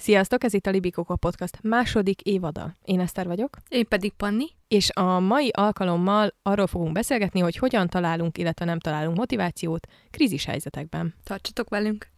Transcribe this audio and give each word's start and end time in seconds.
Sziasztok, 0.00 0.44
ez 0.44 0.54
itt 0.54 0.66
a 0.66 0.70
Libikóka 0.70 1.16
Podcast 1.16 1.58
második 1.62 2.20
évada. 2.20 2.76
Én 2.84 3.00
Eszter 3.00 3.26
vagyok. 3.26 3.56
Én 3.68 3.88
pedig 3.88 4.12
Panni. 4.12 4.46
És 4.68 4.90
a 4.90 5.18
mai 5.18 5.50
alkalommal 5.52 6.34
arról 6.42 6.66
fogunk 6.66 6.92
beszélgetni, 6.92 7.40
hogy 7.40 7.56
hogyan 7.56 7.88
találunk, 7.88 8.38
illetve 8.38 8.64
nem 8.64 8.78
találunk 8.78 9.16
motivációt 9.16 9.86
krízis 10.10 10.44
helyzetekben. 10.44 11.14
Tartsatok 11.24 11.68
velünk! 11.68 12.08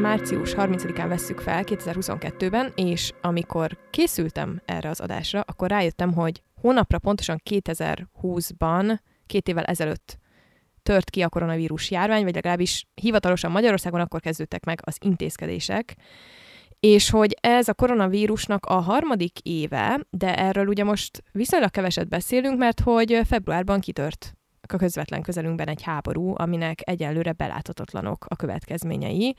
Március 0.00 0.54
30-án 0.56 1.06
vesszük 1.08 1.40
fel 1.40 1.62
2022-ben, 1.66 2.72
és 2.74 3.12
amikor 3.20 3.78
készültem 3.90 4.60
erre 4.64 4.88
az 4.88 5.00
adásra, 5.00 5.40
akkor 5.40 5.68
rájöttem, 5.68 6.12
hogy 6.12 6.42
hónapra 6.60 6.98
pontosan 6.98 7.40
2020-ban, 7.50 8.98
két 9.26 9.48
évvel 9.48 9.64
ezelőtt 9.64 10.18
tört 10.82 11.10
ki 11.10 11.22
a 11.22 11.28
koronavírus 11.28 11.90
járvány, 11.90 12.24
vagy 12.24 12.34
legalábbis 12.34 12.86
hivatalosan 12.94 13.50
Magyarországon 13.50 14.00
akkor 14.00 14.20
kezdődtek 14.20 14.64
meg 14.64 14.80
az 14.84 14.96
intézkedések, 15.00 15.96
és 16.80 17.10
hogy 17.10 17.36
ez 17.40 17.68
a 17.68 17.74
koronavírusnak 17.74 18.66
a 18.66 18.74
harmadik 18.74 19.38
éve, 19.42 20.00
de 20.10 20.36
erről 20.36 20.66
ugye 20.66 20.84
most 20.84 21.22
viszonylag 21.32 21.70
keveset 21.70 22.08
beszélünk, 22.08 22.58
mert 22.58 22.80
hogy 22.80 23.20
februárban 23.24 23.80
kitört 23.80 24.34
a 24.60 24.76
közvetlen 24.76 25.22
közelünkben 25.22 25.68
egy 25.68 25.82
háború, 25.82 26.34
aminek 26.36 26.80
egyelőre 26.84 27.32
beláthatatlanok 27.32 28.24
a 28.28 28.36
következményei. 28.36 29.36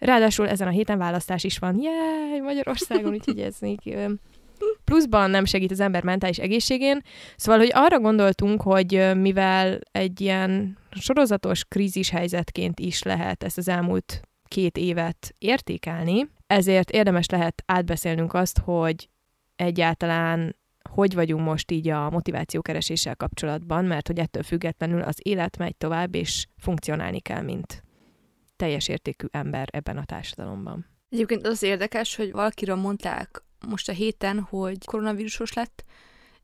Ráadásul 0.00 0.48
ezen 0.48 0.66
a 0.66 0.70
héten 0.70 0.98
választás 0.98 1.44
is 1.44 1.58
van. 1.58 1.80
Jaj, 1.80 2.40
Magyarországon, 2.40 3.12
úgyhogy 3.12 3.40
ez 3.40 3.56
még 3.60 3.96
pluszban 4.84 5.30
nem 5.30 5.44
segít 5.44 5.70
az 5.70 5.80
ember 5.80 6.04
mentális 6.04 6.38
egészségén. 6.38 7.00
Szóval, 7.36 7.60
hogy 7.60 7.70
arra 7.72 8.00
gondoltunk, 8.00 8.62
hogy 8.62 9.10
mivel 9.16 9.78
egy 9.92 10.20
ilyen 10.20 10.78
sorozatos 10.90 11.64
krízis 11.64 12.10
helyzetként 12.10 12.80
is 12.80 13.02
lehet 13.02 13.44
ezt 13.44 13.58
az 13.58 13.68
elmúlt 13.68 14.20
két 14.48 14.78
évet 14.78 15.34
értékelni, 15.38 16.28
ezért 16.46 16.90
érdemes 16.90 17.26
lehet 17.26 17.62
átbeszélnünk 17.66 18.34
azt, 18.34 18.58
hogy 18.58 19.08
egyáltalán 19.56 20.58
hogy 20.90 21.14
vagyunk 21.14 21.44
most 21.44 21.70
így 21.70 21.88
a 21.88 22.10
motivációkereséssel 22.10 23.16
kapcsolatban, 23.16 23.84
mert 23.84 24.06
hogy 24.06 24.18
ettől 24.18 24.42
függetlenül 24.42 25.02
az 25.02 25.16
élet 25.22 25.58
megy 25.58 25.76
tovább, 25.76 26.14
és 26.14 26.46
funkcionálni 26.56 27.20
kell, 27.20 27.42
mint 27.42 27.82
teljes 28.60 28.88
értékű 28.88 29.26
ember 29.30 29.68
ebben 29.72 29.96
a 29.96 30.04
társadalomban. 30.04 30.86
Egyébként 31.08 31.46
az 31.46 31.62
érdekes, 31.62 32.16
hogy 32.16 32.32
valakiről 32.32 32.76
mondták 32.76 33.42
most 33.66 33.88
a 33.88 33.92
héten, 33.92 34.40
hogy 34.40 34.84
koronavírusos 34.84 35.52
lett, 35.52 35.84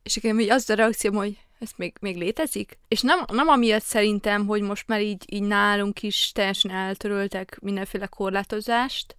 és 0.02 0.14
nekem 0.14 0.46
az 0.48 0.70
a 0.70 0.74
reakció, 0.74 1.12
hogy 1.12 1.38
ez 1.58 1.70
még, 1.76 1.96
még 2.00 2.16
létezik? 2.16 2.78
És 2.88 3.00
nem, 3.00 3.18
nem 3.32 3.48
amiatt 3.48 3.82
szerintem, 3.82 4.46
hogy 4.46 4.62
most 4.62 4.88
már 4.88 5.00
így, 5.00 5.24
így 5.26 5.42
nálunk 5.42 6.02
is 6.02 6.32
teljesen 6.32 6.70
eltöröltek 6.70 7.58
mindenféle 7.60 8.06
korlátozást, 8.06 9.16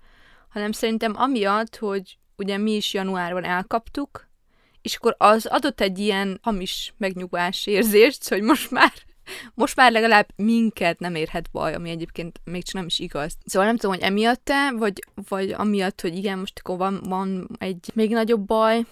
hanem 0.50 0.72
szerintem 0.72 1.14
amiatt, 1.16 1.76
hogy 1.76 2.18
ugye 2.36 2.58
mi 2.58 2.72
is 2.72 2.94
januárban 2.94 3.44
elkaptuk, 3.44 4.28
és 4.82 4.96
akkor 4.96 5.16
az 5.18 5.46
adott 5.46 5.82
egy 5.82 6.00
ilyen 6.00 6.40
hamis 6.42 6.94
megnyugvás 6.98 7.66
érzést, 7.68 8.30
hogy 8.30 8.42
most 8.42 8.72
már 8.72 8.94
most 9.54 9.76
már 9.76 9.92
legalább 9.92 10.28
minket 10.36 11.00
nem 11.00 11.16
érhet 11.16 11.52
baj, 11.52 11.74
ami 11.74 11.90
egyébként 11.90 12.42
még 12.44 12.64
csak 12.64 12.76
nem 12.76 12.86
is 12.86 13.00
igaz. 13.00 13.38
Szóval 13.46 13.68
nem 13.68 13.78
tudom, 13.78 13.96
hogy 13.96 14.06
emiatt-e, 14.06 14.72
vagy, 14.72 15.04
vagy 15.30 15.52
amiatt, 15.52 16.02
hogy 16.02 16.16
igen, 16.16 16.40
most 16.40 16.60
akkor 16.60 16.78
van, 16.78 17.02
van 17.04 17.48
egy 17.58 17.92
még 17.94 18.12
nagyobb 18.12 18.46
baj, 18.46 18.86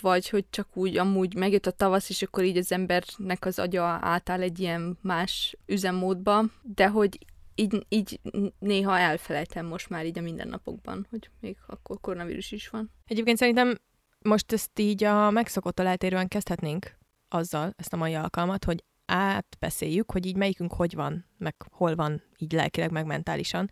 vagy 0.00 0.28
hogy 0.28 0.44
csak 0.50 0.68
úgy 0.76 0.96
amúgy 0.96 1.34
megjött 1.34 1.66
a 1.66 1.70
tavasz, 1.70 2.08
és 2.08 2.22
akkor 2.22 2.44
így 2.44 2.56
az 2.56 2.72
embernek 2.72 3.44
az 3.44 3.58
agya 3.58 3.84
átáll 4.02 4.40
egy 4.40 4.60
ilyen 4.60 4.98
más 5.02 5.56
üzemmódba, 5.66 6.44
de 6.62 6.88
hogy 6.88 7.18
így, 7.54 7.86
így 7.88 8.20
néha 8.58 8.98
elfelejtem 8.98 9.66
most 9.66 9.88
már 9.88 10.06
így 10.06 10.18
a 10.18 10.22
mindennapokban, 10.22 11.06
hogy 11.10 11.30
még 11.40 11.56
akkor 11.66 12.00
koronavírus 12.00 12.52
is 12.52 12.68
van. 12.68 12.90
Egyébként 13.06 13.38
szerintem 13.38 13.78
most 14.18 14.52
ezt 14.52 14.78
így 14.78 15.04
a 15.04 15.30
megszokott 15.30 15.80
eltérően 15.80 16.28
kezdhetnénk 16.28 16.98
azzal, 17.28 17.72
ezt 17.76 17.92
a 17.92 17.96
mai 17.96 18.14
alkalmat, 18.14 18.64
hogy 18.64 18.84
átbeszéljük, 19.06 20.12
hogy 20.12 20.26
így 20.26 20.36
melyikünk 20.36 20.72
hogy 20.72 20.94
van, 20.94 21.24
meg 21.38 21.54
hol 21.70 21.94
van 21.94 22.22
így 22.38 22.52
lelkileg, 22.52 22.90
meg 22.90 23.06
mentálisan. 23.06 23.70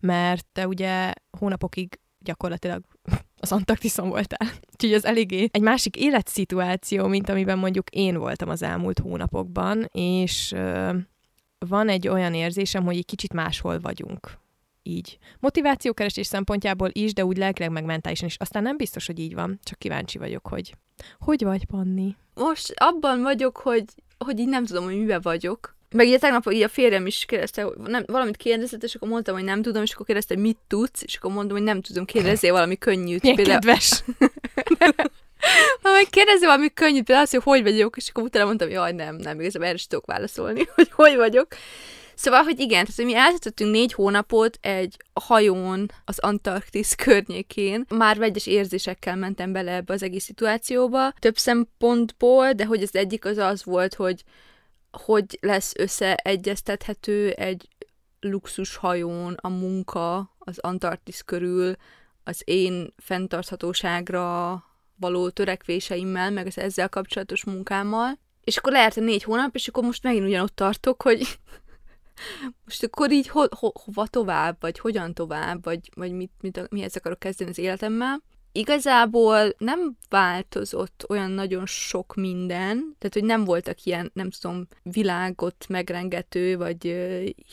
Mert 0.00 0.46
te 0.52 0.66
ugye 0.66 1.12
hónapokig 1.38 2.00
gyakorlatilag 2.18 2.84
az 3.40 3.52
Antarktiszon 3.52 4.08
voltál. 4.08 4.48
Úgyhogy 4.72 4.92
az 4.92 5.04
eléggé 5.04 5.48
egy 5.50 5.62
másik 5.62 5.96
életszituáció, 5.96 7.06
mint 7.06 7.28
amiben 7.28 7.58
mondjuk 7.58 7.90
én 7.90 8.16
voltam 8.16 8.48
az 8.48 8.62
elmúlt 8.62 8.98
hónapokban, 8.98 9.88
és 9.92 10.52
ö, 10.52 10.96
van 11.58 11.88
egy 11.88 12.08
olyan 12.08 12.34
érzésem, 12.34 12.84
hogy 12.84 12.96
egy 12.96 13.04
kicsit 13.04 13.32
máshol 13.32 13.80
vagyunk 13.80 14.38
így. 14.82 15.18
Motivációkeresés 15.40 16.26
szempontjából 16.26 16.88
is, 16.92 17.12
de 17.12 17.24
úgy 17.24 17.36
lelkileg 17.36 17.70
meg 17.70 17.84
mentálisan 17.84 18.28
is. 18.28 18.36
Aztán 18.36 18.62
nem 18.62 18.76
biztos, 18.76 19.06
hogy 19.06 19.18
így 19.18 19.34
van, 19.34 19.58
csak 19.62 19.78
kíváncsi 19.78 20.18
vagyok, 20.18 20.46
hogy 20.48 20.74
hogy 21.18 21.42
vagy, 21.42 21.64
Panni? 21.64 22.16
Most 22.34 22.74
abban 22.76 23.22
vagyok, 23.22 23.56
hogy, 23.56 23.84
hogy 24.18 24.38
így 24.38 24.48
nem 24.48 24.64
tudom, 24.64 24.84
hogy 24.84 24.98
miben 24.98 25.20
vagyok. 25.22 25.74
Meg 25.90 26.06
ugye 26.06 26.18
tegnap 26.18 26.52
így 26.52 26.62
a 26.62 26.68
férjem 26.68 27.06
is 27.06 27.24
kérdezte, 27.24 27.62
hogy 27.62 27.76
nem, 27.76 28.04
valamit 28.06 28.36
kérdezett, 28.36 28.82
és 28.82 28.94
akkor 28.94 29.08
mondtam, 29.08 29.34
hogy 29.34 29.44
nem 29.44 29.62
tudom, 29.62 29.82
és 29.82 29.92
akkor 29.92 30.06
kérdezte, 30.06 30.34
hogy 30.34 30.42
mit 30.42 30.58
tudsz, 30.68 31.02
és 31.02 31.16
akkor 31.16 31.32
mondom, 31.32 31.56
hogy 31.56 31.66
nem 31.66 31.80
tudom, 31.80 32.04
kérdezzél 32.04 32.52
valami 32.52 32.76
könnyűt. 32.78 33.22
Milyen 33.22 33.36
például... 33.36 33.60
kedves! 33.60 34.02
Ha 35.82 35.90
meg 35.90 36.06
kérdezi 36.10 36.44
valami 36.44 36.72
könnyűt, 36.74 37.04
például 37.04 37.22
azt, 37.22 37.32
hogy 37.32 37.42
hogy 37.42 37.62
vagyok, 37.62 37.96
és 37.96 38.08
akkor 38.08 38.22
utána 38.22 38.44
mondtam, 38.44 38.68
hogy 38.68 38.76
jaj, 38.76 38.92
nem, 38.92 39.16
nem, 39.16 39.40
igazából 39.40 39.68
erre 39.68 39.78
tudok 39.88 40.06
válaszolni, 40.06 40.68
hogy 40.74 40.90
hogy 40.92 41.16
vagyok. 41.16 41.46
Szóval, 42.16 42.42
hogy 42.42 42.60
igen, 42.60 42.84
tehát 42.84 43.12
mi 43.12 43.14
eltöltöttünk 43.14 43.70
négy 43.70 43.92
hónapot 43.92 44.58
egy 44.60 44.96
hajón 45.12 45.90
az 46.04 46.18
Antarktisz 46.18 46.94
környékén. 46.94 47.84
Már 47.88 48.18
vegyes 48.18 48.46
érzésekkel 48.46 49.16
mentem 49.16 49.52
bele 49.52 49.74
ebbe 49.74 49.92
az 49.92 50.02
egész 50.02 50.24
szituációba, 50.24 51.12
több 51.18 51.36
szempontból, 51.36 52.52
de 52.52 52.64
hogy 52.64 52.82
az 52.82 52.94
egyik 52.94 53.24
az 53.24 53.36
az 53.36 53.64
volt, 53.64 53.94
hogy 53.94 54.24
hogy 54.90 55.38
lesz 55.40 55.72
összeegyeztethető 55.76 57.30
egy 57.30 57.68
luxus 58.20 58.76
hajón 58.76 59.36
a 59.40 59.48
munka 59.48 60.36
az 60.38 60.58
Antarktisz 60.58 61.20
körül, 61.20 61.74
az 62.24 62.42
én 62.44 62.94
fenntarthatóságra 62.96 64.64
való 64.98 65.30
törekvéseimmel, 65.30 66.30
meg 66.30 66.46
az 66.46 66.58
ezzel 66.58 66.88
kapcsolatos 66.88 67.44
munkámmal. 67.44 68.18
És 68.44 68.56
akkor 68.56 68.72
lejárt 68.72 68.96
a 68.96 69.00
négy 69.00 69.22
hónap, 69.22 69.54
és 69.54 69.68
akkor 69.68 69.84
most 69.84 70.02
megint 70.02 70.26
ugyanott 70.26 70.56
tartok, 70.56 71.02
hogy 71.02 71.38
most 72.64 72.82
akkor 72.82 73.12
így 73.12 73.28
ho, 73.28 73.42
ho, 73.56 73.70
hova 73.84 74.06
tovább, 74.06 74.56
vagy 74.60 74.78
hogyan 74.78 75.14
tovább, 75.14 75.64
vagy, 75.64 75.90
vagy 75.94 76.12
mit, 76.12 76.30
mit, 76.40 76.70
mihez 76.70 76.96
akarok 76.96 77.18
kezdeni 77.18 77.50
az 77.50 77.58
életemmel. 77.58 78.22
Igazából 78.56 79.54
nem 79.58 79.96
változott 80.08 81.04
olyan 81.08 81.30
nagyon 81.30 81.66
sok 81.66 82.14
minden, 82.14 82.94
tehát 82.98 83.14
hogy 83.14 83.24
nem 83.24 83.44
voltak 83.44 83.82
ilyen, 83.82 84.10
nem 84.14 84.30
tudom, 84.30 84.66
világot 84.82 85.64
megrengető, 85.68 86.56
vagy 86.56 86.96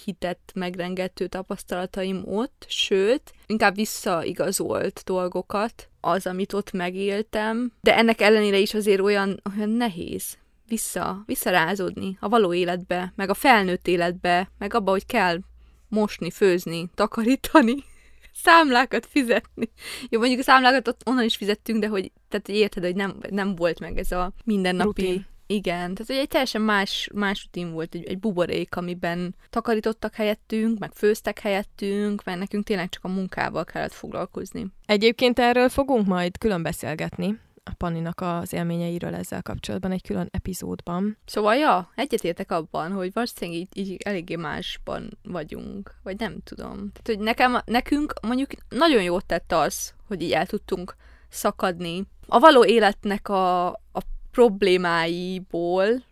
hitet 0.04 0.40
megrengető 0.54 1.28
tapasztalataim 1.28 2.22
ott, 2.26 2.66
sőt, 2.68 3.34
inkább 3.46 3.76
visszaigazolt 3.76 5.02
dolgokat, 5.06 5.90
az, 6.02 6.26
amit 6.26 6.54
ott 6.54 6.72
megéltem, 6.72 7.72
de 7.82 7.98
ennek 7.98 8.22
ellenére 8.22 8.58
is 8.58 8.74
azért 8.74 9.02
olyan, 9.02 9.42
olyan 9.56 9.70
nehéz 9.70 10.38
vissza, 10.68 11.24
visszarázódni 11.26 12.18
a 12.20 12.30
való 12.30 12.54
életbe, 12.54 13.14
meg 13.16 13.30
a 13.30 13.34
felnőtt 13.34 13.88
életbe, 13.88 14.52
meg 14.58 14.74
abba, 14.74 14.92
hogy 14.92 15.06
kell 15.06 15.40
mosni, 15.88 16.32
főzni, 16.32 16.90
takarítani, 16.94 17.76
számlákat 18.44 19.06
fizetni. 19.06 19.70
Jó, 20.10 20.20
mondjuk 20.20 20.40
a 20.40 20.44
számlákat 20.44 20.88
ott 20.88 21.02
onnan 21.06 21.24
is 21.24 21.36
fizettünk, 21.36 21.80
de 21.80 21.88
hogy, 21.88 22.12
tehát, 22.30 22.46
hogy 22.46 22.56
érted, 22.56 22.84
hogy 22.84 22.96
nem, 22.96 23.18
nem 23.30 23.56
volt 23.56 23.80
meg 23.80 23.98
ez 23.98 24.12
a 24.12 24.34
mindennapi... 24.44 25.06
Rutin. 25.06 25.32
Igen, 25.48 25.94
tehát 25.94 26.08
hogy 26.08 26.16
egy 26.16 26.28
teljesen 26.28 26.62
más, 26.62 27.10
más 27.14 27.44
rutin 27.44 27.72
volt, 27.72 27.96
egy, 27.96 28.06
egy 28.06 28.20
buborék, 28.20 28.76
amiben 28.76 29.36
takarítottak 29.50 30.16
helyettünk, 30.16 30.80
meg 30.80 30.92
főztek 30.94 31.40
helyettünk, 31.40 32.24
mert 32.24 32.40
nekünk 32.40 32.64
tényleg 32.64 32.90
csak 32.90 33.04
a 33.04 33.08
munkával 33.08 33.64
kellett 33.64 33.94
foglalkozni. 33.94 34.68
Egyébként 34.86 35.40
erről 35.40 35.70
fogunk 35.70 36.08
majd 36.08 36.38
külön 36.38 36.64
beszélgetni, 36.64 37.40
a 37.64 37.74
Panninak 37.78 38.22
az 38.22 38.54
élményeiről 38.54 39.16
ezzel 39.16 39.42
kapcsolatban 39.42 39.92
egy 39.92 40.02
külön 40.02 40.28
epizódban. 40.32 41.18
Szóval, 41.26 41.56
ja, 41.56 41.92
egyetértek 41.96 42.52
abban, 42.52 42.92
hogy 42.92 43.14
valószínűleg 43.14 43.60
így, 43.60 43.78
így 43.78 43.98
eléggé 44.04 44.36
másban 44.36 45.18
vagyunk, 45.24 45.96
vagy 46.04 46.20
nem 46.20 46.40
tudom. 46.44 46.76
Tehát, 46.76 47.04
hogy 47.06 47.20
nekem, 47.20 47.62
nekünk 47.66 48.14
mondjuk 48.22 48.50
nagyon 48.70 49.02
jót 49.02 49.26
tett 49.26 49.52
az, 49.52 49.94
hogy 50.08 50.22
így 50.22 50.32
el 50.32 50.46
tudtunk 50.46 50.96
szakadni 51.30 52.08
a 52.28 52.40
való 52.40 52.66
életnek 52.66 53.30
a, 53.30 53.68
a 53.72 54.02
problémáiból, 54.32 56.04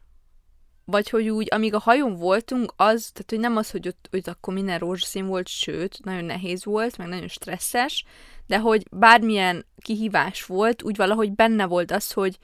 vagy 0.86 1.10
hogy 1.10 1.30
úgy, 1.30 1.48
amíg 1.50 1.74
a 1.74 1.80
hajón 1.80 2.16
voltunk, 2.16 2.74
az, 2.76 3.10
tehát 3.14 3.30
hogy 3.30 3.40
nem 3.40 3.58
az, 3.58 3.72
hogy 3.72 3.88
ott, 3.88 4.08
hogy 4.12 4.22
akkor 4.26 4.54
minden 4.54 4.80
rózsaszín 4.80 5.26
volt, 5.28 5.48
sőt, 5.48 6.00
nagyon 6.04 6.26
nehéz 6.26 6.66
volt, 6.66 6.98
meg 6.98 7.08
nagyon 7.08 7.28
stresszes, 7.28 8.06
de 8.52 8.60
hogy 8.60 8.86
bármilyen 8.92 9.66
kihívás 9.78 10.46
volt, 10.46 10.84
úgy 10.84 10.96
valahogy 10.96 11.32
benne 11.32 11.66
volt 11.66 11.92
az, 11.92 12.12
hogy 12.12 12.38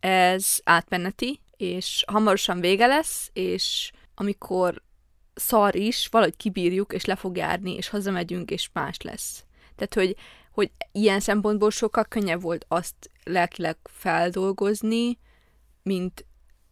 ez 0.00 0.58
átmeneti, 0.64 1.40
és 1.56 2.04
hamarosan 2.06 2.60
vége 2.60 2.86
lesz, 2.86 3.30
és 3.32 3.92
amikor 4.14 4.82
szar 5.34 5.74
is, 5.74 6.08
valahogy 6.10 6.36
kibírjuk, 6.36 6.92
és 6.92 7.04
le 7.04 7.16
fog 7.16 7.36
járni, 7.36 7.74
és 7.74 7.88
hazamegyünk, 7.88 8.50
és 8.50 8.68
más 8.72 9.00
lesz. 9.00 9.44
Tehát, 9.74 9.94
hogy, 9.94 10.16
hogy 10.52 10.70
ilyen 10.92 11.20
szempontból 11.20 11.70
sokkal 11.70 12.04
könnyebb 12.04 12.40
volt 12.40 12.64
azt 12.68 13.10
lelkileg 13.24 13.76
feldolgozni, 13.84 15.18
mint, 15.82 16.26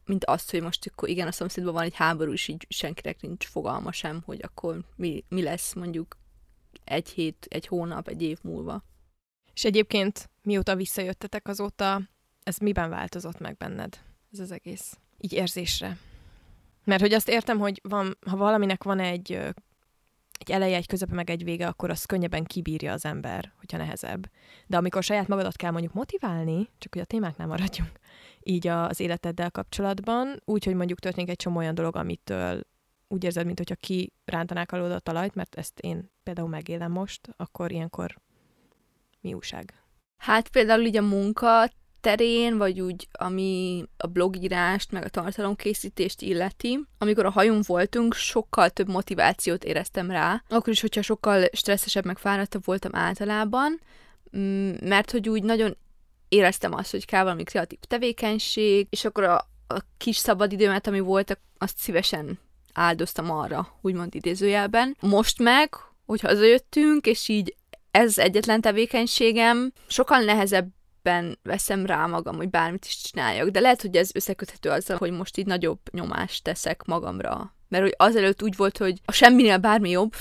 mint 0.04 0.24
azt, 0.24 0.50
hogy 0.50 0.62
most 0.62 0.90
akkor 0.92 1.08
igen, 1.08 1.26
a 1.26 1.32
szomszédban 1.32 1.72
van 1.72 1.82
egy 1.82 1.94
háború, 1.94 2.32
és 2.32 2.48
így 2.48 2.66
senkinek 2.68 3.20
nincs 3.20 3.46
fogalma 3.46 3.92
sem, 3.92 4.22
hogy 4.26 4.40
akkor 4.42 4.80
mi, 4.96 5.24
mi 5.28 5.42
lesz 5.42 5.74
mondjuk 5.74 6.16
egy 6.90 7.08
hét, 7.08 7.46
egy 7.50 7.66
hónap, 7.66 8.08
egy 8.08 8.22
év 8.22 8.38
múlva. 8.42 8.84
És 9.54 9.64
egyébként 9.64 10.30
mióta 10.42 10.76
visszajöttetek 10.76 11.48
azóta, 11.48 12.00
ez 12.42 12.56
miben 12.56 12.90
változott 12.90 13.38
meg 13.38 13.56
benned, 13.56 13.98
ez 14.32 14.38
az 14.38 14.50
egész? 14.50 14.98
Így 15.18 15.32
érzésre. 15.32 15.98
Mert 16.84 17.00
hogy 17.00 17.12
azt 17.12 17.28
értem, 17.28 17.58
hogy 17.58 17.80
van, 17.82 18.18
ha 18.26 18.36
valaminek 18.36 18.82
van 18.82 18.98
egy, 18.98 19.32
egy 20.38 20.50
eleje, 20.50 20.76
egy 20.76 20.86
közepe, 20.86 21.14
meg 21.14 21.30
egy 21.30 21.44
vége, 21.44 21.66
akkor 21.66 21.90
az 21.90 22.04
könnyebben 22.04 22.44
kibírja 22.44 22.92
az 22.92 23.04
ember, 23.04 23.52
hogyha 23.58 23.78
nehezebb. 23.78 24.30
De 24.66 24.76
amikor 24.76 25.02
saját 25.02 25.28
magadat 25.28 25.56
kell 25.56 25.70
mondjuk 25.70 25.92
motiválni, 25.92 26.68
csak 26.78 26.92
hogy 26.92 27.02
a 27.02 27.06
témáknál 27.06 27.46
maradjunk, 27.46 27.92
így 28.42 28.66
az 28.66 29.00
életeddel 29.00 29.50
kapcsolatban, 29.50 30.42
úgy, 30.44 30.64
hogy 30.64 30.74
mondjuk 30.74 30.98
történik 30.98 31.30
egy 31.30 31.36
csomó 31.36 31.58
olyan 31.58 31.74
dolog, 31.74 31.96
amitől 31.96 32.62
úgy 33.12 33.24
érzed, 33.24 33.46
mint 33.46 33.58
hogyha 33.58 34.04
kirántanák 34.24 34.72
alól 34.72 34.92
a 34.92 34.98
talajt, 34.98 35.34
mert 35.34 35.54
ezt 35.54 35.78
én 35.80 36.10
például 36.22 36.48
megélem 36.48 36.92
most, 36.92 37.28
akkor 37.36 37.72
ilyenkor 37.72 38.18
mi 39.20 39.34
újság? 39.34 39.74
Hát 40.16 40.48
például 40.48 40.84
így 40.84 40.96
a 40.96 41.02
munka 41.02 41.70
terén, 42.00 42.56
vagy 42.56 42.80
úgy, 42.80 43.08
ami 43.12 43.84
a 43.96 44.06
blogírást, 44.06 44.92
meg 44.92 45.04
a 45.04 45.08
tartalomkészítést 45.08 46.20
illeti. 46.22 46.80
Amikor 46.98 47.24
a 47.24 47.30
hajón 47.30 47.62
voltunk, 47.66 48.14
sokkal 48.14 48.70
több 48.70 48.88
motivációt 48.88 49.64
éreztem 49.64 50.10
rá. 50.10 50.42
Akkor 50.48 50.72
is, 50.72 50.80
hogyha 50.80 51.02
sokkal 51.02 51.48
stresszesebb, 51.52 52.04
meg 52.04 52.18
fáradtabb 52.18 52.64
voltam 52.64 52.94
általában, 52.94 53.80
mm, 54.36 54.72
mert 54.82 55.10
hogy 55.10 55.28
úgy 55.28 55.42
nagyon 55.42 55.76
éreztem 56.28 56.74
azt, 56.74 56.90
hogy 56.90 57.04
kell 57.04 57.22
valami 57.22 57.42
kreatív 57.42 57.78
tevékenység, 57.78 58.86
és 58.90 59.04
akkor 59.04 59.24
a, 59.24 59.36
a 59.66 59.80
kis 59.96 60.16
szabadidőmet, 60.16 60.86
ami 60.86 61.00
volt, 61.00 61.40
azt 61.58 61.78
szívesen 61.78 62.38
áldoztam 62.72 63.30
arra, 63.30 63.78
úgymond 63.80 64.14
idézőjelben. 64.14 64.96
Most 65.00 65.38
meg, 65.38 65.74
hogy 66.06 66.20
hazajöttünk, 66.20 67.06
és 67.06 67.28
így 67.28 67.54
ez 67.90 68.18
egyetlen 68.18 68.60
tevékenységem, 68.60 69.72
sokkal 69.86 70.20
nehezebben 70.20 71.38
veszem 71.42 71.86
rá 71.86 72.06
magam, 72.06 72.36
hogy 72.36 72.50
bármit 72.50 72.84
is 72.84 73.00
csináljak, 73.02 73.48
de 73.48 73.60
lehet, 73.60 73.80
hogy 73.80 73.96
ez 73.96 74.10
összeköthető 74.14 74.70
azzal, 74.70 74.96
hogy 74.96 75.10
most 75.10 75.38
így 75.38 75.46
nagyobb 75.46 75.80
nyomást 75.92 76.44
teszek 76.44 76.84
magamra. 76.84 77.54
Mert 77.68 77.82
hogy 77.82 77.94
azelőtt 77.96 78.42
úgy 78.42 78.56
volt, 78.56 78.78
hogy 78.78 79.00
a 79.04 79.12
semminél 79.12 79.58
bármi 79.58 79.90
jobb. 79.90 80.12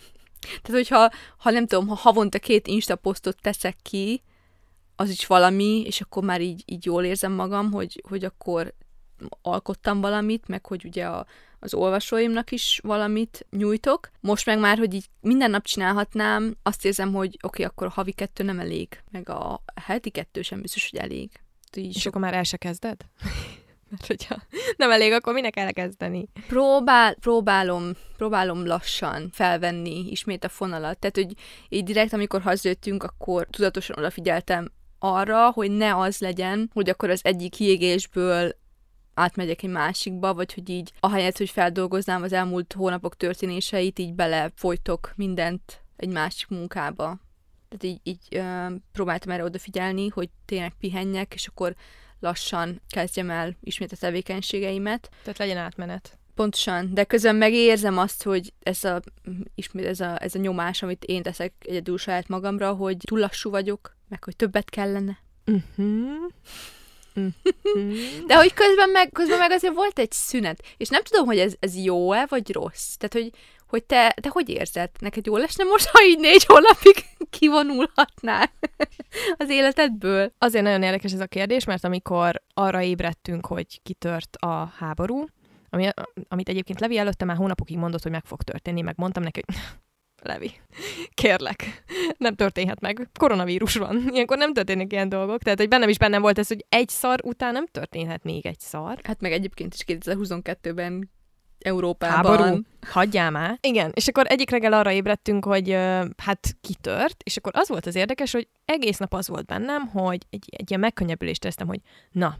Tehát, 0.62 0.80
hogyha 0.80 1.10
ha 1.38 1.50
nem 1.50 1.66
tudom, 1.66 1.86
ha 1.86 1.94
havonta 1.94 2.38
két 2.38 2.66
Insta 2.66 2.96
posztot 2.96 3.36
teszek 3.40 3.76
ki, 3.82 4.22
az 4.96 5.10
is 5.10 5.26
valami, 5.26 5.82
és 5.86 6.00
akkor 6.00 6.24
már 6.24 6.40
így, 6.40 6.62
így 6.66 6.84
jól 6.84 7.04
érzem 7.04 7.32
magam, 7.32 7.72
hogy, 7.72 8.02
hogy 8.08 8.24
akkor 8.24 8.74
alkottam 9.42 10.00
valamit, 10.00 10.48
meg 10.48 10.66
hogy 10.66 10.84
ugye 10.84 11.06
a, 11.06 11.26
az 11.58 11.74
olvasóimnak 11.74 12.50
is 12.50 12.80
valamit 12.82 13.46
nyújtok. 13.50 14.10
Most 14.20 14.46
meg 14.46 14.58
már, 14.58 14.78
hogy 14.78 14.94
így 14.94 15.06
minden 15.20 15.50
nap 15.50 15.64
csinálhatnám, 15.64 16.56
azt 16.62 16.84
érzem, 16.84 17.12
hogy 17.12 17.26
oké, 17.26 17.46
okay, 17.46 17.64
akkor 17.64 17.86
a 17.86 17.90
havi 17.90 18.12
kettő 18.12 18.44
nem 18.44 18.58
elég, 18.58 19.02
meg 19.10 19.28
a 19.28 19.62
heti 19.84 20.10
kettő 20.10 20.42
sem 20.42 20.60
biztos, 20.60 20.90
hogy 20.90 21.00
elég. 21.00 21.30
Így 21.76 21.94
És 21.94 22.00
sok... 22.00 22.06
akkor 22.06 22.20
már 22.20 22.34
el 22.34 22.44
se 22.44 22.56
kezded? 22.56 22.96
Mert 23.90 24.06
hogyha 24.06 24.42
nem 24.76 24.90
elég, 24.90 25.12
akkor 25.12 25.32
minek 25.32 25.56
elkezdeni? 25.56 26.28
Próbál, 26.46 27.14
próbálom, 27.14 27.90
próbálom 28.16 28.66
lassan 28.66 29.30
felvenni 29.32 30.10
ismét 30.10 30.44
a 30.44 30.48
fonalat. 30.48 30.98
Tehát, 30.98 31.16
hogy 31.16 31.34
így 31.68 31.84
direkt, 31.84 32.12
amikor 32.12 32.40
hazajöttünk, 32.40 33.02
akkor 33.02 33.46
tudatosan 33.50 33.98
odafigyeltem 33.98 34.72
arra, 34.98 35.50
hogy 35.50 35.70
ne 35.70 35.96
az 35.96 36.18
legyen, 36.18 36.70
hogy 36.72 36.88
akkor 36.88 37.10
az 37.10 37.20
egyik 37.24 37.50
kiégésből 37.50 38.56
átmegyek 39.16 39.62
egy 39.62 39.70
másikba, 39.70 40.34
vagy 40.34 40.54
hogy 40.54 40.68
így 40.68 40.92
ahelyett, 41.00 41.36
hogy 41.36 41.50
feldolgoznám 41.50 42.22
az 42.22 42.32
elmúlt 42.32 42.72
hónapok 42.72 43.16
történéseit, 43.16 43.98
így 43.98 44.14
belefolytok 44.14 45.12
mindent 45.16 45.80
egy 45.96 46.08
másik 46.08 46.48
munkába. 46.48 47.18
Tehát 47.68 47.84
így, 47.84 48.00
így 48.02 48.26
ö, 48.30 48.66
próbáltam 48.92 49.32
erre 49.32 49.44
odafigyelni, 49.44 50.08
hogy 50.08 50.28
tényleg 50.44 50.72
pihenjek, 50.78 51.34
és 51.34 51.46
akkor 51.46 51.74
lassan 52.20 52.80
kezdjem 52.88 53.30
el 53.30 53.56
ismét 53.60 53.92
a 53.92 53.96
tevékenységeimet. 53.96 55.10
Tehát 55.22 55.38
legyen 55.38 55.56
átmenet. 55.56 56.18
Pontosan, 56.34 56.94
de 56.94 57.04
közben 57.04 57.36
megérzem 57.36 57.98
azt, 57.98 58.22
hogy 58.22 58.52
ez 58.62 58.84
a, 58.84 59.00
ismét 59.54 59.86
ez 59.86 60.00
a, 60.00 60.22
ez 60.22 60.34
a 60.34 60.38
nyomás, 60.38 60.82
amit 60.82 61.04
én 61.04 61.22
teszek 61.22 61.52
egyedül 61.58 61.98
saját 61.98 62.28
magamra, 62.28 62.72
hogy 62.72 62.96
túl 63.04 63.18
lassú 63.18 63.50
vagyok, 63.50 63.96
meg 64.08 64.24
hogy 64.24 64.36
többet 64.36 64.70
kellene. 64.70 65.18
Uh-huh. 65.46 66.32
De 68.26 68.36
hogy 68.36 68.54
közben 68.54 68.90
meg, 68.90 69.12
közben 69.12 69.38
meg 69.38 69.50
azért 69.50 69.74
volt 69.74 69.98
egy 69.98 70.12
szünet. 70.12 70.62
És 70.76 70.88
nem 70.88 71.02
tudom, 71.02 71.26
hogy 71.26 71.38
ez, 71.38 71.54
ez 71.60 71.76
jó-e, 71.76 72.26
vagy 72.28 72.52
rossz. 72.52 72.94
Tehát, 72.94 73.12
hogy, 73.12 73.40
hogy 73.68 73.84
te, 73.84 74.14
te 74.20 74.28
hogy 74.28 74.48
érzed? 74.48 74.90
Neked 74.98 75.26
jó 75.26 75.36
lesne 75.36 75.64
most, 75.64 75.88
ha 75.88 76.04
így 76.04 76.18
négy 76.18 76.44
hónapig 76.44 77.04
kivonulhatnál 77.38 78.52
az 79.38 79.50
életedből? 79.50 80.32
Azért 80.38 80.64
nagyon 80.64 80.82
érdekes 80.82 81.12
ez 81.12 81.20
a 81.20 81.26
kérdés, 81.26 81.64
mert 81.64 81.84
amikor 81.84 82.42
arra 82.54 82.82
ébredtünk, 82.82 83.46
hogy 83.46 83.82
kitört 83.82 84.36
a 84.36 84.72
háború, 84.78 85.24
ami, 85.70 85.88
amit 86.28 86.48
egyébként 86.48 86.80
Levi 86.80 86.98
előtte 86.98 87.24
már 87.24 87.36
hónapokig 87.36 87.76
mondott, 87.76 88.02
hogy 88.02 88.12
meg 88.12 88.24
fog 88.24 88.42
történni, 88.42 88.80
meg 88.80 88.94
mondtam 88.96 89.22
neki, 89.22 89.42
hogy 89.46 89.56
Levi, 90.26 90.52
kérlek, 91.14 91.84
nem 92.16 92.34
történhet 92.34 92.80
meg. 92.80 93.08
Koronavírus 93.18 93.74
van. 93.74 94.08
Ilyenkor 94.10 94.36
nem 94.36 94.52
történnek 94.52 94.92
ilyen 94.92 95.08
dolgok. 95.08 95.42
Tehát, 95.42 95.58
hogy 95.58 95.68
bennem 95.68 95.88
is 95.88 95.98
bennem 95.98 96.22
volt 96.22 96.38
ez, 96.38 96.48
hogy 96.48 96.64
egy 96.68 96.88
szar 96.88 97.20
után 97.24 97.52
nem 97.52 97.66
történhet 97.66 98.24
még 98.24 98.46
egy 98.46 98.60
szar. 98.60 98.98
Hát 99.02 99.20
meg 99.20 99.32
egyébként 99.32 99.74
is 99.74 99.82
2022-ben 99.86 101.10
Európában. 101.58 102.36
Háború. 102.38 102.60
Hagyjál 102.86 103.30
már. 103.30 103.58
Igen, 103.60 103.90
és 103.94 104.08
akkor 104.08 104.26
egyik 104.28 104.50
reggel 104.50 104.72
arra 104.72 104.92
ébredtünk, 104.92 105.44
hogy 105.44 105.72
hát 106.16 106.56
kitört, 106.60 107.22
és 107.22 107.36
akkor 107.36 107.52
az 107.54 107.68
volt 107.68 107.86
az 107.86 107.94
érdekes, 107.94 108.32
hogy 108.32 108.48
egész 108.64 108.98
nap 108.98 109.14
az 109.14 109.28
volt 109.28 109.46
bennem, 109.46 109.86
hogy 109.86 110.26
egy, 110.30 110.48
egy 110.56 110.68
ilyen 110.68 110.80
megkönnyebbülést 110.80 111.40
tesztem, 111.40 111.66
hogy 111.66 111.80
na, 112.10 112.38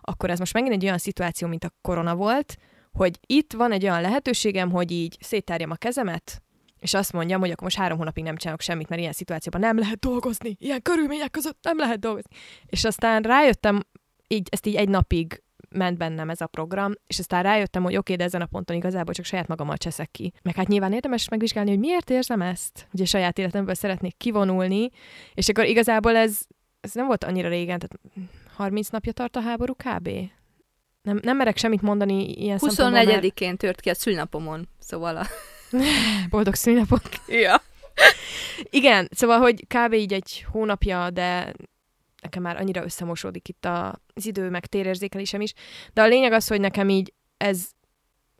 akkor 0.00 0.30
ez 0.30 0.38
most 0.38 0.52
megint 0.52 0.72
egy 0.72 0.84
olyan 0.84 0.98
szituáció, 0.98 1.48
mint 1.48 1.64
a 1.64 1.72
korona 1.82 2.14
volt, 2.14 2.56
hogy 2.92 3.18
itt 3.26 3.52
van 3.52 3.72
egy 3.72 3.84
olyan 3.84 4.00
lehetőségem, 4.00 4.70
hogy 4.70 4.90
így 4.90 5.16
széttárjam 5.20 5.70
a 5.70 5.76
kezemet, 5.76 6.42
és 6.80 6.94
azt 6.94 7.12
mondjam, 7.12 7.40
hogy 7.40 7.50
akkor 7.50 7.62
most 7.62 7.76
három 7.76 7.98
hónapig 7.98 8.24
nem 8.24 8.36
csinálok 8.36 8.60
semmit, 8.60 8.88
mert 8.88 9.00
ilyen 9.00 9.12
szituációban 9.12 9.60
nem 9.60 9.78
lehet 9.78 9.98
dolgozni, 9.98 10.56
ilyen 10.58 10.82
körülmények 10.82 11.30
között 11.30 11.58
nem 11.62 11.78
lehet 11.78 11.98
dolgozni. 11.98 12.36
És 12.66 12.84
aztán 12.84 13.22
rájöttem, 13.22 13.82
így, 14.28 14.48
ezt 14.50 14.66
így 14.66 14.74
egy 14.74 14.88
napig 14.88 15.42
ment 15.68 15.98
bennem 15.98 16.30
ez 16.30 16.40
a 16.40 16.46
program, 16.46 16.92
és 17.06 17.18
aztán 17.18 17.42
rájöttem, 17.42 17.82
hogy 17.82 17.96
oké, 17.96 17.98
okay, 17.98 18.16
de 18.16 18.24
ezen 18.24 18.40
a 18.40 18.46
ponton 18.46 18.76
igazából 18.76 19.14
csak 19.14 19.24
saját 19.24 19.48
magammal 19.48 19.76
cseszek 19.76 20.10
ki. 20.10 20.32
Meg 20.42 20.54
hát 20.54 20.68
nyilván 20.68 20.92
érdemes 20.92 21.28
megvizsgálni, 21.28 21.70
hogy 21.70 21.78
miért 21.78 22.10
érzem 22.10 22.42
ezt, 22.42 22.88
a 22.92 23.04
saját 23.04 23.38
életemből 23.38 23.74
szeretnék 23.74 24.16
kivonulni, 24.16 24.88
és 25.34 25.48
akkor 25.48 25.64
igazából 25.64 26.16
ez, 26.16 26.38
ez 26.80 26.92
nem 26.92 27.06
volt 27.06 27.24
annyira 27.24 27.48
régen, 27.48 27.78
tehát 27.78 28.26
30 28.56 28.88
napja 28.88 29.12
tart 29.12 29.36
a 29.36 29.40
háború 29.40 29.74
kb. 29.74 30.08
Nem, 31.02 31.20
nem 31.22 31.36
merek 31.36 31.56
semmit 31.56 31.82
mondani 31.82 32.32
ilyen 32.32 32.58
24-én 32.60 33.48
mert... 33.48 33.58
tört 33.58 33.80
ki 33.80 33.88
a 33.88 33.94
szülnapomon, 33.94 34.68
szóval 34.78 35.16
a... 35.16 35.26
Boldog 36.30 36.54
szülinapot. 36.54 37.20
Ja. 37.28 37.62
Igen, 38.62 39.08
szóval, 39.12 39.38
hogy 39.38 39.66
kb. 39.66 39.92
így 39.92 40.12
egy 40.12 40.46
hónapja, 40.50 41.10
de 41.10 41.52
nekem 42.22 42.42
már 42.42 42.56
annyira 42.56 42.84
összemosódik 42.84 43.48
itt 43.48 43.66
az 44.14 44.26
idő, 44.26 44.50
meg 44.50 44.66
térérzékelésem 44.66 45.40
is. 45.40 45.52
De 45.92 46.02
a 46.02 46.06
lényeg 46.06 46.32
az, 46.32 46.46
hogy 46.48 46.60
nekem 46.60 46.88
így 46.88 47.12
ez 47.36 47.68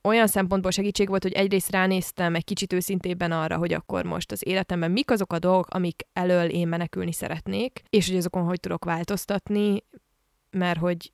olyan 0.03 0.27
szempontból 0.27 0.71
segítség 0.71 1.09
volt, 1.09 1.23
hogy 1.23 1.33
egyrészt 1.33 1.71
ránéztem 1.71 2.35
egy 2.35 2.45
kicsit 2.45 2.73
őszintében 2.73 3.33
arra, 3.33 3.57
hogy 3.57 3.73
akkor 3.73 4.05
most 4.05 4.33
az 4.33 4.47
életemben 4.47 4.91
mik 4.91 5.11
azok 5.11 5.33
a 5.33 5.39
dolgok, 5.39 5.69
amik 5.69 6.07
elől 6.13 6.49
én 6.49 6.69
menekülni 6.69 7.13
szeretnék, 7.13 7.83
és 7.91 8.09
hogy 8.09 8.17
azokon 8.17 8.45
hogy 8.45 8.61
tudok 8.61 8.85
változtatni, 8.85 9.85
mert 10.51 10.79
hogy 10.79 11.13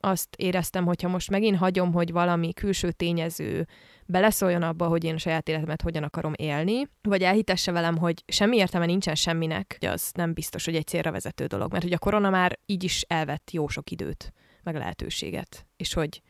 azt 0.00 0.28
éreztem, 0.36 0.84
hogyha 0.84 1.08
most 1.08 1.30
megint 1.30 1.56
hagyom, 1.56 1.92
hogy 1.92 2.12
valami 2.12 2.52
külső 2.52 2.92
tényező 2.92 3.66
beleszóljon 4.10 4.62
abba, 4.62 4.86
hogy 4.86 5.04
én 5.04 5.16
saját 5.16 5.48
életemet 5.48 5.82
hogyan 5.82 6.02
akarom 6.02 6.32
élni, 6.36 6.88
vagy 7.02 7.22
elhitesse 7.22 7.72
velem, 7.72 7.96
hogy 7.96 8.22
semmi 8.26 8.56
értelme 8.56 8.86
nincsen 8.86 9.14
semminek, 9.14 9.76
hogy 9.80 9.88
az 9.88 10.10
nem 10.14 10.32
biztos, 10.32 10.64
hogy 10.64 10.76
egy 10.76 10.86
célra 10.86 11.10
vezető 11.10 11.46
dolog, 11.46 11.70
mert 11.70 11.84
hogy 11.84 11.92
a 11.92 11.98
korona 11.98 12.30
már 12.30 12.58
így 12.66 12.84
is 12.84 13.02
elvett 13.08 13.50
jó 13.50 13.68
sok 13.68 13.90
időt, 13.90 14.32
meg 14.62 14.74
lehetőséget, 14.76 15.66
és 15.76 15.92
hogy 15.92 16.22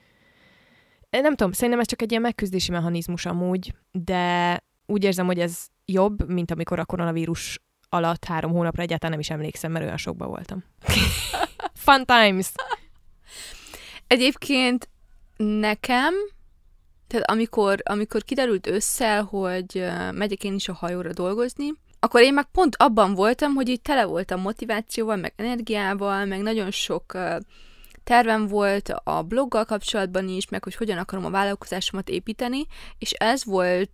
nem 1.11 1.35
tudom, 1.37 1.53
szerintem 1.53 1.81
ez 1.81 1.87
csak 1.87 2.03
egy 2.03 2.11
ilyen 2.11 2.23
megküzdési 2.23 2.71
mechanizmus 2.71 3.27
amúgy, 3.27 3.75
de 3.93 4.57
úgy 4.87 5.05
érzem, 5.05 5.27
hogy 5.27 5.39
ez 5.39 5.67
jobb, 5.85 6.29
mint 6.29 6.51
amikor 6.51 6.79
a 6.79 6.85
koronavírus 6.85 7.61
alatt 7.89 8.25
három 8.25 8.53
hónapra 8.53 8.83
egyáltalán 8.83 9.11
nem 9.11 9.21
is 9.21 9.31
emlékszem, 9.31 9.73
mert 9.73 9.85
olyan 9.85 9.97
sokba 9.97 10.27
voltam. 10.27 10.65
Fun 11.85 12.05
times! 12.05 12.53
Egyébként 14.07 14.89
nekem, 15.37 16.15
tehát 17.11 17.31
amikor, 17.31 17.79
amikor 17.85 18.23
kiderült 18.23 18.67
össze, 18.67 19.19
hogy 19.19 19.87
megyek 20.13 20.45
én 20.45 20.55
is 20.55 20.69
a 20.69 20.73
hajóra 20.73 21.13
dolgozni, 21.13 21.73
akkor 22.01 22.21
én 22.21 22.35
meg 22.35 22.45
pont 22.53 22.77
abban 22.79 23.15
voltam, 23.15 23.55
hogy 23.55 23.69
így 23.69 23.81
tele 23.81 24.05
voltam 24.05 24.41
motivációval, 24.41 25.17
meg 25.17 25.33
energiával, 25.37 26.25
meg 26.25 26.41
nagyon 26.41 26.71
sok 26.71 27.19
tervem 28.05 28.47
volt 28.47 28.89
a 29.05 29.23
bloggal 29.23 29.65
kapcsolatban 29.65 30.29
is, 30.29 30.49
meg 30.49 30.65
hogy 30.65 30.75
hogyan 30.75 30.99
akarom 30.99 31.25
a 31.25 31.31
vállalkozásomat 31.31 32.09
építeni, 32.09 32.67
és 32.99 33.13
ez 33.13 33.45
volt 33.45 33.91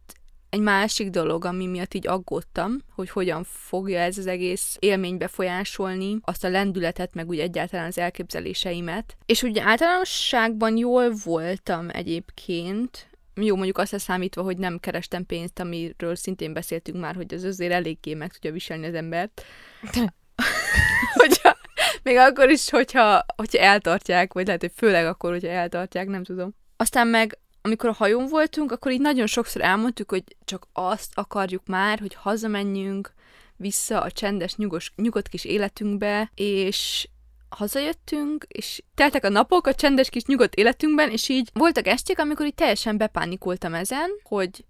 egy 0.56 0.62
másik 0.62 1.10
dolog, 1.10 1.44
ami 1.44 1.66
miatt 1.66 1.94
így 1.94 2.06
aggódtam, 2.06 2.76
hogy 2.94 3.10
hogyan 3.10 3.44
fogja 3.44 3.98
ez 3.98 4.18
az 4.18 4.26
egész 4.26 4.76
élmény 4.78 5.18
befolyásolni, 5.18 6.18
azt 6.20 6.44
a 6.44 6.48
lendületet, 6.48 7.14
meg 7.14 7.28
úgy 7.28 7.38
egyáltalán 7.38 7.86
az 7.86 7.98
elképzeléseimet. 7.98 9.16
És 9.26 9.42
ugye 9.42 9.62
általánosságban 9.62 10.76
jól 10.76 11.12
voltam 11.24 11.88
egyébként, 11.92 13.10
jó, 13.34 13.54
mondjuk 13.54 13.78
azt 13.78 13.98
számítva, 13.98 14.42
hogy 14.42 14.58
nem 14.58 14.78
kerestem 14.78 15.26
pénzt, 15.26 15.60
amiről 15.60 16.14
szintén 16.14 16.52
beszéltünk 16.52 17.00
már, 17.00 17.14
hogy 17.14 17.34
az 17.34 17.44
azért 17.44 17.72
eléggé 17.72 18.14
meg 18.14 18.32
tudja 18.32 18.52
viselni 18.52 18.86
az 18.86 18.94
embert. 18.94 19.44
hogyha, 21.22 21.56
még 22.02 22.16
akkor 22.16 22.50
is, 22.50 22.70
hogyha, 22.70 23.24
hogyha 23.36 23.58
eltartják, 23.58 24.32
vagy 24.32 24.46
lehet, 24.46 24.60
hogy 24.60 24.72
főleg 24.76 25.06
akkor, 25.06 25.30
hogyha 25.30 25.48
eltartják, 25.48 26.06
nem 26.06 26.24
tudom. 26.24 26.54
Aztán 26.76 27.06
meg 27.06 27.38
amikor 27.66 27.88
a 27.88 27.92
hajón 27.92 28.26
voltunk, 28.26 28.72
akkor 28.72 28.92
így 28.92 29.00
nagyon 29.00 29.26
sokszor 29.26 29.62
elmondtuk, 29.62 30.10
hogy 30.10 30.24
csak 30.44 30.66
azt 30.72 31.12
akarjuk 31.14 31.66
már, 31.66 31.98
hogy 31.98 32.14
hazamenjünk 32.14 33.12
vissza 33.56 34.00
a 34.00 34.10
csendes, 34.10 34.56
nyugos, 34.56 34.92
nyugodt 34.96 35.28
kis 35.28 35.44
életünkbe, 35.44 36.30
és 36.34 37.08
hazajöttünk, 37.48 38.44
és 38.48 38.82
teltek 38.94 39.24
a 39.24 39.28
napok 39.28 39.66
a 39.66 39.74
csendes 39.74 40.08
kis 40.08 40.24
nyugodt 40.24 40.54
életünkben, 40.54 41.10
és 41.10 41.28
így 41.28 41.50
voltak 41.52 41.86
esték, 41.86 42.18
amikor 42.18 42.46
így 42.46 42.54
teljesen 42.54 42.96
bepánikoltam 42.96 43.74
ezen, 43.74 44.10
hogy 44.22 44.64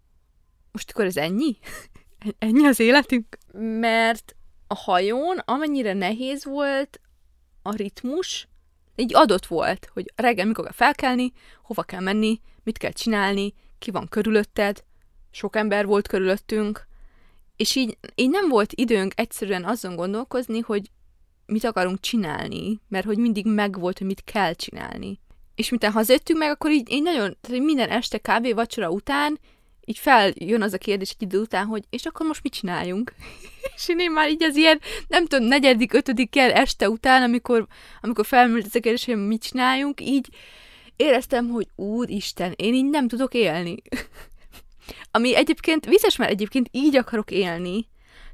most 0.73 0.91
akkor 0.91 1.05
ez 1.05 1.17
ennyi? 1.17 1.59
ennyi 2.39 2.67
az 2.67 2.81
életünk? 2.81 3.39
Mert 3.81 4.37
a 4.67 4.75
hajón, 4.75 5.39
amennyire 5.39 5.93
nehéz 5.93 6.45
volt 6.45 7.01
a 7.63 7.75
ritmus, 7.75 8.49
így 8.97 9.15
adott 9.15 9.47
volt, 9.47 9.91
hogy 9.93 10.13
reggel 10.15 10.47
mikor 10.47 10.65
kell 10.65 10.73
felkelni, 10.73 11.33
hova 11.63 11.83
kell 11.83 12.01
menni, 12.01 12.41
mit 12.63 12.79
kell 12.79 12.91
csinálni, 12.91 13.55
ki 13.79 13.91
van 13.91 14.09
körülötted, 14.09 14.85
sok 15.31 15.57
ember 15.57 15.87
volt 15.87 16.09
körülöttünk, 16.09 16.87
és 17.57 17.75
így, 17.75 17.99
így 18.15 18.31
nem 18.31 18.49
volt 18.49 18.73
időnk 18.73 19.13
egyszerűen 19.17 19.65
azon 19.65 19.97
gondolkozni, 19.97 20.61
hogy 20.61 20.91
mit 21.47 21.65
akarunk 21.65 22.01
csinálni, 22.01 22.81
mert 22.89 23.07
hogy 23.07 23.19
mindig 23.19 23.47
megvolt, 23.47 23.99
hogy 23.99 24.07
mit 24.07 24.25
kell 24.25 24.53
csinálni. 24.53 25.21
És 25.55 25.71
miután 25.71 25.93
hazajöttünk 25.93 26.39
meg, 26.39 26.51
akkor 26.51 26.71
így, 26.71 26.91
így 26.93 27.03
nagyon, 27.03 27.37
tehát 27.41 27.63
minden 27.63 27.89
este 27.89 28.19
kávé 28.19 28.53
vacsora 28.53 28.91
után 28.91 29.39
így 29.89 29.99
feljön 29.99 30.63
az 30.63 30.73
a 30.73 30.79
kérdés 30.79 31.11
egy 31.11 31.23
idő 31.23 31.39
után, 31.39 31.67
hogy 31.67 31.85
és 31.91 32.07
akkor 32.07 32.27
most 32.27 32.43
mit 32.43 32.53
csináljunk? 32.53 33.15
és 33.77 33.89
én, 33.89 33.99
én 33.99 34.11
már 34.11 34.31
így 34.31 34.43
az 34.43 34.57
ilyen, 34.57 34.81
nem 35.09 35.27
tudom, 35.27 35.47
negyedik, 35.47 35.93
ötödik 35.93 36.31
kell 36.31 36.51
este 36.51 36.89
után, 36.89 37.23
amikor, 37.23 37.67
amikor 38.01 38.27
felmerült 38.27 38.67
ez 38.67 38.75
a 38.75 38.81
kérdés, 38.81 39.05
hogy 39.05 39.27
mit 39.27 39.43
csináljunk, 39.43 40.01
így 40.01 40.29
éreztem, 40.97 41.49
hogy 41.49 41.67
úristen, 41.75 42.53
én 42.57 42.75
így 42.75 42.91
nem 42.91 43.09
tudok 43.09 43.35
élni. 43.35 43.77
Ami 45.11 45.37
egyébként 45.37 45.87
vicces, 45.87 46.17
mert 46.17 46.31
egyébként 46.31 46.69
így 46.71 46.97
akarok 46.97 47.31
élni, 47.31 47.89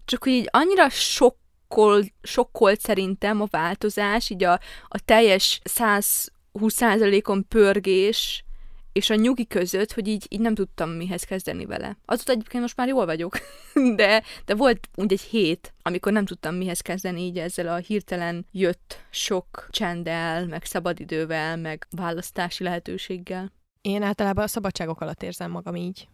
csak 0.04 0.22
hogy 0.22 0.32
így 0.32 0.48
annyira 0.50 0.88
sokkol, 0.88 2.04
sokkolt 2.22 2.80
szerintem 2.80 3.40
a 3.40 3.48
változás, 3.50 4.30
így 4.30 4.44
a, 4.44 4.52
a 4.88 4.98
teljes 5.04 5.60
120%-on 5.64 7.46
pörgés, 7.48 8.44
és 8.92 9.10
a 9.10 9.14
nyugi 9.14 9.46
között, 9.46 9.92
hogy 9.92 10.08
így, 10.08 10.26
így 10.28 10.40
nem 10.40 10.54
tudtam 10.54 10.90
mihez 10.90 11.22
kezdeni 11.22 11.66
vele. 11.66 11.96
Azóta 12.04 12.32
egyébként 12.32 12.62
most 12.62 12.76
már 12.76 12.88
jól 12.88 13.06
vagyok, 13.06 13.38
de, 13.96 14.22
de 14.44 14.54
volt 14.54 14.88
úgy 14.94 15.12
egy 15.12 15.20
hét, 15.20 15.74
amikor 15.82 16.12
nem 16.12 16.24
tudtam 16.24 16.54
mihez 16.54 16.80
kezdeni 16.80 17.20
így 17.20 17.38
ezzel 17.38 17.68
a 17.68 17.76
hirtelen 17.76 18.46
jött 18.50 19.04
sok 19.10 19.66
csenddel, 19.70 20.46
meg 20.46 20.64
szabadidővel, 20.64 21.56
meg 21.56 21.86
választási 21.90 22.64
lehetőséggel. 22.64 23.52
Én 23.80 24.02
általában 24.02 24.44
a 24.44 24.48
szabadságok 24.48 25.00
alatt 25.00 25.22
érzem 25.22 25.50
magam 25.50 25.74
így. 25.74 26.08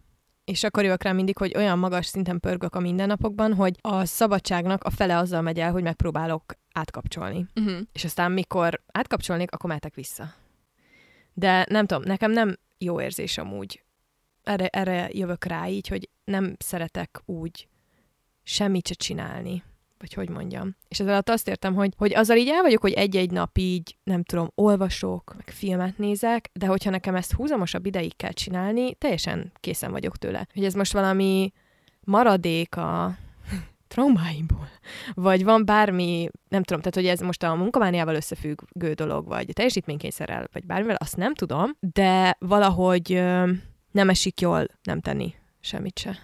És 0.44 0.64
akkor 0.64 0.85
jövök 0.85 1.02
rá 1.02 1.12
mindig, 1.12 1.38
hogy 1.38 1.56
olyan 1.56 1.78
magas 1.78 2.06
szinten 2.06 2.40
pörgök 2.40 2.75
a 2.75 2.80
mindennapokban, 2.80 3.54
hogy 3.54 3.78
a 3.80 4.04
szabadságnak 4.04 4.85
a 4.85 4.90
fele 4.90 5.16
azzal 5.16 5.42
megy 5.42 5.58
el, 5.58 5.73
hogy 5.73 5.82
megpróbálok 5.82 6.42
átkapcsolni. 6.73 7.47
Uh-huh. 7.54 7.80
És 7.92 8.04
aztán 8.04 8.32
mikor 8.32 8.82
átkapcsolnék, 8.92 9.52
akkor 9.52 9.68
mehetek 9.68 9.94
vissza. 9.94 10.35
De 11.38 11.66
nem 11.68 11.87
tudom, 11.87 12.02
nekem 12.02 12.30
nem 12.30 12.59
jó 12.78 13.00
érzés 13.00 13.38
amúgy. 13.38 13.83
Erre, 14.42 14.66
erre 14.66 15.09
jövök 15.12 15.45
rá 15.45 15.68
így, 15.68 15.88
hogy 15.88 16.09
nem 16.25 16.57
szeretek 16.59 17.23
úgy 17.25 17.68
semmit 18.42 18.87
se 18.87 18.95
csinálni. 18.95 19.62
Vagy 19.99 20.12
hogy 20.12 20.28
mondjam. 20.28 20.76
És 20.88 21.00
ezzel 21.00 21.12
alatt 21.12 21.28
azt 21.28 21.49
értem, 21.49 21.75
hogy, 21.75 21.95
hogy 21.97 22.14
azzal 22.14 22.37
így 22.37 22.49
el 22.49 22.62
vagyok, 22.62 22.80
hogy 22.80 22.92
egy-egy 22.92 23.30
nap 23.30 23.59
így, 23.59 23.97
nem 24.04 24.23
tudom, 24.23 24.50
olvasok, 24.54 25.33
meg 25.35 25.50
filmet 25.50 25.99
nézek, 25.99 26.50
de 26.52 26.66
hogyha 26.66 26.90
nekem 26.90 27.14
ezt 27.14 27.33
húzamosabb 27.33 27.87
ideig 27.87 28.16
kell 28.16 28.33
csinálni, 28.33 28.95
teljesen 28.95 29.52
készen 29.61 29.90
vagyok 29.90 30.16
tőle. 30.16 30.47
Hogy 30.54 30.64
ez 30.64 30.75
most 30.75 30.92
valami 30.92 31.52
maradék 32.00 32.76
a 32.76 33.16
traumáimból, 33.88 34.68
vagy 35.14 35.45
van 35.45 35.64
bármi, 35.64 36.28
nem 36.49 36.62
tudom, 36.62 36.83
tehát 36.83 36.95
hogy 36.95 37.07
ez 37.07 37.21
most 37.21 37.42
a 37.42 37.54
munkamániával 37.54 38.14
összefüggő 38.14 38.92
dolog, 38.92 39.26
vagy 39.26 39.52
teljesítménykényszerrel, 39.52 40.49
vagy 40.52 40.66
bármivel, 40.66 40.97
azt 40.99 41.16
nem 41.16 41.35
tudom, 41.35 41.76
de 41.80 42.37
valahogy 42.38 43.12
ö, 43.12 43.50
nem 43.90 44.09
esik 44.09 44.40
jól 44.40 44.66
nem 44.83 45.00
tenni 45.00 45.35
semmit 45.61 45.99
se. 45.99 46.18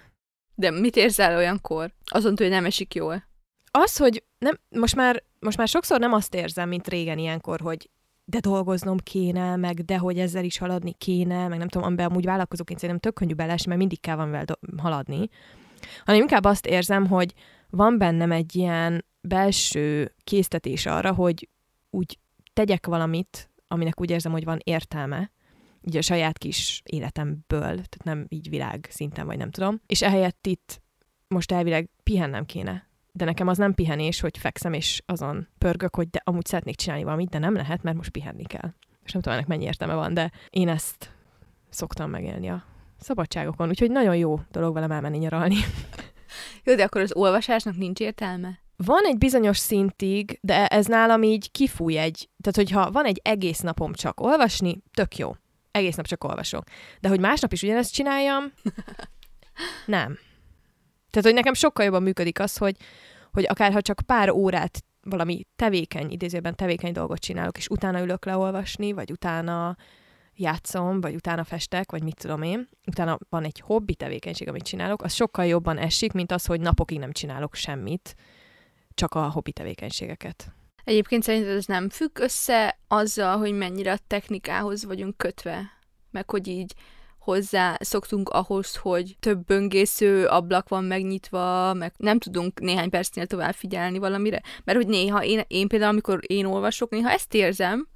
De 0.55 0.71
mit 0.71 0.95
érzel 0.95 1.35
olyankor? 1.35 1.93
Azon 2.05 2.33
hogy 2.37 2.49
nem 2.49 2.65
esik 2.65 2.93
jól? 2.93 3.23
Az, 3.71 3.97
hogy 3.97 4.23
nem, 4.37 4.59
most 4.69 4.95
már, 4.95 5.23
most 5.39 5.57
már 5.57 5.67
sokszor 5.67 5.99
nem 5.99 6.13
azt 6.13 6.35
érzem, 6.35 6.69
mint 6.69 6.87
régen 6.87 7.17
ilyenkor, 7.17 7.59
hogy 7.59 7.89
de 8.25 8.39
dolgoznom 8.39 8.97
kéne, 8.97 9.55
meg 9.55 9.85
de 9.85 9.97
hogy 9.97 10.19
ezzel 10.19 10.43
is 10.43 10.57
haladni 10.57 10.93
kéne, 10.93 11.47
meg 11.47 11.57
nem 11.57 11.67
tudom, 11.67 11.87
amiben 11.87 12.05
amúgy 12.05 12.25
vállalkozóként 12.25 12.79
szerintem 12.79 13.03
tök 13.03 13.19
könnyű 13.19 13.33
belesni, 13.33 13.67
mert 13.67 13.79
mindig 13.79 13.99
kell 13.99 14.15
van 14.15 14.45
do- 14.45 14.59
haladni, 14.77 15.29
hanem 16.05 16.21
inkább 16.21 16.43
azt 16.43 16.65
érzem, 16.65 17.07
hogy 17.07 17.33
van 17.75 17.97
bennem 17.97 18.31
egy 18.31 18.55
ilyen 18.55 19.05
belső 19.21 20.15
késztetés 20.23 20.85
arra, 20.85 21.13
hogy 21.13 21.49
úgy 21.89 22.19
tegyek 22.53 22.85
valamit, 22.85 23.49
aminek 23.67 24.01
úgy 24.01 24.09
érzem, 24.09 24.31
hogy 24.31 24.43
van 24.43 24.59
értelme, 24.63 25.31
így 25.81 25.97
a 25.97 26.01
saját 26.01 26.37
kis 26.37 26.81
életemből, 26.85 27.59
tehát 27.59 28.03
nem 28.03 28.25
így 28.29 28.49
világ 28.49 28.87
szinten, 28.89 29.25
vagy 29.25 29.37
nem 29.37 29.51
tudom. 29.51 29.81
És 29.85 30.01
ehelyett 30.01 30.47
itt 30.47 30.81
most 31.27 31.51
elvileg 31.51 31.89
pihennem 32.03 32.45
kéne. 32.45 32.87
De 33.11 33.25
nekem 33.25 33.47
az 33.47 33.57
nem 33.57 33.73
pihenés, 33.73 34.19
hogy 34.19 34.37
fekszem 34.37 34.73
és 34.73 35.01
azon 35.05 35.47
pörgök, 35.57 35.95
hogy 35.95 36.09
de 36.09 36.21
amúgy 36.23 36.45
szeretnék 36.45 36.75
csinálni 36.75 37.03
valamit, 37.03 37.29
de 37.29 37.37
nem 37.37 37.53
lehet, 37.53 37.83
mert 37.83 37.97
most 37.97 38.09
pihenni 38.09 38.43
kell. 38.43 38.73
És 39.03 39.11
nem 39.11 39.21
tudom, 39.21 39.37
ennek 39.37 39.49
mennyi 39.49 39.63
értelme 39.63 39.93
van, 39.93 40.13
de 40.13 40.31
én 40.49 40.67
ezt 40.67 41.15
szoktam 41.69 42.09
megélni 42.09 42.49
a 42.49 42.63
szabadságokon, 42.99 43.69
úgyhogy 43.69 43.91
nagyon 43.91 44.15
jó 44.15 44.39
dolog 44.51 44.73
velem 44.73 44.91
elmenni 44.91 45.17
nyaralni. 45.17 45.55
Jó, 46.63 46.75
de 46.75 46.83
akkor 46.83 47.01
az 47.01 47.15
olvasásnak 47.15 47.75
nincs 47.75 47.99
értelme? 47.99 48.59
Van 48.77 49.05
egy 49.05 49.17
bizonyos 49.17 49.57
szintig, 49.57 50.39
de 50.41 50.67
ez 50.67 50.85
nálam 50.85 51.23
így 51.23 51.51
kifúj 51.51 51.97
egy, 51.97 52.29
tehát 52.41 52.69
hogyha 52.69 52.91
van 52.91 53.05
egy 53.05 53.19
egész 53.23 53.59
napom 53.59 53.93
csak 53.93 54.19
olvasni, 54.19 54.77
tök 54.93 55.17
jó. 55.17 55.35
Egész 55.71 55.95
nap 55.95 56.07
csak 56.07 56.23
olvasok. 56.23 56.63
De 56.99 57.09
hogy 57.09 57.19
másnap 57.19 57.51
is 57.51 57.63
ugyanezt 57.63 57.93
csináljam, 57.93 58.53
nem. 59.85 60.17
Tehát, 61.09 61.29
hogy 61.29 61.33
nekem 61.33 61.53
sokkal 61.53 61.85
jobban 61.85 62.03
működik 62.03 62.39
az, 62.39 62.57
hogy, 62.57 62.75
hogy 63.31 63.45
akár 63.47 63.71
ha 63.71 63.81
csak 63.81 64.01
pár 64.05 64.29
órát 64.29 64.83
valami 65.01 65.45
tevékeny, 65.55 66.11
idézőben 66.11 66.55
tevékeny 66.55 66.91
dolgot 66.91 67.19
csinálok, 67.19 67.57
és 67.57 67.67
utána 67.67 68.01
ülök 68.01 68.25
leolvasni, 68.25 68.91
vagy 68.91 69.11
utána 69.11 69.77
játszom, 70.35 71.01
vagy 71.01 71.15
utána 71.15 71.43
festek, 71.43 71.91
vagy 71.91 72.03
mit 72.03 72.15
tudom 72.19 72.41
én, 72.41 72.69
utána 72.87 73.17
van 73.29 73.43
egy 73.43 73.59
hobbi 73.59 73.95
tevékenység, 73.95 74.47
amit 74.47 74.63
csinálok, 74.63 75.01
az 75.01 75.13
sokkal 75.13 75.45
jobban 75.45 75.77
esik, 75.77 76.11
mint 76.11 76.31
az, 76.31 76.45
hogy 76.45 76.59
napokig 76.59 76.99
nem 76.99 77.11
csinálok 77.11 77.55
semmit, 77.55 78.15
csak 78.93 79.13
a 79.13 79.29
hobbi 79.29 79.51
tevékenységeket. 79.51 80.53
Egyébként 80.83 81.23
szerinted 81.23 81.55
ez 81.55 81.65
nem 81.65 81.89
függ 81.89 82.19
össze 82.19 82.79
azzal, 82.87 83.37
hogy 83.37 83.53
mennyire 83.53 83.91
a 83.91 83.99
technikához 84.07 84.85
vagyunk 84.85 85.17
kötve? 85.17 85.69
Meg 86.11 86.29
hogy 86.29 86.47
így 86.47 86.73
hozzá 87.19 87.77
szoktunk 87.79 88.29
ahhoz, 88.29 88.75
hogy 88.75 89.15
több 89.19 89.45
böngésző 89.45 90.25
ablak 90.25 90.69
van 90.69 90.83
megnyitva, 90.83 91.73
meg 91.73 91.93
nem 91.97 92.19
tudunk 92.19 92.59
néhány 92.59 92.89
percnél 92.89 93.27
tovább 93.27 93.53
figyelni 93.53 93.97
valamire. 93.97 94.41
Mert 94.63 94.77
hogy 94.77 94.87
néha 94.87 95.23
én, 95.23 95.41
én 95.47 95.67
például, 95.67 95.91
amikor 95.91 96.19
én 96.27 96.45
olvasok, 96.45 96.89
néha 96.89 97.09
ezt 97.09 97.33
érzem, 97.33 97.87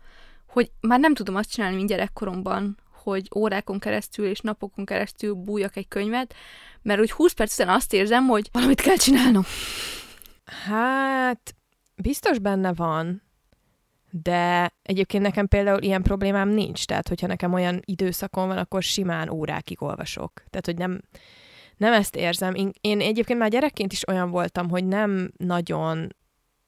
hogy 0.50 0.72
már 0.80 1.00
nem 1.00 1.14
tudom 1.14 1.36
azt 1.36 1.52
csinálni, 1.52 1.76
mint 1.76 1.90
gyerekkoromban, 1.90 2.78
hogy 2.92 3.30
órákon 3.36 3.80
keresztül 3.80 4.26
és 4.26 4.40
napokon 4.40 4.86
keresztül 4.86 5.34
bújjak 5.34 5.76
egy 5.76 5.88
könyvet, 5.88 6.34
mert 6.82 7.00
úgy 7.00 7.12
20 7.12 7.32
perc 7.34 7.54
után 7.54 7.76
azt 7.76 7.94
érzem, 7.94 8.28
hogy 8.28 8.50
valamit 8.52 8.82
kell 8.82 8.96
csinálnom. 8.96 9.44
Hát, 10.46 11.56
biztos 11.96 12.40
benne 12.40 12.74
van, 12.74 13.22
de 14.12 14.74
egyébként 14.82 15.24
nekem 15.24 15.48
például 15.48 15.82
ilyen 15.82 16.02
problémám 16.02 16.50
nincs, 16.50 16.86
tehát 16.86 17.08
hogyha 17.08 17.28
nekem 17.28 17.54
olyan 17.54 17.82
időszakom 17.86 18.48
van, 18.48 18.58
akkor 18.58 18.84
simán 18.84 19.30
órákig 19.30 19.82
olvasok. 19.82 20.32
Tehát, 20.50 20.66
hogy 20.66 20.78
nem, 20.78 21.02
nem 21.78 21.94
ezt 21.94 22.16
érzem. 22.16 22.54
Én 22.82 23.02
egyébként 23.02 23.40
már 23.40 23.50
gyerekként 23.50 23.92
is 23.92 24.08
olyan 24.08 24.30
voltam, 24.30 24.70
hogy 24.70 24.86
nem 24.86 25.32
nagyon 25.38 26.16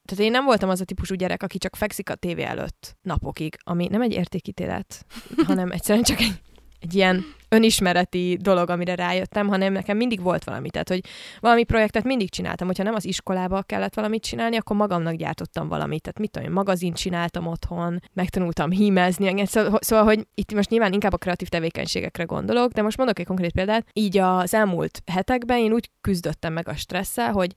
tehát 0.04 0.24
én 0.24 0.30
nem 0.30 0.44
voltam 0.44 0.68
az 0.68 0.80
a 0.80 0.84
típusú 0.84 1.14
gyerek, 1.14 1.42
aki 1.42 1.58
csak 1.58 1.76
fekszik 1.76 2.10
a 2.10 2.14
tévé 2.14 2.42
előtt 2.42 2.96
napokig, 3.02 3.56
ami 3.62 3.86
nem 3.90 4.02
egy 4.02 4.12
értékítélet, 4.12 5.06
hanem 5.46 5.70
egyszerűen 5.70 6.04
csak 6.04 6.20
egy, 6.20 6.40
egy 6.80 6.94
ilyen 6.94 7.24
önismereti 7.52 8.38
dolog, 8.40 8.70
amire 8.70 8.94
rájöttem, 8.94 9.48
hanem 9.48 9.72
nekem 9.72 9.96
mindig 9.96 10.22
volt 10.22 10.44
valami. 10.44 10.70
Tehát, 10.70 10.88
hogy 10.88 11.00
valami 11.40 11.64
projektet 11.64 12.04
mindig 12.04 12.30
csináltam, 12.30 12.66
hogyha 12.66 12.82
nem 12.82 12.94
az 12.94 13.04
iskolába 13.04 13.62
kellett 13.62 13.94
valamit 13.94 14.22
csinálni, 14.22 14.56
akkor 14.56 14.76
magamnak 14.76 15.14
gyártottam 15.14 15.68
valamit. 15.68 16.02
Tehát 16.02 16.18
mit 16.18 16.30
tudom, 16.30 16.48
én 16.48 16.54
magazint 16.54 16.96
csináltam 16.96 17.46
otthon, 17.46 18.00
megtanultam 18.12 18.70
hímezni, 18.70 19.46
szóval, 19.46 19.78
szóval, 19.82 20.04
hogy 20.04 20.26
itt 20.34 20.54
most 20.54 20.70
nyilván 20.70 20.92
inkább 20.92 21.12
a 21.12 21.16
kreatív 21.16 21.48
tevékenységekre 21.48 22.24
gondolok, 22.24 22.72
de 22.72 22.82
most 22.82 22.96
mondok 22.96 23.18
egy 23.18 23.26
konkrét 23.26 23.52
példát. 23.52 23.86
Így 23.92 24.18
az 24.18 24.54
elmúlt 24.54 25.02
hetekben 25.12 25.58
én 25.58 25.72
úgy 25.72 25.90
küzdöttem 26.00 26.52
meg 26.52 26.68
a 26.68 26.74
stresszel, 26.74 27.32
hogy 27.32 27.54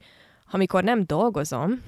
amikor 0.51 0.83
nem 0.83 1.03
dolgozom, 1.05 1.81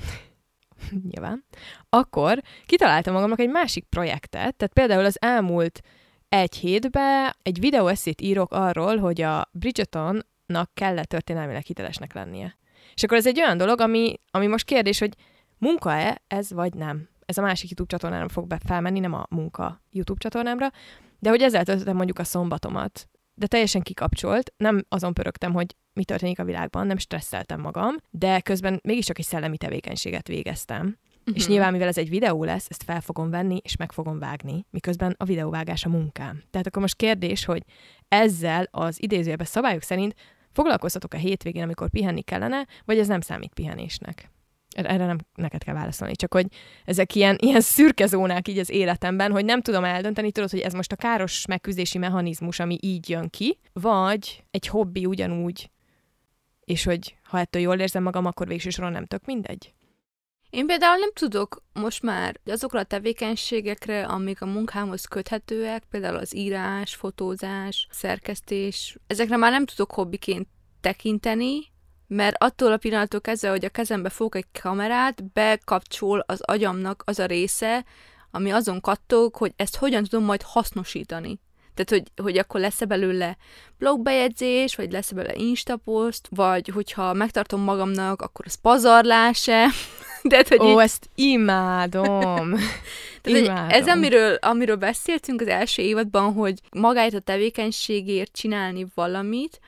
nyilván, 1.12 1.46
akkor 1.90 2.42
kitaláltam 2.66 3.14
magamnak 3.14 3.40
egy 3.40 3.50
másik 3.50 3.86
projektet, 3.90 4.56
tehát 4.56 4.74
például 4.74 5.06
az 5.06 5.22
elmúlt 5.22 5.82
egy 6.30 6.56
hétben 6.56 7.36
egy 7.42 7.60
videóeszét 7.60 8.22
írok 8.22 8.52
arról, 8.52 8.98
hogy 8.98 9.22
a 9.22 9.50
Bridgetonnak 9.52 10.70
kellett 10.74 11.08
történelmileg 11.08 11.64
hitelesnek 11.64 12.14
lennie. 12.14 12.58
És 12.94 13.04
akkor 13.04 13.18
ez 13.18 13.28
egy 13.28 13.40
olyan 13.40 13.58
dolog, 13.58 13.82
ami, 13.82 14.20
ami 14.32 14.48
most 14.48 14.66
kérdés, 14.66 15.00
hogy 15.00 15.14
munka-e 15.58 16.22
ez, 16.28 16.52
vagy 16.52 16.74
nem. 16.74 17.10
Ez 17.26 17.38
a 17.38 17.42
másik 17.42 17.70
YouTube 17.70 17.98
csatornára 17.98 18.30
fog 18.30 18.48
be 18.48 18.60
felmenni, 18.66 19.00
nem 19.00 19.14
a 19.14 19.26
munka 19.30 19.82
YouTube 19.92 20.20
csatornámra, 20.20 20.72
de 21.20 21.30
hogy 21.30 21.42
ezzel 21.42 21.64
töltöttem 21.64 21.96
mondjuk 21.96 22.20
a 22.20 22.24
szombatomat. 22.24 23.08
De 23.40 23.48
teljesen 23.48 23.82
kikapcsolt, 23.82 24.54
nem 24.58 24.86
azon 24.90 25.14
pörögtem, 25.14 25.54
hogy 25.54 25.76
mi 25.94 26.04
történik 26.04 26.40
a 26.40 26.44
világban, 26.44 26.88
nem 26.88 26.98
stresszeltem 26.98 27.62
magam, 27.62 27.96
de 28.10 28.40
közben 28.40 28.80
mégiscsak 28.84 29.20
egy 29.20 29.26
szellemi 29.26 29.58
tevékenységet 29.58 30.28
végeztem. 30.28 30.86
Uh-huh. 30.86 31.36
És 31.36 31.44
mhm. 31.44 31.52
nyilván, 31.52 31.72
mivel 31.72 31.88
ez 31.88 31.98
egy 31.98 32.10
videó 32.10 32.44
lesz, 32.44 32.68
ezt 32.70 32.84
fel 32.84 33.02
fogom 33.02 33.30
venni, 33.30 33.60
és 33.64 33.76
meg 33.76 33.92
fogom 33.92 34.20
vágni, 34.20 34.66
miközben 34.70 35.16
a 35.18 35.26
videóvágás 35.26 35.86
a 35.86 35.90
munkám. 35.90 36.44
Tehát 36.50 36.68
akkor 36.68 36.82
most 36.82 36.96
kérdés, 36.96 37.46
hogy 37.46 37.64
ezzel 38.08 38.68
az 38.72 39.02
idézőjelben 39.02 39.46
szabályok 39.46 39.82
szerint 39.82 40.16
foglalkoztatok 40.52 41.14
a 41.14 41.18
hétvégén, 41.18 41.64
amikor 41.64 41.90
pihenni 41.90 42.22
kellene, 42.22 42.68
vagy 42.86 43.00
ez 43.00 43.08
nem 43.08 43.22
számít 43.22 43.54
pihenésnek? 43.54 44.32
Erre 44.86 45.06
nem 45.06 45.18
neked 45.36 45.64
kell 45.64 45.74
válaszolni, 45.74 46.16
csak 46.16 46.34
hogy 46.34 46.46
ezek 46.86 47.16
ilyen, 47.16 47.38
ilyen 47.40 47.62
szürke 47.62 48.06
zónák 48.06 48.48
így 48.48 48.58
az 48.58 48.70
életemben, 48.70 49.32
hogy 49.32 49.46
nem 49.46 49.62
tudom 49.62 49.84
eldönteni, 49.84 50.32
tudod, 50.32 50.50
hogy 50.50 50.60
ez 50.60 50.74
most 50.74 50.92
a 50.92 50.96
káros 50.96 51.46
megküzdési 51.46 51.98
mechanizmus, 51.98 52.60
ami 52.60 52.78
így 52.82 53.10
jön 53.10 53.30
ki, 53.30 53.60
vagy 53.74 54.44
egy 54.52 54.68
hobbi 54.68 55.06
ugyanúgy, 55.06 55.70
és 56.64 56.84
hogy 56.84 57.16
ha 57.24 57.40
ettől 57.40 57.62
jól 57.62 57.80
érzem 57.80 58.04
magam, 58.04 58.26
akkor 58.26 58.48
végső 58.48 58.70
soron 58.70 58.92
nem 58.92 59.06
tök 59.06 59.26
mindegy. 59.26 59.74
Én 60.50 60.66
például 60.66 60.98
nem 60.98 61.12
tudok 61.14 61.64
most 61.74 62.04
már 62.04 62.40
azokra 62.46 62.80
a 62.80 62.84
tevékenységekre, 62.84 64.06
amik 64.06 64.42
a 64.42 64.46
munkámhoz 64.46 65.06
köthetőek, 65.06 65.84
például 65.90 66.18
az 66.18 66.36
írás, 66.36 66.96
fotózás, 66.96 67.88
szerkesztés, 67.92 68.98
ezekre 69.08 69.38
már 69.38 69.52
nem 69.52 69.66
tudok 69.66 69.92
hobbiként 69.92 70.48
tekinteni, 70.82 71.60
mert 72.08 72.44
attól 72.44 72.72
a 72.72 72.78
pillanattól 72.78 73.22
kezdve, 73.22 73.50
hogy 73.50 73.66
a 73.66 73.70
kezembe 73.70 74.10
fogok 74.10 74.36
egy 74.36 74.46
kamerát, 74.62 75.32
bekapcsol 75.32 76.24
az 76.28 76.42
agyamnak 76.42 77.04
az 77.06 77.20
a 77.20 77.26
része, 77.26 77.86
ami 78.32 78.52
azon 78.52 78.82
kattog, 78.82 79.36
hogy 79.36 79.54
ezt 79.56 79.76
hogyan 79.76 80.04
tudom 80.04 80.26
majd 80.26 80.42
hasznosítani. 80.42 81.40
Tehát, 81.74 81.90
hogy, 81.90 82.24
hogy 82.24 82.38
akkor 82.38 82.60
lesz-e 82.60 82.86
belőle 82.86 83.38
blogbejegyzés, 83.78 84.76
vagy 84.76 84.92
lesz-e 84.92 85.16
belőle 85.16 85.36
instapost, 85.36 86.28
vagy 86.30 86.68
hogyha 86.68 87.14
megtartom 87.14 87.62
magamnak, 87.62 88.22
akkor 88.22 88.46
az 88.46 88.56
pazarlás-e. 88.56 89.68
De, 90.24 90.46
hogy 90.48 90.60
Ó, 90.60 90.70
így... 90.70 90.78
ezt 90.78 91.10
imádom. 91.16 92.56
Tehát, 93.22 93.46
imádom. 93.46 93.70
Ez, 93.70 93.88
amiről, 93.88 94.36
amiről 94.36 94.76
beszéltünk 94.76 95.42
az 95.42 95.48
első 95.48 95.82
évadban, 95.82 96.34
hogy 96.34 96.60
magáért 96.72 97.14
a 97.14 97.20
tevékenységért 97.20 98.32
csinálni 98.32 98.86
valamit, 98.96 99.60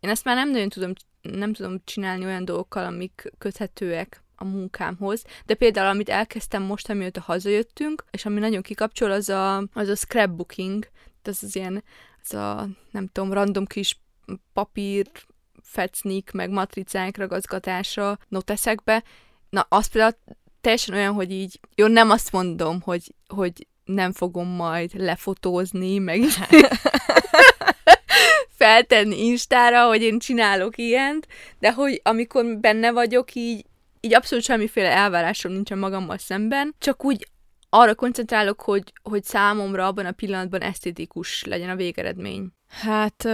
én 0.00 0.10
ezt 0.10 0.24
már 0.24 0.34
nem 0.36 0.50
nagyon 0.50 0.68
tudom, 0.68 0.92
nem 1.32 1.52
tudom 1.52 1.80
csinálni 1.84 2.24
olyan 2.24 2.44
dolgokkal, 2.44 2.84
amik 2.84 3.32
köthetőek 3.38 4.22
a 4.36 4.44
munkámhoz, 4.44 5.24
de 5.46 5.54
például 5.54 5.88
amit 5.88 6.08
elkezdtem 6.08 6.62
most, 6.62 6.90
amióta 6.90 7.20
hazajöttünk, 7.20 8.04
és 8.10 8.24
ami 8.24 8.40
nagyon 8.40 8.62
kikapcsol, 8.62 9.10
az 9.10 9.28
a, 9.28 9.56
az 9.56 9.88
a 9.88 9.94
scrapbooking, 9.94 10.88
ez 11.22 11.38
az 11.42 11.56
ilyen, 11.56 11.84
ez 12.24 12.38
a 12.38 12.68
nem 12.90 13.06
tudom, 13.06 13.32
random 13.32 13.66
kis 13.66 14.00
papír 14.52 15.06
fecnik, 15.62 16.30
meg 16.30 16.50
matricák 16.50 17.16
ragazgatása 17.16 18.18
noteszekbe. 18.28 19.04
Na, 19.50 19.66
az 19.68 19.86
például 19.86 20.16
teljesen 20.60 20.94
olyan, 20.94 21.14
hogy 21.14 21.30
így, 21.30 21.60
jó, 21.74 21.86
nem 21.86 22.10
azt 22.10 22.32
mondom, 22.32 22.80
hogy, 22.80 23.14
hogy 23.26 23.66
nem 23.84 24.12
fogom 24.12 24.48
majd 24.48 24.90
lefotózni, 24.94 25.98
meg 25.98 26.20
feltenni 28.58 29.24
Instára, 29.24 29.86
hogy 29.86 30.02
én 30.02 30.18
csinálok 30.18 30.78
ilyent, 30.78 31.26
de 31.58 31.72
hogy 31.72 32.00
amikor 32.04 32.58
benne 32.58 32.92
vagyok, 32.92 33.34
így, 33.34 33.64
így 34.00 34.14
abszolút 34.14 34.44
semmiféle 34.44 34.90
elvárásom 34.90 35.52
nincsen 35.52 35.78
magammal 35.78 36.18
szemben, 36.18 36.74
csak 36.78 37.04
úgy 37.04 37.28
arra 37.70 37.94
koncentrálok, 37.94 38.60
hogy, 38.60 38.92
hogy 39.02 39.24
számomra 39.24 39.86
abban 39.86 40.06
a 40.06 40.12
pillanatban 40.12 40.60
esztétikus 40.60 41.44
legyen 41.44 41.70
a 41.70 41.76
végeredmény. 41.76 42.52
Hát 42.68 43.24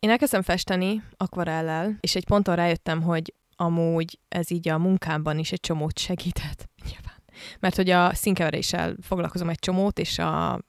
én 0.00 0.10
elkezdtem 0.10 0.42
festeni 0.42 1.02
akvarellel, 1.16 1.96
és 2.00 2.14
egy 2.14 2.26
ponton 2.26 2.56
rájöttem, 2.56 3.02
hogy 3.02 3.34
amúgy 3.56 4.18
ez 4.28 4.50
így 4.50 4.68
a 4.68 4.78
munkámban 4.78 5.38
is 5.38 5.52
egy 5.52 5.60
csomót 5.60 5.98
segített. 5.98 6.68
Nyilván. 6.90 7.22
Mert 7.60 7.76
hogy 7.76 7.90
a 7.90 8.14
színkeveréssel 8.14 8.96
foglalkozom 9.02 9.48
egy 9.48 9.58
csomót, 9.58 9.98
és 9.98 10.18
a 10.18 10.60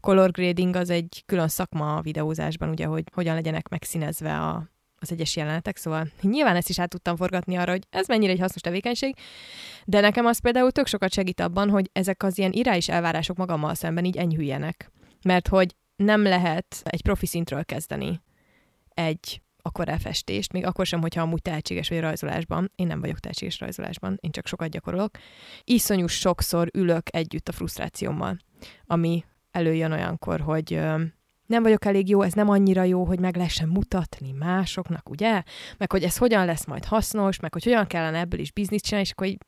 color 0.00 0.30
grading 0.30 0.76
az 0.76 0.90
egy 0.90 1.22
külön 1.26 1.48
szakma 1.48 1.96
a 1.96 2.00
videózásban, 2.00 2.68
ugye, 2.68 2.86
hogy 2.86 3.04
hogyan 3.14 3.34
legyenek 3.34 3.68
megszínezve 3.68 4.38
a, 4.38 4.68
az 4.96 5.12
egyes 5.12 5.36
jelenetek, 5.36 5.76
szóval 5.76 6.08
nyilván 6.20 6.56
ezt 6.56 6.68
is 6.68 6.78
át 6.78 6.88
tudtam 6.88 7.16
forgatni 7.16 7.56
arra, 7.56 7.70
hogy 7.70 7.86
ez 7.90 8.08
mennyire 8.08 8.32
egy 8.32 8.40
hasznos 8.40 8.62
tevékenység, 8.62 9.16
de 9.84 10.00
nekem 10.00 10.26
az 10.26 10.38
például 10.38 10.72
tök 10.72 10.86
sokat 10.86 11.12
segít 11.12 11.40
abban, 11.40 11.70
hogy 11.70 11.90
ezek 11.92 12.22
az 12.22 12.38
ilyen 12.38 12.52
irányis 12.52 12.88
elvárások 12.88 13.36
magammal 13.36 13.74
szemben 13.74 14.04
így 14.04 14.16
enyhüljenek. 14.16 14.90
Mert 15.22 15.48
hogy 15.48 15.76
nem 15.96 16.22
lehet 16.22 16.80
egy 16.84 17.02
profi 17.02 17.26
szintről 17.26 17.64
kezdeni 17.64 18.20
egy 18.88 19.42
akkor 19.62 19.88
elfestést, 19.88 20.52
még 20.52 20.66
akkor 20.66 20.86
sem, 20.86 21.00
hogyha 21.00 21.22
amúgy 21.22 21.42
tehetséges 21.42 21.88
vagy 21.88 22.00
rajzolásban. 22.00 22.72
Én 22.74 22.86
nem 22.86 23.00
vagyok 23.00 23.18
tehetséges 23.18 23.60
rajzolásban, 23.60 24.18
én 24.20 24.30
csak 24.30 24.46
sokat 24.46 24.68
gyakorolok. 24.68 25.10
Iszonyú 25.64 26.06
sokszor 26.06 26.68
ülök 26.74 27.06
együtt 27.10 27.48
a 27.48 27.52
frusztrációmmal, 27.52 28.36
ami 28.86 29.24
előjön 29.50 29.92
olyankor, 29.92 30.40
hogy 30.40 30.80
nem 31.46 31.62
vagyok 31.62 31.84
elég 31.84 32.08
jó, 32.08 32.22
ez 32.22 32.32
nem 32.32 32.48
annyira 32.48 32.82
jó, 32.82 33.04
hogy 33.04 33.20
meg 33.20 33.36
lehessen 33.36 33.68
mutatni 33.68 34.32
másoknak, 34.32 35.10
ugye? 35.10 35.42
Meg 35.78 35.92
hogy 35.92 36.02
ez 36.02 36.16
hogyan 36.16 36.46
lesz 36.46 36.66
majd 36.66 36.84
hasznos, 36.84 37.40
meg 37.40 37.52
hogy 37.52 37.64
hogyan 37.64 37.86
kellene 37.86 38.18
ebből 38.18 38.40
is 38.40 38.52
bizniszt 38.52 38.84
csinálni, 38.84 39.06
és 39.06 39.12
akkor 39.12 39.26
így 39.26 39.38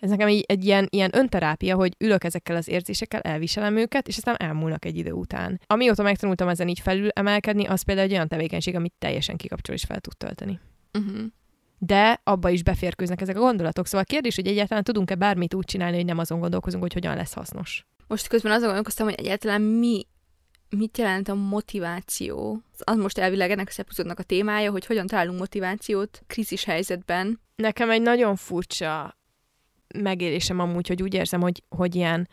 ez 0.00 0.10
nekem 0.10 0.28
egy, 0.28 0.44
egy 0.46 0.64
ilyen, 0.64 0.86
ilyen 0.90 1.10
önterápia, 1.12 1.76
hogy 1.76 1.94
ülök 1.98 2.24
ezekkel 2.24 2.56
az 2.56 2.68
érzésekkel, 2.68 3.20
elviselem 3.20 3.76
őket, 3.76 4.08
és 4.08 4.16
aztán 4.16 4.36
elmúlnak 4.38 4.84
egy 4.84 4.96
idő 4.96 5.12
után. 5.12 5.60
Amióta 5.66 6.02
megtanultam 6.02 6.48
ezen 6.48 6.68
így 6.68 6.80
felül 6.80 7.08
emelkedni, 7.08 7.66
az 7.66 7.82
például 7.82 8.06
egy 8.06 8.12
olyan 8.12 8.28
tevékenység, 8.28 8.74
amit 8.74 8.92
teljesen 8.98 9.36
kikapcsol 9.36 9.74
és 9.74 9.84
fel 9.84 10.00
tud 10.00 10.16
tölteni. 10.16 10.60
Uh-huh. 10.98 11.20
De 11.78 12.20
abba 12.24 12.50
is 12.50 12.62
beférkőznek 12.62 13.20
ezek 13.20 13.36
a 13.36 13.40
gondolatok. 13.40 13.86
Szóval 13.86 14.00
a 14.00 14.12
kérdés, 14.12 14.34
hogy 14.34 14.46
egyáltalán 14.46 14.84
tudunk-e 14.84 15.14
bármit 15.14 15.54
úgy 15.54 15.64
csinálni, 15.64 15.96
hogy 15.96 16.04
nem 16.04 16.18
azon 16.18 16.40
gondolkozunk, 16.40 16.82
hogy 16.82 16.92
hogyan 16.92 17.16
lesz 17.16 17.32
hasznos. 17.32 17.86
Most 18.10 18.26
közben 18.26 18.52
azon 18.52 18.66
gondolkoztam, 18.66 19.06
hogy 19.06 19.14
egyáltalán 19.14 19.62
mi 19.62 20.06
mit 20.70 20.98
jelent 20.98 21.28
a 21.28 21.34
motiváció. 21.34 22.62
Az 22.78 22.96
most 22.96 23.18
elvileg 23.18 23.50
ennek 23.50 23.68
az 23.68 23.78
epizódnak 23.78 24.18
a 24.18 24.22
témája, 24.22 24.70
hogy 24.70 24.86
hogyan 24.86 25.06
találunk 25.06 25.38
motivációt 25.38 26.22
krízis 26.26 26.64
helyzetben. 26.64 27.40
Nekem 27.56 27.90
egy 27.90 28.02
nagyon 28.02 28.36
furcsa 28.36 29.18
megélésem 29.98 30.58
amúgy, 30.58 30.88
hogy 30.88 31.02
úgy 31.02 31.14
érzem, 31.14 31.40
hogy, 31.40 31.62
hogy 31.68 31.94
ilyen 31.94 32.28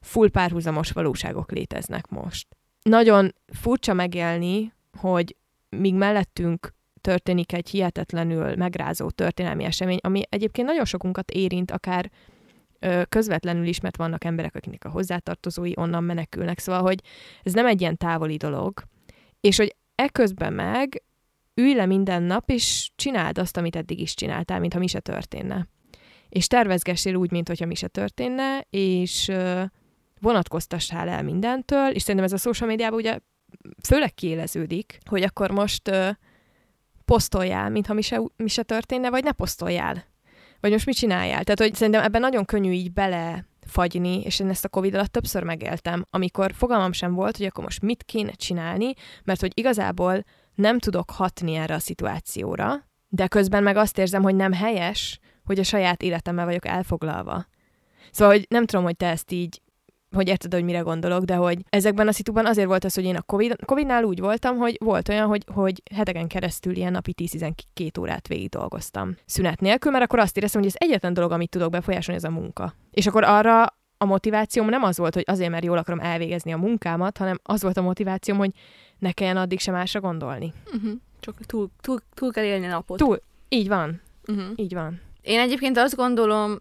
full 0.00 0.30
párhuzamos 0.30 0.90
valóságok 0.90 1.50
léteznek 1.52 2.08
most. 2.08 2.56
Nagyon 2.82 3.34
furcsa 3.52 3.92
megélni, 3.92 4.72
hogy 4.98 5.36
míg 5.68 5.94
mellettünk 5.94 6.74
történik 7.00 7.52
egy 7.52 7.70
hihetetlenül 7.70 8.56
megrázó 8.56 9.10
történelmi 9.10 9.64
esemény, 9.64 9.98
ami 10.02 10.22
egyébként 10.28 10.66
nagyon 10.66 10.84
sokunkat 10.84 11.30
érint, 11.30 11.70
akár 11.70 12.10
közvetlenül 13.08 13.66
is, 13.66 13.80
mert 13.80 13.96
vannak 13.96 14.24
emberek, 14.24 14.54
akiknek 14.54 14.84
a 14.84 14.90
hozzátartozói 14.90 15.72
onnan 15.74 16.04
menekülnek, 16.04 16.58
szóval, 16.58 16.82
hogy 16.82 17.00
ez 17.42 17.52
nem 17.52 17.66
egy 17.66 17.80
ilyen 17.80 17.96
távoli 17.96 18.36
dolog, 18.36 18.82
és 19.40 19.56
hogy 19.56 19.76
eközben 19.94 20.52
meg 20.52 21.02
ülj 21.54 21.74
le 21.74 21.86
minden 21.86 22.22
nap, 22.22 22.50
és 22.50 22.90
csináld 22.96 23.38
azt, 23.38 23.56
amit 23.56 23.76
eddig 23.76 24.00
is 24.00 24.14
csináltál, 24.14 24.60
mintha 24.60 24.78
mi 24.78 24.86
se 24.86 25.00
történne. 25.00 25.68
És 26.28 26.46
tervezgessél 26.46 27.14
úgy, 27.14 27.30
mintha 27.30 27.66
mi 27.66 27.74
se 27.74 27.88
történne, 27.88 28.66
és 28.70 29.32
vonatkoztassál 30.20 31.08
el 31.08 31.22
mindentől, 31.22 31.90
és 31.90 32.02
szerintem 32.02 32.24
ez 32.24 32.32
a 32.32 32.36
social 32.36 32.68
médiában 32.68 32.98
ugye 32.98 33.18
főleg 33.86 34.14
kiéleződik, 34.14 34.98
hogy 35.04 35.22
akkor 35.22 35.50
most 35.50 35.88
ö, 35.88 36.10
posztoljál, 37.04 37.70
mintha 37.70 37.94
mi 37.94 38.02
se, 38.02 38.22
mi 38.36 38.48
se 38.48 38.62
történne, 38.62 39.10
vagy 39.10 39.24
ne 39.24 39.32
posztoljál. 39.32 40.04
Vagy 40.60 40.70
most 40.70 40.86
mit 40.86 40.96
csináljál? 40.96 41.44
Tehát, 41.44 41.60
hogy 41.60 41.74
szerintem 41.74 42.02
ebben 42.02 42.20
nagyon 42.20 42.44
könnyű 42.44 42.70
így 42.70 42.92
bele 42.92 43.46
fagyni, 43.66 44.20
és 44.20 44.40
én 44.40 44.48
ezt 44.48 44.64
a 44.64 44.68
Covid 44.68 44.94
alatt 44.94 45.12
többször 45.12 45.42
megéltem, 45.42 46.06
amikor 46.10 46.52
fogalmam 46.54 46.92
sem 46.92 47.14
volt, 47.14 47.36
hogy 47.36 47.46
akkor 47.46 47.64
most 47.64 47.82
mit 47.82 48.02
kéne 48.02 48.32
csinálni, 48.32 48.92
mert 49.24 49.40
hogy 49.40 49.52
igazából 49.54 50.24
nem 50.54 50.78
tudok 50.78 51.10
hatni 51.10 51.54
erre 51.54 51.74
a 51.74 51.78
szituációra, 51.78 52.88
de 53.08 53.26
közben 53.26 53.62
meg 53.62 53.76
azt 53.76 53.98
érzem, 53.98 54.22
hogy 54.22 54.34
nem 54.34 54.52
helyes, 54.52 55.18
hogy 55.44 55.58
a 55.58 55.64
saját 55.64 56.02
életemmel 56.02 56.44
vagyok 56.44 56.66
elfoglalva. 56.66 57.46
Szóval, 58.10 58.34
hogy 58.34 58.46
nem 58.48 58.66
tudom, 58.66 58.84
hogy 58.84 58.96
te 58.96 59.06
ezt 59.06 59.32
így 59.32 59.62
hogy 60.14 60.28
érted, 60.28 60.52
hogy 60.54 60.64
mire 60.64 60.78
gondolok, 60.78 61.24
de 61.24 61.34
hogy 61.34 61.58
ezekben 61.68 62.08
a 62.08 62.12
szituban 62.12 62.46
azért 62.46 62.66
volt 62.66 62.84
az, 62.84 62.94
hogy 62.94 63.04
én 63.04 63.16
a 63.16 63.22
COVID, 63.22 63.56
Covid-nál 63.64 64.04
úgy 64.04 64.20
voltam, 64.20 64.56
hogy 64.56 64.76
volt 64.80 65.08
olyan, 65.08 65.26
hogy, 65.26 65.44
hogy 65.52 65.82
heteken 65.94 66.26
keresztül 66.26 66.76
ilyen 66.76 66.92
napi 66.92 67.14
10-12 67.16 68.00
órát 68.00 68.28
végig 68.28 68.48
dolgoztam 68.48 69.16
szünet 69.26 69.60
nélkül, 69.60 69.90
mert 69.90 70.04
akkor 70.04 70.18
azt 70.18 70.36
éreztem, 70.36 70.60
hogy 70.60 70.70
ez 70.74 70.88
egyetlen 70.88 71.14
dolog, 71.14 71.32
amit 71.32 71.50
tudok 71.50 71.70
befolyásolni, 71.70 72.20
ez 72.20 72.30
a 72.30 72.32
munka. 72.32 72.74
És 72.90 73.06
akkor 73.06 73.24
arra 73.24 73.74
a 74.02 74.04
motivációm 74.04 74.68
nem 74.68 74.82
az 74.82 74.98
volt, 74.98 75.14
hogy 75.14 75.24
azért, 75.26 75.50
mert 75.50 75.64
jól 75.64 75.78
akarom 75.78 76.00
elvégezni 76.00 76.52
a 76.52 76.56
munkámat, 76.56 77.16
hanem 77.16 77.38
az 77.42 77.62
volt 77.62 77.76
a 77.76 77.82
motivációm, 77.82 78.38
hogy 78.38 78.50
ne 78.98 79.12
kelljen 79.12 79.36
addig 79.36 79.60
sem 79.60 79.74
másra 79.74 80.00
gondolni. 80.00 80.52
Uh-huh. 80.74 80.92
Csak 81.20 81.40
túl, 81.46 81.70
túl, 81.80 81.98
túl 82.14 82.30
kell 82.32 82.44
élni 82.44 82.66
a 82.66 82.70
napot. 82.70 82.98
Túl. 82.98 83.22
Így 83.48 83.68
van. 83.68 84.00
Uh-huh. 84.26 84.44
Így 84.56 84.74
van. 84.74 85.00
Én 85.22 85.40
egyébként 85.40 85.76
azt 85.76 85.96
gondolom, 85.96 86.58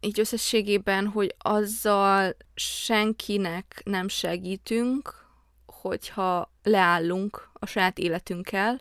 így 0.00 0.20
összességében, 0.20 1.06
hogy 1.06 1.34
azzal 1.38 2.36
senkinek 2.54 3.82
nem 3.84 4.08
segítünk, 4.08 5.14
hogyha 5.66 6.52
leállunk 6.62 7.50
a 7.52 7.66
saját 7.66 7.98
életünkkel, 7.98 8.80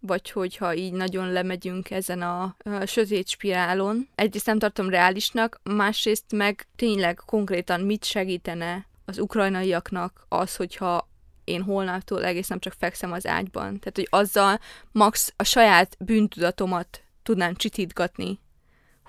vagy 0.00 0.30
hogyha 0.30 0.74
így 0.74 0.92
nagyon 0.92 1.32
lemegyünk 1.32 1.90
ezen 1.90 2.22
a, 2.22 2.56
a 2.64 2.86
sötét 2.86 3.28
spirálon. 3.28 4.08
Egyrészt 4.14 4.46
nem 4.46 4.58
tartom 4.58 4.88
reálisnak, 4.88 5.60
másrészt 5.62 6.32
meg 6.32 6.66
tényleg 6.76 7.20
konkrétan 7.26 7.80
mit 7.80 8.04
segítene 8.04 8.86
az 9.04 9.18
ukrajnaiaknak 9.18 10.26
az, 10.28 10.56
hogyha 10.56 11.08
én 11.44 11.62
holnaptól 11.62 12.24
egész 12.24 12.48
nem 12.48 12.58
csak 12.58 12.74
fekszem 12.78 13.12
az 13.12 13.26
ágyban. 13.26 13.78
Tehát, 13.78 13.92
hogy 13.94 14.06
azzal 14.10 14.58
max 14.92 15.32
a 15.36 15.44
saját 15.44 15.96
bűntudatomat 15.98 17.02
tudnám 17.22 17.54
csitítgatni, 17.54 18.38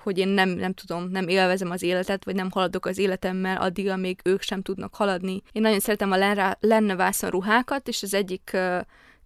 hogy 0.02 0.18
én 0.18 0.28
nem, 0.28 0.48
nem 0.48 0.72
tudom, 0.72 1.08
nem 1.08 1.28
élvezem 1.28 1.70
az 1.70 1.82
életet, 1.82 2.24
vagy 2.24 2.34
nem 2.34 2.50
haladok 2.50 2.86
az 2.86 2.98
életemmel 2.98 3.56
addig, 3.56 3.88
amíg 3.88 4.20
ők 4.24 4.42
sem 4.42 4.62
tudnak 4.62 4.94
haladni. 4.94 5.42
Én 5.52 5.62
nagyon 5.62 5.80
szeretem 5.80 6.12
a 6.12 6.56
lenne, 6.60 6.96
vászon 6.96 7.30
ruhákat, 7.30 7.88
és 7.88 8.02
az 8.02 8.14
egyik 8.14 8.50
uh, 8.52 8.80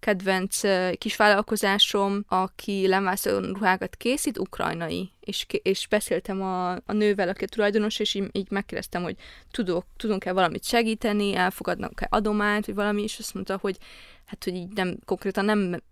kedvenc 0.05 0.61
kisvállalkozásom, 0.99 2.25
aki 2.29 2.89
lemvászon 2.89 3.53
ruhákat 3.53 3.97
készít, 3.97 4.39
ukrajnai. 4.39 5.11
És, 5.21 5.47
és 5.63 5.87
beszéltem 5.89 6.43
a, 6.43 6.73
a 6.73 6.93
nővel, 6.93 7.29
aki 7.29 7.45
a 7.45 7.49
tulajdonos, 7.49 7.99
és 7.99 8.15
így, 8.15 8.29
így 8.33 8.51
megkérdeztem, 8.51 9.03
hogy 9.03 9.17
tudok, 9.51 9.87
tudunk-e 9.97 10.33
valamit 10.33 10.65
segíteni, 10.65 11.35
elfogadnak-e 11.35 12.07
adományt, 12.11 12.67
vagy 12.67 12.75
valami, 12.75 13.03
és 13.03 13.19
azt 13.19 13.35
mondta, 13.35 13.59
hogy 13.61 13.77
hát, 14.25 14.45
hogy 14.45 14.55
így 14.55 14.73
nem, 14.75 14.99
konkrétan 15.05 15.45
nem 15.45 15.83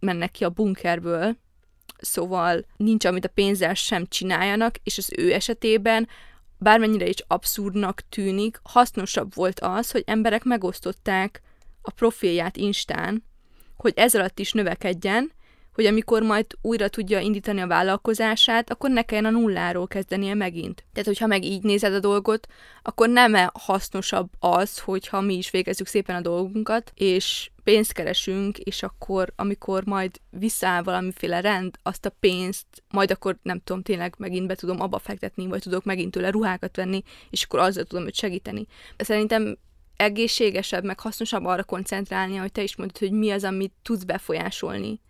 mennek 0.00 0.30
ki 0.30 0.44
a 0.44 0.50
bunkerből, 0.50 1.36
szóval 1.98 2.64
nincs, 2.76 3.04
amit 3.04 3.24
a 3.24 3.30
pénzzel 3.34 3.74
sem 3.74 4.06
csináljanak, 4.06 4.76
és 4.82 4.98
az 4.98 5.12
ő 5.16 5.32
esetében 5.32 6.08
bármennyire 6.58 7.06
is 7.06 7.24
abszurdnak 7.26 8.02
tűnik, 8.08 8.60
hasznosabb 8.62 9.34
volt 9.34 9.60
az, 9.60 9.90
hogy 9.90 10.02
emberek 10.06 10.44
megosztották 10.44 11.42
a 11.82 11.90
profilját 11.90 12.56
Instán, 12.56 13.24
hogy 13.76 13.92
ez 13.96 14.14
alatt 14.14 14.38
is 14.38 14.52
növekedjen, 14.52 15.32
hogy 15.78 15.86
amikor 15.86 16.22
majd 16.22 16.46
újra 16.60 16.88
tudja 16.88 17.20
indítani 17.20 17.60
a 17.60 17.66
vállalkozását, 17.66 18.70
akkor 18.70 18.90
ne 18.90 19.02
kelljen 19.02 19.34
a 19.34 19.38
nulláról 19.38 19.86
kezdenie 19.86 20.34
megint. 20.34 20.84
Tehát, 20.92 21.08
hogyha 21.08 21.26
meg 21.26 21.44
így 21.44 21.62
nézed 21.62 21.94
a 21.94 22.00
dolgot, 22.00 22.46
akkor 22.82 23.08
nem 23.08 23.34
-e 23.34 23.50
hasznosabb 23.54 24.30
az, 24.38 24.78
hogyha 24.78 25.20
mi 25.20 25.36
is 25.36 25.50
végezzük 25.50 25.86
szépen 25.86 26.16
a 26.16 26.20
dolgunkat, 26.20 26.92
és 26.94 27.50
pénzt 27.64 27.92
keresünk, 27.92 28.58
és 28.58 28.82
akkor, 28.82 29.32
amikor 29.36 29.84
majd 29.84 30.10
visszaáll 30.30 30.82
valamiféle 30.82 31.40
rend, 31.40 31.78
azt 31.82 32.06
a 32.06 32.14
pénzt 32.20 32.66
majd 32.90 33.10
akkor 33.10 33.38
nem 33.42 33.60
tudom, 33.64 33.82
tényleg 33.82 34.14
megint 34.18 34.46
be 34.46 34.54
tudom 34.54 34.80
abba 34.80 34.98
fektetni, 34.98 35.46
vagy 35.46 35.62
tudok 35.62 35.84
megint 35.84 36.10
tőle 36.10 36.30
ruhákat 36.30 36.76
venni, 36.76 37.02
és 37.30 37.42
akkor 37.42 37.58
azzal 37.58 37.84
tudom 37.84 38.06
őt 38.06 38.14
segíteni. 38.14 38.66
Szerintem 38.96 39.58
egészségesebb, 39.96 40.84
meg 40.84 41.00
hasznosabb 41.00 41.44
arra 41.44 41.64
koncentrálni, 41.64 42.36
hogy 42.36 42.52
te 42.52 42.62
is 42.62 42.76
mondod, 42.76 42.98
hogy 42.98 43.12
mi 43.12 43.30
az, 43.30 43.44
amit 43.44 43.72
tudsz 43.82 44.04
befolyásolni 44.04 45.00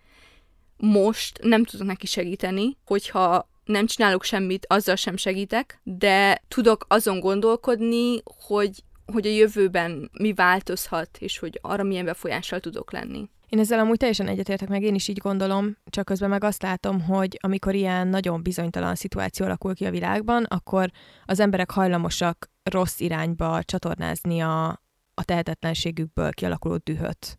most 0.79 1.39
nem 1.43 1.65
tudok 1.65 1.87
neki 1.87 2.07
segíteni, 2.07 2.77
hogyha 2.85 3.49
nem 3.65 3.87
csinálok 3.87 4.25
semmit, 4.25 4.67
azzal 4.69 4.97
sem 4.97 5.17
segítek, 5.17 5.81
de 5.83 6.43
tudok 6.49 6.85
azon 6.89 7.21
gondolkodni, 7.21 8.23
hogy, 8.47 8.85
hogy 9.13 9.27
a 9.27 9.31
jövőben 9.31 10.11
mi 10.13 10.33
változhat, 10.33 11.17
és 11.19 11.39
hogy 11.39 11.59
arra 11.63 11.83
milyen 11.83 12.05
befolyással 12.05 12.61
tudok 12.61 12.93
lenni. 12.93 13.29
Én 13.49 13.59
ezzel 13.59 13.79
amúgy 13.79 13.97
teljesen 13.97 14.29
egyetértek 14.29 14.69
meg, 14.69 14.83
én 14.83 14.95
is 14.95 15.09
így 15.09 15.19
gondolom, 15.19 15.77
csak 15.91 16.05
közben 16.05 16.29
meg 16.29 16.45
azt 16.45 16.63
látom, 16.63 17.01
hogy 17.01 17.39
amikor 17.41 17.75
ilyen 17.75 18.09
nagyon 18.09 18.43
bizonytalan 18.43 18.95
szituáció 18.95 19.47
alakul 19.47 19.75
ki 19.75 19.87
a 19.87 19.91
világban, 19.91 20.45
akkor 20.45 20.91
az 21.25 21.41
emberek 21.41 21.71
hajlamosak 21.71 22.51
rossz 22.63 23.01
irányba 23.01 23.63
csatornázni 23.63 24.41
a, 24.41 24.67
a 25.15 25.25
tehetetlenségükből 25.25 26.31
kialakuló 26.31 26.77
dühöt. 26.77 27.39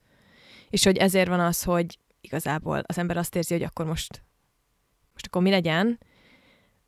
És 0.70 0.84
hogy 0.84 0.98
ezért 0.98 1.28
van 1.28 1.40
az, 1.40 1.64
hogy 1.64 1.98
igazából 2.22 2.84
az 2.86 2.98
ember 2.98 3.18
azt 3.18 3.36
érzi, 3.36 3.54
hogy 3.54 3.64
akkor 3.64 3.86
most, 3.86 4.24
most 5.12 5.26
akkor 5.26 5.42
mi 5.42 5.50
legyen, 5.50 6.00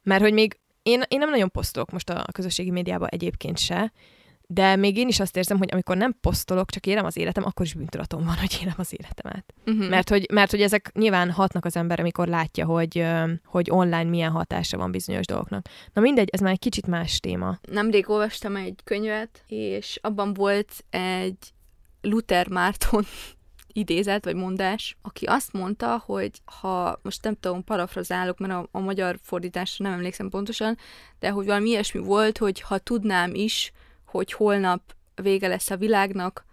mert 0.04 0.22
hogy 0.22 0.34
még 0.34 0.60
én, 0.84 1.02
én 1.08 1.20
nem 1.20 1.30
nagyon 1.30 1.52
posztolok 1.52 1.92
most 1.92 2.10
a 2.10 2.26
közösségi 2.32 2.72
médiában 2.72 3.08
egyébként 3.08 3.58
se, 3.58 3.92
de 4.54 4.76
még 4.76 4.98
én 4.98 5.08
is 5.08 5.20
azt 5.20 5.38
érzem, 5.38 5.58
hogy 5.58 5.70
amikor 5.72 5.98
nem 5.98 6.18
posztolok, 6.22 6.72
csak 6.72 6.86
élem 6.86 7.06
az 7.06 7.18
életem, 7.18 7.44
akkor 7.46 7.66
is 7.66 7.74
bűntudatom 7.74 8.26
van, 8.26 8.38
hogy 8.44 8.58
élem 8.62 8.74
az 8.78 8.94
életemet. 8.94 9.54
Uh-huh. 9.66 9.90
Mert, 9.90 10.10
hogy, 10.10 10.28
mert 10.32 10.52
hogy 10.52 10.62
ezek 10.62 10.92
nyilván 10.94 11.32
hatnak 11.32 11.66
az 11.66 11.76
ember, 11.76 12.00
amikor 12.00 12.28
látja, 12.28 12.66
hogy, 12.66 13.06
hogy 13.46 13.70
online 13.72 14.10
milyen 14.10 14.32
hatása 14.32 14.78
van 14.78 14.92
bizonyos 14.92 15.26
dolgoknak. 15.26 15.66
Na 15.94 16.02
mindegy, 16.02 16.30
ez 16.32 16.40
már 16.40 16.52
egy 16.52 16.60
kicsit 16.60 16.88
más 16.88 17.20
téma. 17.20 17.60
Nemrég 17.72 18.10
olvastam 18.10 18.56
egy 18.56 18.80
könyvet, 18.84 19.44
és 19.48 20.00
abban 20.02 20.34
volt 20.34 20.86
egy 20.90 21.38
Luther 22.02 22.48
Márton 22.48 23.06
idézet 23.74 24.26
vagy 24.26 24.36
mondás, 24.36 24.98
aki 25.02 25.26
azt 25.26 25.54
mondta, 25.54 26.04
hogy 26.06 26.32
ha, 26.46 27.00
most 27.02 27.24
nem 27.24 27.36
tudom, 27.40 27.64
parafrazálok, 27.64 28.38
mert 28.38 28.54
a, 28.54 28.68
a 28.72 28.80
magyar 28.80 29.20
fordításra 29.22 29.86
nem 29.86 29.94
emlékszem 29.94 30.30
pontosan, 30.30 30.78
de 31.20 31.30
hogy 31.30 31.46
valami 31.46 31.70
ilyesmi 31.70 32.00
volt, 32.00 32.38
hogy 32.38 32.62
ha 32.62 32.78
tudnám 32.78 33.34
is, 33.34 33.72
hogy 34.06 34.34
holnap 34.34 34.82
vége 35.16 35.48
lesz 35.48 35.70
a 35.70 35.78
világnak, 35.78 36.46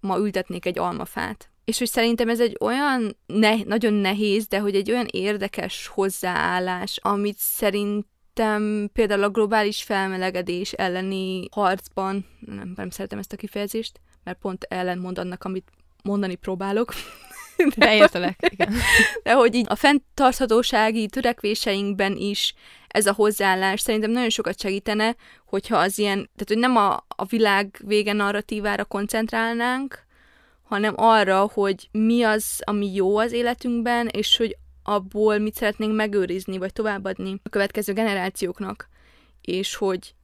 ma 0.00 0.18
ültetnék 0.18 0.66
egy 0.66 0.78
almafát. 0.78 1.50
És 1.64 1.78
hogy 1.78 1.88
szerintem 1.88 2.28
ez 2.28 2.40
egy 2.40 2.56
olyan 2.60 3.16
ne- 3.26 3.64
nagyon 3.64 3.92
nehéz, 3.92 4.46
de 4.46 4.58
hogy 4.58 4.74
egy 4.74 4.90
olyan 4.90 5.06
érdekes 5.10 5.86
hozzáállás, 5.86 6.98
amit 7.02 7.38
szerintem 7.38 8.90
például 8.92 9.22
a 9.22 9.30
globális 9.30 9.82
felmelegedés 9.82 10.72
elleni 10.72 11.48
harcban, 11.50 12.26
nem, 12.40 12.72
nem 12.76 12.90
szeretem 12.90 13.18
ezt 13.18 13.32
a 13.32 13.36
kifejezést, 13.36 14.00
mert 14.24 14.38
pont 14.38 14.64
ellentmond 14.68 15.18
annak, 15.18 15.44
amit 15.44 15.70
mondani 16.04 16.34
próbálok. 16.34 16.94
De 17.76 17.94
értelek, 17.94 18.48
igen. 18.52 18.74
De 19.22 19.32
hogy 19.32 19.54
így 19.54 19.66
a 19.68 19.74
fenntarthatósági 19.74 21.06
törekvéseinkben 21.06 22.16
is 22.16 22.54
ez 22.88 23.06
a 23.06 23.12
hozzáállás 23.12 23.80
szerintem 23.80 24.10
nagyon 24.10 24.30
sokat 24.30 24.60
segítene, 24.60 25.16
hogyha 25.46 25.76
az 25.76 25.98
ilyen, 25.98 26.16
tehát 26.16 26.48
hogy 26.48 26.58
nem 26.58 26.76
a, 26.76 27.04
a 27.08 27.24
világ 27.24 27.80
vége 27.84 28.12
narratívára 28.12 28.84
koncentrálnánk, 28.84 30.04
hanem 30.62 30.94
arra, 30.96 31.50
hogy 31.52 31.88
mi 31.92 32.22
az, 32.22 32.60
ami 32.64 32.94
jó 32.94 33.18
az 33.18 33.32
életünkben, 33.32 34.08
és 34.08 34.36
hogy 34.36 34.56
abból 34.82 35.38
mit 35.38 35.54
szeretnénk 35.54 35.94
megőrizni, 35.94 36.58
vagy 36.58 36.72
továbbadni 36.72 37.40
a 37.42 37.48
következő 37.48 37.92
generációknak, 37.92 38.88
és 39.40 39.74
hogy 39.74 40.14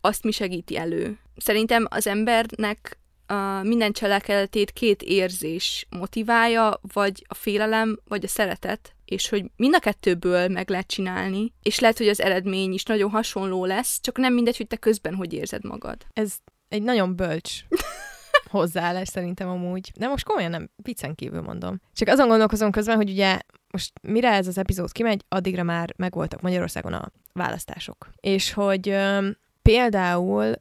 azt 0.00 0.22
mi 0.22 0.30
segíti 0.30 0.76
elő. 0.76 1.18
Szerintem 1.36 1.86
az 1.90 2.06
embernek 2.06 2.98
a 3.30 3.62
minden 3.62 3.92
cselekedetét 3.92 4.70
két 4.70 5.02
érzés 5.02 5.86
motiválja, 5.90 6.80
vagy 6.92 7.24
a 7.28 7.34
félelem, 7.34 8.00
vagy 8.08 8.24
a 8.24 8.28
szeretet, 8.28 8.94
és 9.04 9.28
hogy 9.28 9.50
mind 9.56 9.74
a 9.74 9.78
kettőből 9.78 10.48
meg 10.48 10.70
lehet 10.70 10.86
csinálni, 10.86 11.52
és 11.62 11.78
lehet, 11.78 11.98
hogy 11.98 12.08
az 12.08 12.20
eredmény 12.20 12.72
is 12.72 12.82
nagyon 12.82 13.10
hasonló 13.10 13.64
lesz, 13.64 14.00
csak 14.00 14.18
nem 14.18 14.34
mindegy, 14.34 14.56
hogy 14.56 14.66
te 14.66 14.76
közben 14.76 15.14
hogy 15.14 15.32
érzed 15.32 15.64
magad. 15.64 16.06
Ez 16.12 16.36
egy 16.68 16.82
nagyon 16.82 17.16
bölcs 17.16 17.60
hozzáállás 18.50 19.08
szerintem 19.08 19.48
amúgy. 19.48 19.92
De 19.98 20.08
most 20.08 20.24
komolyan 20.24 20.50
nem, 20.50 20.70
viccen 20.76 21.14
kívül 21.14 21.40
mondom. 21.40 21.80
Csak 21.92 22.08
azon 22.08 22.28
gondolkozom 22.28 22.70
közben, 22.70 22.96
hogy 22.96 23.10
ugye 23.10 23.38
most 23.70 23.92
mire 24.02 24.32
ez 24.32 24.46
az 24.46 24.58
epizód 24.58 24.92
kimegy, 24.92 25.24
addigra 25.28 25.62
már 25.62 25.94
megvoltak 25.96 26.40
Magyarországon 26.40 26.92
a 26.92 27.12
választások. 27.32 28.08
És 28.20 28.52
hogy 28.52 28.88
ö, 28.88 29.28
például 29.62 30.54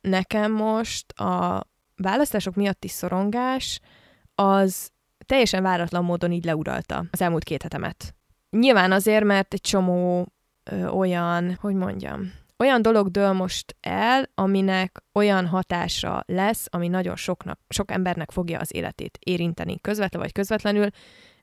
nekem 0.00 0.52
most 0.52 1.12
a 1.12 1.66
választások 1.96 2.54
miatti 2.54 2.88
szorongás 2.88 3.80
az 4.34 4.90
teljesen 5.26 5.62
váratlan 5.62 6.04
módon 6.04 6.32
így 6.32 6.44
leuralta 6.44 7.04
az 7.10 7.20
elmúlt 7.20 7.44
két 7.44 7.62
hetemet. 7.62 8.14
Nyilván 8.50 8.92
azért, 8.92 9.24
mert 9.24 9.54
egy 9.54 9.60
csomó 9.60 10.26
ö, 10.70 10.86
olyan, 10.86 11.58
hogy 11.60 11.74
mondjam, 11.74 12.32
olyan 12.58 12.82
dolog 12.82 13.10
dől 13.10 13.32
most 13.32 13.76
el, 13.80 14.30
aminek 14.34 15.02
olyan 15.12 15.46
hatása 15.46 16.22
lesz, 16.26 16.66
ami 16.70 16.88
nagyon 16.88 17.16
soknak, 17.16 17.60
sok 17.68 17.90
embernek 17.90 18.30
fogja 18.30 18.58
az 18.58 18.74
életét 18.74 19.18
érinteni, 19.20 19.80
közvetlen 19.80 20.22
vagy 20.22 20.32
közvetlenül. 20.32 20.88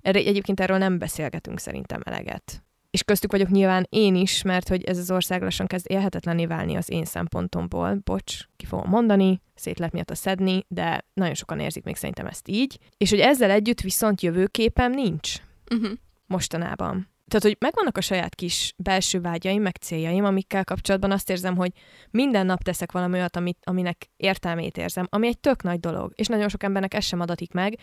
Erre, 0.02 0.20
egyébként 0.20 0.60
erről 0.60 0.78
nem 0.78 0.98
beszélgetünk 0.98 1.60
szerintem 1.60 2.02
eleget. 2.04 2.64
És 2.92 3.04
köztük 3.04 3.32
vagyok 3.32 3.50
nyilván 3.50 3.86
én 3.90 4.16
is, 4.16 4.42
mert 4.42 4.68
hogy 4.68 4.84
ez 4.84 4.98
az 4.98 5.12
ország 5.12 5.42
lassan 5.42 5.68
kezd 5.68 5.86
élhetetlenné 5.90 6.46
válni 6.46 6.76
az 6.76 6.90
én 6.90 7.06
szempontomból. 7.06 8.02
Bocs, 8.04 8.40
ki 8.56 8.66
fogom 8.66 8.90
mondani, 8.90 9.42
szét 9.56 9.78
lehet 9.78 9.94
miatt 9.94 10.10
a 10.10 10.16
szedni, 10.16 10.66
de 10.68 11.06
nagyon 11.14 11.34
sokan 11.34 11.60
érzik 11.60 11.84
még 11.84 11.96
szerintem 11.96 12.26
ezt 12.26 12.48
így. 12.48 12.80
És 12.98 13.10
hogy 13.10 13.20
ezzel 13.20 13.52
együtt 13.52 13.82
viszont 13.82 14.22
jövőképem 14.22 14.92
nincs. 14.92 15.36
Uh-huh. 15.70 15.92
Mostanában 16.26 17.12
tehát, 17.32 17.46
hogy 17.46 17.58
megvannak 17.60 17.98
a 17.98 18.02
saját 18.02 18.36
kis 18.36 18.74
belső 18.78 19.22
vágyaim, 19.22 19.62
meg 19.62 19.76
céljaim, 19.76 20.26
amikkel 20.26 20.64
kapcsolatban 20.64 21.12
azt 21.12 21.30
érzem, 21.30 21.56
hogy 21.56 21.72
minden 22.10 22.46
nap 22.46 22.64
teszek 22.64 22.92
valami 22.92 23.18
olyat, 23.18 23.36
amit, 23.36 23.58
aminek 23.64 24.10
értelmét 24.18 24.78
érzem, 24.78 25.08
ami 25.10 25.28
egy 25.28 25.40
tök 25.40 25.64
nagy 25.64 25.80
dolog, 25.80 26.12
és 26.16 26.28
nagyon 26.28 26.50
sok 26.50 26.64
embernek 26.64 26.94
ez 26.94 27.04
sem 27.04 27.20
adatik 27.20 27.52
meg. 27.52 27.80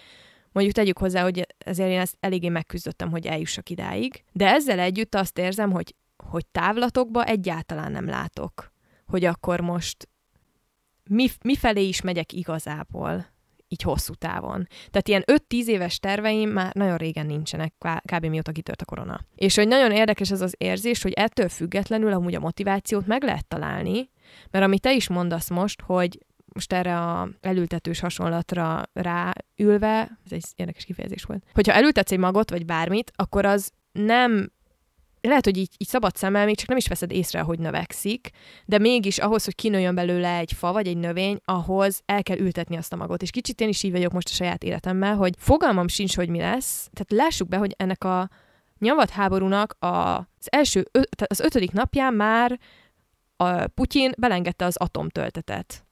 Mondjuk 0.53 0.77
tegyük 0.77 0.99
hozzá, 0.99 1.23
hogy 1.23 1.47
ezért 1.59 1.91
én 1.91 2.01
ezt 2.01 2.17
eléggé 2.21 2.49
megküzdöttem, 2.49 3.11
hogy 3.11 3.27
eljussak 3.27 3.71
idáig. 3.71 4.25
De 4.33 4.49
ezzel 4.49 4.79
együtt 4.79 5.15
azt 5.15 5.39
érzem, 5.39 5.71
hogy, 5.71 5.95
hogy 6.17 6.47
távlatokba 6.47 7.25
egyáltalán 7.25 7.93
nem 7.93 8.07
látok, 8.07 8.73
hogy 9.07 9.25
akkor 9.25 9.61
most 9.61 10.09
mi, 11.05 11.29
mifelé 11.43 11.89
is 11.89 12.01
megyek 12.01 12.33
igazából 12.33 13.27
így 13.69 13.83
hosszú 13.83 14.15
távon. 14.15 14.67
Tehát 14.91 15.09
ilyen 15.09 15.25
5-10 15.49 15.65
éves 15.65 15.99
terveim 15.99 16.51
már 16.51 16.75
nagyon 16.75 16.97
régen 16.97 17.27
nincsenek, 17.27 17.75
kb. 18.13 18.27
mióta 18.27 18.53
kitört 18.53 18.83
a 18.83 18.85
korona. 18.85 19.21
És 19.35 19.57
hogy 19.57 19.69
nagyon 19.69 19.93
érdekes 19.93 20.31
ez 20.31 20.41
az 20.41 20.55
érzés, 20.59 21.03
hogy 21.03 21.13
ettől 21.13 21.49
függetlenül 21.49 22.13
amúgy 22.13 22.35
a 22.35 22.41
motivációt 22.41 23.07
meg 23.07 23.23
lehet 23.23 23.47
találni, 23.47 24.11
mert 24.51 24.65
amit 24.65 24.81
te 24.81 24.95
is 24.95 25.09
mondasz 25.09 25.51
most, 25.51 25.81
hogy 25.81 26.19
most 26.59 26.73
erre 26.73 27.01
a 27.01 27.29
elültetős 27.41 28.01
hasonlatra 28.01 28.83
ráülve, 28.93 30.19
ez 30.25 30.33
egy 30.33 30.45
érdekes 30.57 30.85
kifejezés 30.85 31.23
volt, 31.23 31.45
hogyha 31.55 31.73
elültetsz 31.73 32.13
egy 32.13 32.19
magot, 32.19 32.51
vagy 32.51 32.65
bármit, 32.65 33.13
akkor 33.15 33.45
az 33.45 33.71
nem 33.93 34.53
lehet, 35.21 35.45
hogy 35.45 35.57
így, 35.57 35.71
így 35.77 35.89
szabad 35.89 36.17
szemmel 36.17 36.45
még 36.45 36.57
csak 36.57 36.69
nem 36.69 36.77
is 36.77 36.89
veszed 36.89 37.13
észre, 37.13 37.41
hogy 37.41 37.59
növekszik, 37.59 38.31
de 38.65 38.79
mégis 38.79 39.19
ahhoz, 39.19 39.45
hogy 39.45 39.55
kinőjön 39.55 39.95
belőle 39.95 40.37
egy 40.37 40.53
fa 40.53 40.73
vagy 40.73 40.87
egy 40.87 40.97
növény, 40.97 41.39
ahhoz 41.45 42.03
el 42.07 42.23
kell 42.23 42.39
ültetni 42.39 42.77
azt 42.77 42.93
a 42.93 42.97
magot. 42.97 43.23
És 43.23 43.31
kicsit 43.31 43.61
én 43.61 43.69
is 43.69 43.83
így 43.83 43.93
vagyok 43.93 44.13
most 44.13 44.29
a 44.29 44.35
saját 44.35 44.65
életemmel, 44.65 45.17
hogy 45.17 45.35
fogalmam 45.39 45.89
sincs, 45.89 46.17
hogy 46.17 46.29
mi 46.29 46.39
lesz. 46.39 46.89
Tehát 46.93 47.25
lássuk 47.25 47.49
be, 47.49 47.57
hogy 47.57 47.75
ennek 47.77 48.05
a 48.05 48.31
nyavat 48.79 49.11
háborúnak 49.11 49.77
az 49.79 50.53
első, 50.53 50.89
az 51.27 51.41
ötödik 51.41 51.73
napján 51.73 52.15
már 52.15 52.59
a 53.37 53.67
Putyin 53.67 54.13
belengedte 54.19 54.65
az 54.65 54.77
atomtöltetet, 54.77 55.87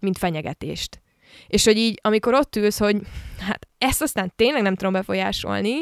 mint 0.00 0.18
fenyegetést. 0.18 1.02
És 1.46 1.64
hogy 1.64 1.76
így, 1.76 1.98
amikor 2.02 2.34
ott 2.34 2.56
ülsz, 2.56 2.78
hogy 2.78 2.96
hát 3.38 3.68
ezt 3.78 4.02
aztán 4.02 4.32
tényleg 4.36 4.62
nem 4.62 4.74
tudom 4.74 4.92
befolyásolni, 4.92 5.80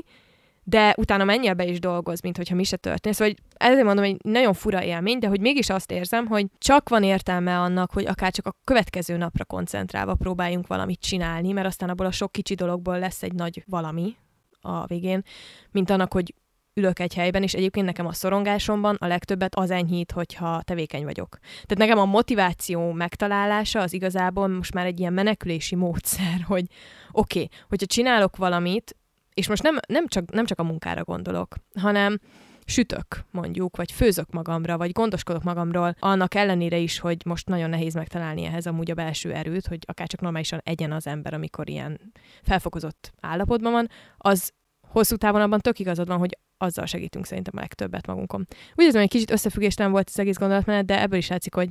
de 0.68 0.94
utána 0.96 1.24
menjél 1.24 1.54
be 1.54 1.64
is 1.64 1.78
dolgoz, 1.78 2.20
mint 2.20 2.36
hogyha 2.36 2.54
mi 2.54 2.64
se 2.64 2.76
történt. 2.76 3.14
Szóval 3.14 3.34
ezért 3.54 3.84
mondom, 3.84 4.04
hogy 4.04 4.16
nagyon 4.22 4.54
fura 4.54 4.84
élmény, 4.84 5.18
de 5.18 5.26
hogy 5.26 5.40
mégis 5.40 5.70
azt 5.70 5.90
érzem, 5.90 6.26
hogy 6.26 6.46
csak 6.58 6.88
van 6.88 7.02
értelme 7.02 7.58
annak, 7.58 7.92
hogy 7.92 8.06
akár 8.06 8.32
csak 8.32 8.46
a 8.46 8.56
következő 8.64 9.16
napra 9.16 9.44
koncentrálva 9.44 10.14
próbáljunk 10.14 10.66
valamit 10.66 11.00
csinálni, 11.00 11.52
mert 11.52 11.66
aztán 11.66 11.88
abból 11.88 12.06
a 12.06 12.10
sok 12.10 12.32
kicsi 12.32 12.54
dologból 12.54 12.98
lesz 12.98 13.22
egy 13.22 13.32
nagy 13.32 13.64
valami 13.66 14.16
a 14.60 14.86
végén, 14.86 15.22
mint 15.70 15.90
annak, 15.90 16.12
hogy 16.12 16.34
ülök 16.76 16.98
egy 16.98 17.14
helyben, 17.14 17.42
és 17.42 17.54
egyébként 17.54 17.86
nekem 17.86 18.06
a 18.06 18.12
szorongásomban 18.12 18.96
a 18.98 19.06
legtöbbet 19.06 19.54
az 19.54 19.70
enyhít, 19.70 20.12
hogyha 20.12 20.62
tevékeny 20.62 21.04
vagyok. 21.04 21.38
Tehát 21.38 21.78
nekem 21.78 21.98
a 21.98 22.04
motiváció 22.04 22.92
megtalálása 22.92 23.80
az 23.80 23.92
igazából 23.92 24.48
most 24.48 24.74
már 24.74 24.86
egy 24.86 25.00
ilyen 25.00 25.12
menekülési 25.12 25.74
módszer, 25.74 26.40
hogy 26.46 26.64
oké, 27.12 27.42
okay, 27.42 27.58
hogyha 27.68 27.86
csinálok 27.86 28.36
valamit, 28.36 28.96
és 29.34 29.48
most 29.48 29.62
nem, 29.62 29.78
nem, 29.88 30.06
csak, 30.08 30.32
nem 30.32 30.46
csak 30.46 30.58
a 30.58 30.62
munkára 30.62 31.04
gondolok, 31.04 31.54
hanem 31.80 32.18
sütök, 32.64 33.24
mondjuk, 33.30 33.76
vagy 33.76 33.92
főzök 33.92 34.30
magamra, 34.30 34.76
vagy 34.76 34.92
gondoskodok 34.92 35.42
magamról, 35.42 35.96
annak 35.98 36.34
ellenére 36.34 36.76
is, 36.76 36.98
hogy 36.98 37.22
most 37.24 37.48
nagyon 37.48 37.70
nehéz 37.70 37.94
megtalálni 37.94 38.44
ehhez 38.44 38.66
amúgy 38.66 38.90
a 38.90 38.94
belső 38.94 39.32
erőt, 39.32 39.66
hogy 39.66 39.78
akár 39.86 40.06
csak 40.06 40.20
normálisan 40.20 40.60
egyen 40.64 40.92
az 40.92 41.06
ember, 41.06 41.34
amikor 41.34 41.68
ilyen 41.68 42.12
felfokozott 42.42 43.12
állapotban 43.20 43.72
van, 43.72 43.88
az 44.16 44.52
hosszú 44.88 45.16
távon 45.16 45.40
abban 45.40 45.60
tök 45.60 45.78
igazad 45.78 46.06
van, 46.06 46.18
hogy 46.18 46.38
azzal 46.58 46.86
segítünk 46.86 47.26
szerintem 47.26 47.54
a 47.56 47.60
legtöbbet 47.60 48.06
magunkon. 48.06 48.46
Úgy 48.74 48.84
érzem, 48.84 49.00
hogy 49.00 49.10
kicsit 49.10 49.30
összefüggéstem 49.30 49.90
volt 49.90 50.08
az 50.08 50.18
egész 50.18 50.36
gondolatmenet, 50.36 50.84
de 50.84 51.00
ebből 51.00 51.18
is 51.18 51.28
látszik, 51.28 51.54
hogy 51.54 51.68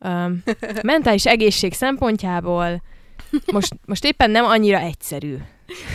um, 0.00 0.42
mentális 0.82 1.26
egészség 1.26 1.72
szempontjából 1.72 2.82
most, 3.52 3.74
most 3.84 4.04
éppen 4.04 4.30
nem 4.30 4.44
annyira 4.44 4.78
egyszerű 4.78 5.36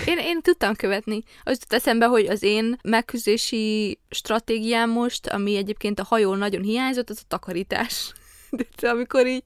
én, 0.05 0.17
én 0.17 0.41
tudtam 0.41 0.75
követni. 0.75 1.23
Az 1.43 1.57
jut 1.59 1.73
eszembe, 1.73 2.05
hogy 2.05 2.25
az 2.25 2.43
én 2.43 2.77
megküzdési 2.83 3.99
stratégiám 4.09 4.89
most, 4.89 5.27
ami 5.27 5.55
egyébként 5.55 5.99
a 5.99 6.03
hajón 6.03 6.37
nagyon 6.37 6.61
hiányzott, 6.61 7.09
az 7.09 7.19
a 7.21 7.27
takarítás. 7.27 8.13
De 8.81 8.89
amikor 8.89 9.27
így 9.27 9.43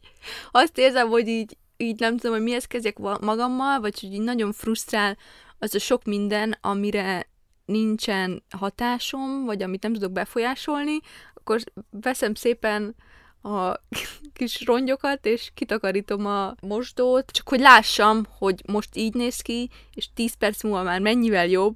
azt 0.51 0.77
érzem, 0.77 1.07
hogy 1.07 1.27
így, 1.27 1.57
így 1.77 1.99
nem 1.99 2.17
tudom, 2.17 2.35
hogy 2.35 2.45
mihez 2.45 2.65
kezdjek 2.65 2.97
magammal, 2.97 3.79
vagy 3.79 3.99
hogy 3.99 4.13
így 4.13 4.21
nagyon 4.21 4.51
frusztrál 4.51 5.17
az 5.59 5.75
a 5.75 5.79
sok 5.79 6.03
minden, 6.03 6.57
amire 6.61 7.29
nincsen 7.71 8.43
hatásom, 8.49 9.45
vagy 9.45 9.63
amit 9.63 9.83
nem 9.83 9.93
tudok 9.93 10.11
befolyásolni, 10.11 10.99
akkor 11.33 11.59
veszem 11.89 12.33
szépen 12.33 12.95
a 13.41 13.73
kis 14.33 14.65
rongyokat, 14.65 15.25
és 15.25 15.51
kitakarítom 15.53 16.25
a 16.25 16.55
mosdót, 16.61 17.31
csak 17.31 17.49
hogy 17.49 17.59
lássam, 17.59 18.25
hogy 18.37 18.61
most 18.67 18.95
így 18.95 19.13
néz 19.13 19.41
ki, 19.41 19.69
és 19.93 20.09
10 20.13 20.33
perc 20.33 20.63
múlva 20.63 20.83
már 20.83 20.99
mennyivel 20.99 21.47
jobb, 21.47 21.75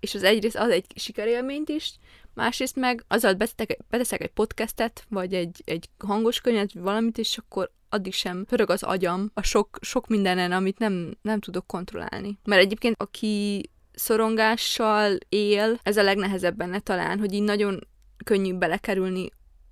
és 0.00 0.14
az 0.14 0.22
egyrészt 0.22 0.56
az 0.56 0.70
egy 0.70 0.86
sikerélményt 0.94 1.68
is, 1.68 1.98
másrészt 2.34 2.76
meg 2.76 3.04
azzal 3.08 3.34
beteszek, 3.34 3.78
beteszek 3.90 4.22
egy 4.22 4.30
podcastet, 4.30 5.04
vagy 5.08 5.34
egy, 5.34 5.62
egy 5.64 5.88
hangos 5.98 6.40
könyvet, 6.40 6.72
valamit, 6.72 7.18
és 7.18 7.38
akkor 7.38 7.70
addig 7.88 8.12
sem 8.12 8.44
pörög 8.44 8.70
az 8.70 8.82
agyam 8.82 9.30
a 9.34 9.42
sok, 9.42 9.78
sok 9.80 10.06
mindenen, 10.06 10.52
amit 10.52 10.78
nem, 10.78 11.16
nem 11.22 11.40
tudok 11.40 11.66
kontrollálni. 11.66 12.38
Mert 12.44 12.62
egyébként 12.62 12.94
aki 12.98 13.64
szorongással 13.96 15.16
él, 15.28 15.80
ez 15.82 15.96
a 15.96 16.02
legnehezebb 16.02 16.56
benne 16.56 16.78
talán, 16.78 17.18
hogy 17.18 17.32
így 17.32 17.42
nagyon 17.42 17.86
könnyű 18.24 18.54
belekerülni 18.54 19.30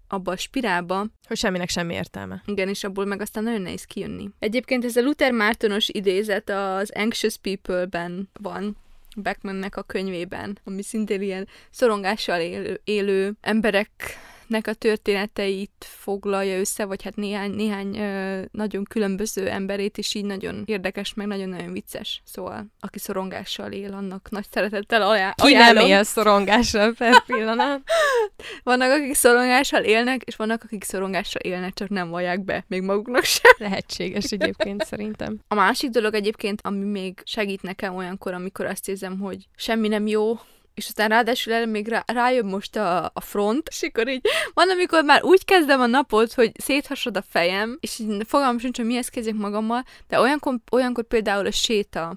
abba 0.08 0.32
a 0.32 0.36
spirálba. 0.36 1.06
Hogy 1.26 1.36
semminek 1.36 1.68
semmi 1.68 1.94
értelme. 1.94 2.42
Igen, 2.46 2.68
és 2.68 2.84
abból 2.84 3.04
meg 3.04 3.20
aztán 3.20 3.42
nagyon 3.42 3.60
nehéz 3.60 3.84
kijönni. 3.84 4.28
Egyébként 4.38 4.84
ez 4.84 4.96
a 4.96 5.02
Luther 5.02 5.32
Mártonos 5.32 5.88
idézet 5.88 6.50
az 6.50 6.90
Anxious 6.94 7.36
People-ben 7.38 8.28
van, 8.40 8.76
Beckmannek 9.16 9.76
a 9.76 9.82
könyvében, 9.82 10.58
ami 10.64 10.82
szintén 10.82 11.22
ilyen 11.22 11.48
szorongással 11.70 12.40
élő, 12.40 12.80
élő 12.84 13.32
emberek 13.40 13.90
nek 14.46 14.66
a 14.66 14.72
történeteit 14.72 15.70
foglalja 15.78 16.58
össze, 16.58 16.84
vagy 16.84 17.02
hát 17.02 17.16
néhány, 17.16 17.50
néhány 17.50 17.98
ö, 17.98 18.42
nagyon 18.50 18.84
különböző 18.84 19.48
emberét, 19.48 19.98
és 19.98 20.14
így 20.14 20.24
nagyon 20.24 20.62
érdekes, 20.66 21.14
meg 21.14 21.26
nagyon-nagyon 21.26 21.72
vicces. 21.72 22.22
Szóval, 22.24 22.66
aki 22.80 22.98
szorongással 22.98 23.72
él, 23.72 23.92
annak 23.92 24.30
nagy 24.30 24.46
szeretettel 24.50 25.02
ajánlom. 25.02 25.46
Ki 25.46 25.52
nem 25.52 25.76
él 25.76 26.02
szorongással 26.02 26.92
per 26.92 27.22
pillanat. 27.26 27.82
vannak, 28.62 28.90
akik 28.90 29.14
szorongással 29.14 29.82
élnek, 29.82 30.22
és 30.22 30.36
vannak, 30.36 30.62
akik 30.62 30.84
szorongással 30.84 31.40
élnek, 31.42 31.74
csak 31.74 31.88
nem 31.88 32.08
vallják 32.08 32.44
be 32.44 32.64
még 32.68 32.82
maguknak 32.82 33.24
sem. 33.24 33.52
Lehetséges 33.58 34.24
egyébként 34.24 34.84
szerintem. 34.84 35.38
A 35.48 35.54
másik 35.54 35.90
dolog 35.90 36.14
egyébként, 36.14 36.60
ami 36.62 36.84
még 36.84 37.20
segít 37.24 37.62
nekem 37.62 37.96
olyankor, 37.96 38.34
amikor 38.34 38.66
azt 38.66 38.88
érzem, 38.88 39.18
hogy 39.18 39.48
semmi 39.56 39.88
nem 39.88 40.06
jó, 40.06 40.38
és 40.74 40.86
aztán 40.86 41.08
ráadásul 41.08 41.52
el 41.52 41.66
még 41.66 41.88
rá, 41.88 42.04
rájön 42.06 42.46
most 42.46 42.76
a, 42.76 43.04
a 43.04 43.20
front, 43.20 43.68
és 43.68 43.82
akkor 43.82 44.08
így 44.08 44.26
van, 44.54 44.70
amikor 44.70 45.04
már 45.04 45.24
úgy 45.24 45.44
kezdem 45.44 45.80
a 45.80 45.86
napot, 45.86 46.32
hogy 46.32 46.52
széthasad 46.60 47.16
a 47.16 47.24
fejem, 47.28 47.78
és 47.80 47.98
így 47.98 48.22
fogalmam 48.26 48.58
sincs, 48.58 48.76
hogy 48.76 48.86
mihez 48.86 49.08
kezdjek 49.08 49.34
magammal, 49.34 49.84
de 50.08 50.20
olyankor, 50.20 50.58
olyankor 50.70 51.04
például 51.04 51.46
a 51.46 51.50
séta 51.50 52.16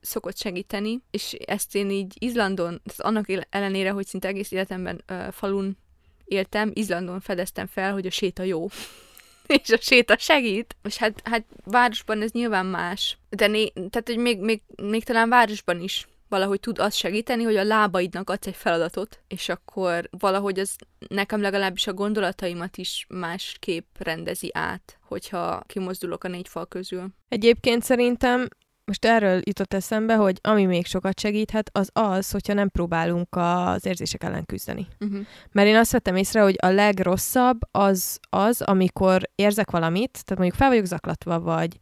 szokott 0.00 0.36
segíteni, 0.36 1.02
és 1.10 1.32
ezt 1.32 1.74
én 1.74 1.90
így 1.90 2.14
Izlandon, 2.18 2.82
annak 2.96 3.26
ellenére, 3.50 3.90
hogy 3.90 4.06
szinte 4.06 4.28
egész 4.28 4.50
életemben 4.50 5.04
uh, 5.10 5.32
falun 5.32 5.78
éltem, 6.24 6.70
Izlandon 6.74 7.20
fedeztem 7.20 7.66
fel, 7.66 7.92
hogy 7.92 8.06
a 8.06 8.10
séta 8.10 8.42
jó. 8.42 8.66
és 9.46 9.70
a 9.70 9.76
séta 9.80 10.18
segít. 10.18 10.76
És 10.82 10.96
hát, 10.96 11.20
hát 11.24 11.44
városban 11.64 12.22
ez 12.22 12.30
nyilván 12.30 12.66
más. 12.66 13.18
De 13.28 13.46
né, 13.46 13.68
tehát, 13.68 14.02
hogy 14.04 14.16
még, 14.16 14.40
még, 14.40 14.62
még 14.82 15.04
talán 15.04 15.28
városban 15.28 15.80
is 15.80 16.06
valahogy 16.34 16.60
tud 16.60 16.78
azt 16.78 16.96
segíteni, 16.96 17.42
hogy 17.42 17.56
a 17.56 17.64
lábaidnak 17.64 18.30
adsz 18.30 18.46
egy 18.46 18.56
feladatot, 18.56 19.20
és 19.28 19.48
akkor 19.48 20.08
valahogy 20.18 20.58
az 20.58 20.76
nekem 21.08 21.40
legalábbis 21.40 21.86
a 21.86 21.92
gondolataimat 21.92 22.76
is 22.76 23.06
másképp 23.08 23.96
rendezi 23.98 24.50
át, 24.52 24.98
hogyha 25.00 25.62
kimozdulok 25.66 26.24
a 26.24 26.28
négy 26.28 26.48
fal 26.48 26.66
közül. 26.66 27.06
Egyébként 27.28 27.82
szerintem 27.82 28.48
most 28.84 29.04
erről 29.04 29.40
jutott 29.44 29.74
eszembe, 29.74 30.14
hogy 30.14 30.38
ami 30.42 30.64
még 30.64 30.86
sokat 30.86 31.20
segíthet, 31.20 31.70
az 31.72 31.90
az, 31.92 32.30
hogyha 32.30 32.52
nem 32.52 32.68
próbálunk 32.68 33.28
az 33.30 33.86
érzések 33.86 34.22
ellen 34.22 34.46
küzdeni. 34.46 34.86
Uh-huh. 35.00 35.20
Mert 35.52 35.68
én 35.68 35.76
azt 35.76 35.92
vettem 35.92 36.16
észre, 36.16 36.40
hogy 36.40 36.56
a 36.62 36.68
legrosszabb 36.68 37.58
az 37.70 38.18
az, 38.30 38.62
amikor 38.62 39.22
érzek 39.34 39.70
valamit, 39.70 40.10
tehát 40.10 40.36
mondjuk 40.38 40.54
fel 40.54 40.68
vagyok 40.68 40.84
zaklatva, 40.84 41.40
vagy 41.40 41.78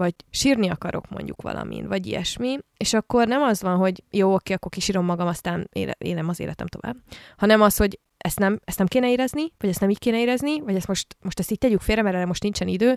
vagy 0.00 0.14
sírni 0.30 0.68
akarok 0.68 1.08
mondjuk 1.08 1.42
valamin, 1.42 1.88
vagy 1.88 2.06
ilyesmi, 2.06 2.58
és 2.76 2.94
akkor 2.94 3.26
nem 3.26 3.42
az 3.42 3.62
van, 3.62 3.76
hogy 3.76 4.02
jó, 4.10 4.34
oké, 4.34 4.52
akkor 4.52 4.70
kisírom 4.70 5.04
magam, 5.04 5.26
aztán 5.26 5.68
éle, 5.72 5.94
élem 5.98 6.28
az 6.28 6.40
életem 6.40 6.66
tovább, 6.66 6.96
hanem 7.36 7.60
az, 7.60 7.76
hogy 7.76 7.98
ezt 8.16 8.38
nem, 8.38 8.60
ezt 8.64 8.78
nem 8.78 8.86
kéne 8.86 9.10
érezni, 9.10 9.52
vagy 9.58 9.70
ezt 9.70 9.80
nem 9.80 9.90
így 9.90 9.98
kéne 9.98 10.20
érezni, 10.20 10.60
vagy 10.60 10.74
ezt 10.74 10.86
most, 10.86 11.16
most 11.22 11.38
ezt 11.38 11.50
így 11.50 11.58
tegyük 11.58 11.80
félre, 11.80 12.02
mert 12.02 12.14
erre 12.14 12.26
most 12.26 12.42
nincsen 12.42 12.68
idő, 12.68 12.96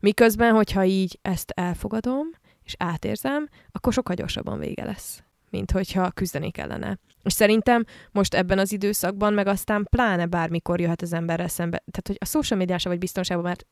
miközben, 0.00 0.54
hogyha 0.54 0.84
így 0.84 1.18
ezt 1.22 1.50
elfogadom, 1.50 2.26
és 2.64 2.74
átérzem, 2.78 3.48
akkor 3.70 3.92
sokkal 3.92 4.14
gyorsabban 4.14 4.58
vége 4.58 4.84
lesz, 4.84 5.22
mint 5.50 5.70
hogyha 5.70 6.10
küzdenék 6.10 6.58
ellene. 6.58 6.98
És 7.22 7.32
szerintem 7.32 7.84
most 8.12 8.34
ebben 8.34 8.58
az 8.58 8.72
időszakban, 8.72 9.32
meg 9.32 9.46
aztán 9.46 9.86
pláne 9.90 10.26
bármikor 10.26 10.80
jöhet 10.80 11.02
az 11.02 11.12
emberre 11.12 11.48
szembe, 11.48 11.76
tehát 11.76 12.06
hogy 12.06 12.16
a 12.20 12.24
social 12.24 12.58
médiása 12.58 12.88
vagy 12.88 12.98
biztonságban, 12.98 13.46
mert 13.46 13.66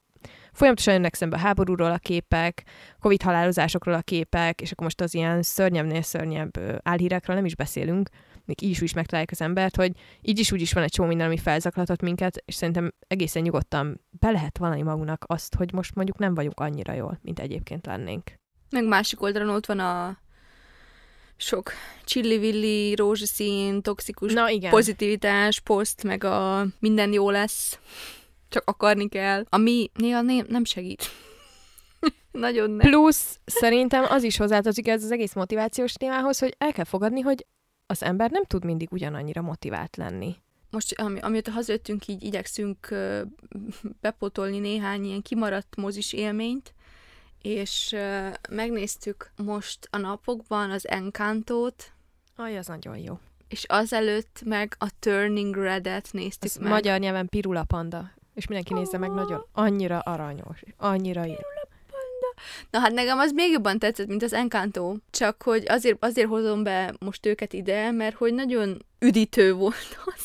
folyamatosan 0.52 0.94
jönnek 0.94 1.14
szembe 1.14 1.36
a 1.36 1.40
háborúról 1.40 1.90
a 1.90 1.98
képek, 1.98 2.62
Covid 3.00 3.22
halálozásokról 3.22 3.94
a 3.94 4.02
képek, 4.02 4.60
és 4.60 4.70
akkor 4.72 4.84
most 4.84 5.00
az 5.00 5.14
ilyen 5.14 5.42
szörnyebbnél 5.42 6.02
szörnyebb 6.02 6.80
álhírekről 6.82 7.36
nem 7.36 7.44
is 7.44 7.56
beszélünk, 7.56 8.08
még 8.44 8.62
így 8.62 8.70
is, 8.70 8.80
is 8.80 8.92
megtalálják 8.92 9.30
az 9.30 9.40
embert, 9.40 9.76
hogy 9.76 9.92
így 10.22 10.38
is 10.38 10.52
úgy 10.52 10.60
is 10.60 10.72
van 10.72 10.82
egy 10.82 10.90
csomó 10.90 11.08
minden, 11.08 11.26
ami 11.26 11.36
felzaklatott 11.36 12.00
minket, 12.00 12.42
és 12.44 12.54
szerintem 12.54 12.92
egészen 13.06 13.42
nyugodtan 13.42 14.00
be 14.10 14.30
lehet 14.30 14.58
valami 14.58 14.82
magunknak 14.82 15.24
azt, 15.26 15.54
hogy 15.54 15.72
most 15.72 15.94
mondjuk 15.94 16.18
nem 16.18 16.34
vagyunk 16.34 16.60
annyira 16.60 16.92
jól, 16.92 17.18
mint 17.22 17.38
egyébként 17.38 17.86
lennénk. 17.86 18.32
Meg 18.70 18.86
másik 18.86 19.22
oldalon 19.22 19.54
ott 19.54 19.66
van 19.66 19.78
a 19.78 20.18
sok 21.36 21.72
csillivilli, 22.04 22.94
rózsaszín, 22.94 23.82
toxikus 23.82 24.32
Na, 24.32 24.50
igen. 24.50 24.70
pozitivitás, 24.70 25.60
poszt, 25.60 26.02
meg 26.02 26.24
a 26.24 26.66
minden 26.78 27.12
jó 27.12 27.30
lesz 27.30 27.78
csak 28.48 28.62
akarni 28.66 29.08
kell, 29.08 29.44
ami 29.48 29.90
néha 29.94 30.22
né- 30.22 30.48
nem 30.48 30.64
segít. 30.64 31.02
Nagyon 32.32 32.70
nem. 32.70 32.90
Plusz 32.90 33.38
szerintem 33.44 34.04
az 34.08 34.22
is 34.22 34.36
hozzátartozik 34.36 34.88
ez 34.88 35.04
az 35.04 35.10
egész 35.10 35.32
motivációs 35.32 35.92
témához, 35.92 36.38
hogy 36.38 36.54
el 36.58 36.72
kell 36.72 36.84
fogadni, 36.84 37.20
hogy 37.20 37.46
az 37.86 38.02
ember 38.02 38.30
nem 38.30 38.44
tud 38.44 38.64
mindig 38.64 38.92
ugyanannyira 38.92 39.42
motivált 39.42 39.96
lenni. 39.96 40.36
Most, 40.70 41.00
ami, 41.00 41.18
amióta 41.20 41.50
hazajöttünk, 41.50 42.06
így 42.06 42.22
igyekszünk 42.22 42.88
uh, 42.90 43.20
bepotolni 44.00 44.58
néhány 44.58 45.04
ilyen 45.04 45.22
kimaradt 45.22 45.76
mozis 45.76 46.12
élményt, 46.12 46.74
és 47.42 47.90
uh, 47.92 48.34
megnéztük 48.50 49.32
most 49.36 49.88
a 49.90 49.96
napokban 49.96 50.70
az 50.70 50.88
Encantót. 50.88 51.92
Aj, 52.36 52.58
az 52.58 52.66
nagyon 52.66 52.98
jó. 52.98 53.18
És 53.48 53.64
azelőtt 53.64 54.42
meg 54.44 54.74
a 54.78 54.90
Turning 54.98 55.56
Red-et 55.56 56.08
néztük 56.12 56.50
az 56.50 56.56
meg. 56.56 56.70
magyar 56.70 56.98
nyelven 56.98 57.28
Pirula 57.28 57.64
Panda 57.64 58.10
és 58.38 58.46
mindenki 58.46 58.74
nézze 58.74 58.98
meg, 58.98 59.10
nagyon 59.10 59.46
annyira 59.52 59.98
aranyos, 59.98 60.62
annyira 60.76 61.24
jó. 61.24 61.36
Na 62.70 62.78
hát 62.78 62.92
nekem 62.92 63.18
az 63.18 63.32
még 63.32 63.50
jobban 63.50 63.78
tetszett, 63.78 64.06
mint 64.06 64.22
az 64.22 64.32
Encanto. 64.32 64.94
Csak 65.10 65.42
hogy 65.42 65.64
azért, 65.68 66.04
azért 66.04 66.28
hozom 66.28 66.62
be 66.62 66.94
most 66.98 67.26
őket 67.26 67.52
ide, 67.52 67.90
mert 67.90 68.16
hogy 68.16 68.34
nagyon 68.34 68.84
üdítő 68.98 69.54
volt 69.54 69.98
az, 70.14 70.22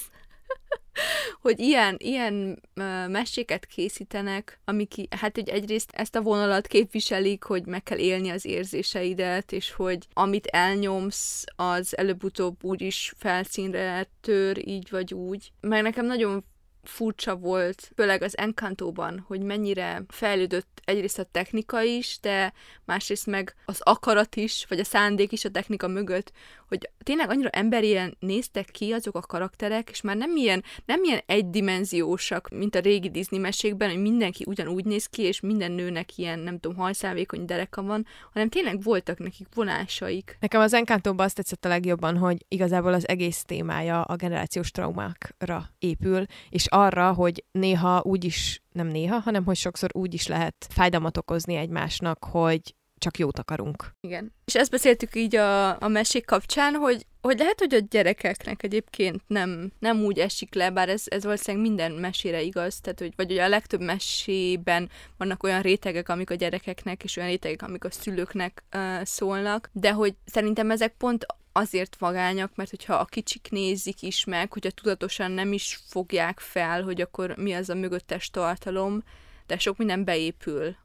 hogy 1.41 1.59
ilyen, 1.59 1.95
ilyen 1.99 2.61
meséket 3.07 3.65
készítenek, 3.65 4.59
amik 4.65 5.15
hát 5.15 5.35
hogy 5.35 5.49
egyrészt 5.49 5.91
ezt 5.93 6.15
a 6.15 6.21
vonalat 6.21 6.67
képviselik, 6.67 7.43
hogy 7.43 7.65
meg 7.65 7.83
kell 7.83 7.97
élni 7.97 8.29
az 8.29 8.45
érzéseidet, 8.45 9.51
és 9.51 9.71
hogy 9.71 10.07
amit 10.13 10.45
elnyomsz, 10.45 11.43
az 11.55 11.97
előbb-utóbb 11.97 12.63
úgyis 12.63 13.13
felszínre 13.17 14.07
tör, 14.21 14.67
így 14.67 14.89
vagy 14.89 15.13
úgy. 15.13 15.51
Meg 15.61 15.81
nekem 15.81 16.05
nagyon 16.05 16.43
furcsa 16.83 17.35
volt, 17.35 17.91
főleg 17.95 18.21
az 18.21 18.37
Encantóban, 18.37 19.23
hogy 19.27 19.41
mennyire 19.41 20.03
fejlődött 20.07 20.81
egyrészt 20.85 21.19
a 21.19 21.27
technika 21.31 21.81
is, 21.81 22.17
de 22.21 22.53
másrészt 22.85 23.25
meg 23.25 23.55
az 23.65 23.81
akarat 23.81 24.35
is, 24.35 24.65
vagy 24.69 24.79
a 24.79 24.83
szándék 24.83 25.31
is 25.31 25.45
a 25.45 25.49
technika 25.49 25.87
mögött, 25.87 26.31
hogy 26.67 26.89
tényleg 27.03 27.29
annyira 27.29 27.49
emberien 27.49 28.17
néztek 28.19 28.65
ki 28.65 28.91
azok 28.91 29.15
a 29.15 29.21
karakterek, 29.21 29.89
és 29.89 30.01
már 30.01 30.15
nem 30.15 30.35
ilyen, 30.35 30.63
nem 30.85 31.03
ilyen 31.03 31.21
egydimenziósak, 31.25 32.49
mint 32.49 32.75
a 32.75 32.79
régi 32.79 33.09
Disney 33.09 33.39
mesékben, 33.39 33.89
hogy 33.89 34.01
mindenki 34.01 34.43
ugyanúgy 34.47 34.85
néz 34.85 35.05
ki, 35.05 35.21
és 35.21 35.39
minden 35.39 35.71
nőnek 35.71 36.17
ilyen, 36.17 36.39
nem 36.39 36.59
tudom, 36.59 36.77
hajszálvékony 36.77 37.45
dereka 37.45 37.81
van, 37.81 38.05
hanem 38.33 38.49
tényleg 38.49 38.81
voltak 38.81 39.17
nekik 39.17 39.47
vonásaik. 39.53 40.37
Nekem 40.39 40.61
az 40.61 40.73
Encantóban 40.73 41.25
azt 41.25 41.35
tetszett 41.35 41.65
a 41.65 41.67
legjobban, 41.67 42.17
hogy 42.17 42.45
igazából 42.47 42.93
az 42.93 43.07
egész 43.07 43.43
témája 43.43 44.01
a 44.01 44.15
generációs 44.15 44.71
traumákra 44.71 45.69
épül, 45.79 46.25
és 46.49 46.67
arra, 46.73 47.13
hogy 47.13 47.43
néha 47.51 48.01
úgy 48.05 48.23
is, 48.23 48.61
nem 48.71 48.87
néha, 48.87 49.19
hanem 49.19 49.45
hogy 49.45 49.55
sokszor 49.55 49.89
úgy 49.93 50.13
is 50.13 50.27
lehet 50.27 50.67
fájdalmat 50.69 51.17
okozni 51.17 51.55
egymásnak, 51.55 52.23
hogy 52.23 52.75
csak 53.03 53.17
jót 53.17 53.39
akarunk. 53.39 53.95
Igen. 54.01 54.33
És 54.45 54.55
ezt 54.55 54.71
beszéltük 54.71 55.15
így 55.15 55.35
a, 55.35 55.81
a 55.81 55.87
mesék 55.87 56.25
kapcsán, 56.25 56.73
hogy, 56.73 57.05
hogy 57.21 57.37
lehet, 57.37 57.59
hogy 57.59 57.73
a 57.73 57.79
gyerekeknek 57.89 58.63
egyébként 58.63 59.21
nem, 59.27 59.71
nem 59.79 60.03
úgy 60.03 60.19
esik 60.19 60.53
le, 60.53 60.69
bár 60.69 60.89
ez, 60.89 61.03
ez 61.05 61.23
valószínűleg 61.23 61.67
minden 61.67 61.91
mesére 61.91 62.41
igaz, 62.41 62.79
tehát 62.79 62.99
hogy, 62.99 63.13
vagy 63.15 63.27
hogy 63.27 63.37
a 63.37 63.47
legtöbb 63.47 63.81
mesében 63.81 64.89
vannak 65.17 65.43
olyan 65.43 65.61
rétegek, 65.61 66.09
amik 66.09 66.29
a 66.29 66.35
gyerekeknek, 66.35 67.03
és 67.03 67.17
olyan 67.17 67.29
rétegek, 67.29 67.61
amik 67.61 67.83
a 67.83 67.91
szülőknek 67.91 68.63
uh, 68.75 69.03
szólnak, 69.03 69.69
de 69.73 69.91
hogy 69.91 70.15
szerintem 70.25 70.71
ezek 70.71 70.95
pont 70.97 71.25
azért 71.53 71.95
vagányak, 71.99 72.55
mert 72.55 72.69
hogyha 72.69 72.93
a 72.93 73.05
kicsik 73.05 73.47
nézik 73.51 74.01
is 74.01 74.25
meg, 74.25 74.53
hogyha 74.53 74.71
tudatosan 74.71 75.31
nem 75.31 75.53
is 75.53 75.79
fogják 75.87 76.39
fel, 76.39 76.83
hogy 76.83 77.01
akkor 77.01 77.35
mi 77.37 77.53
az 77.53 77.69
a 77.69 77.75
mögöttes 77.75 78.29
tartalom, 78.29 79.03
de 79.45 79.57
sok 79.57 79.77
minden 79.77 80.03
beépül 80.03 80.75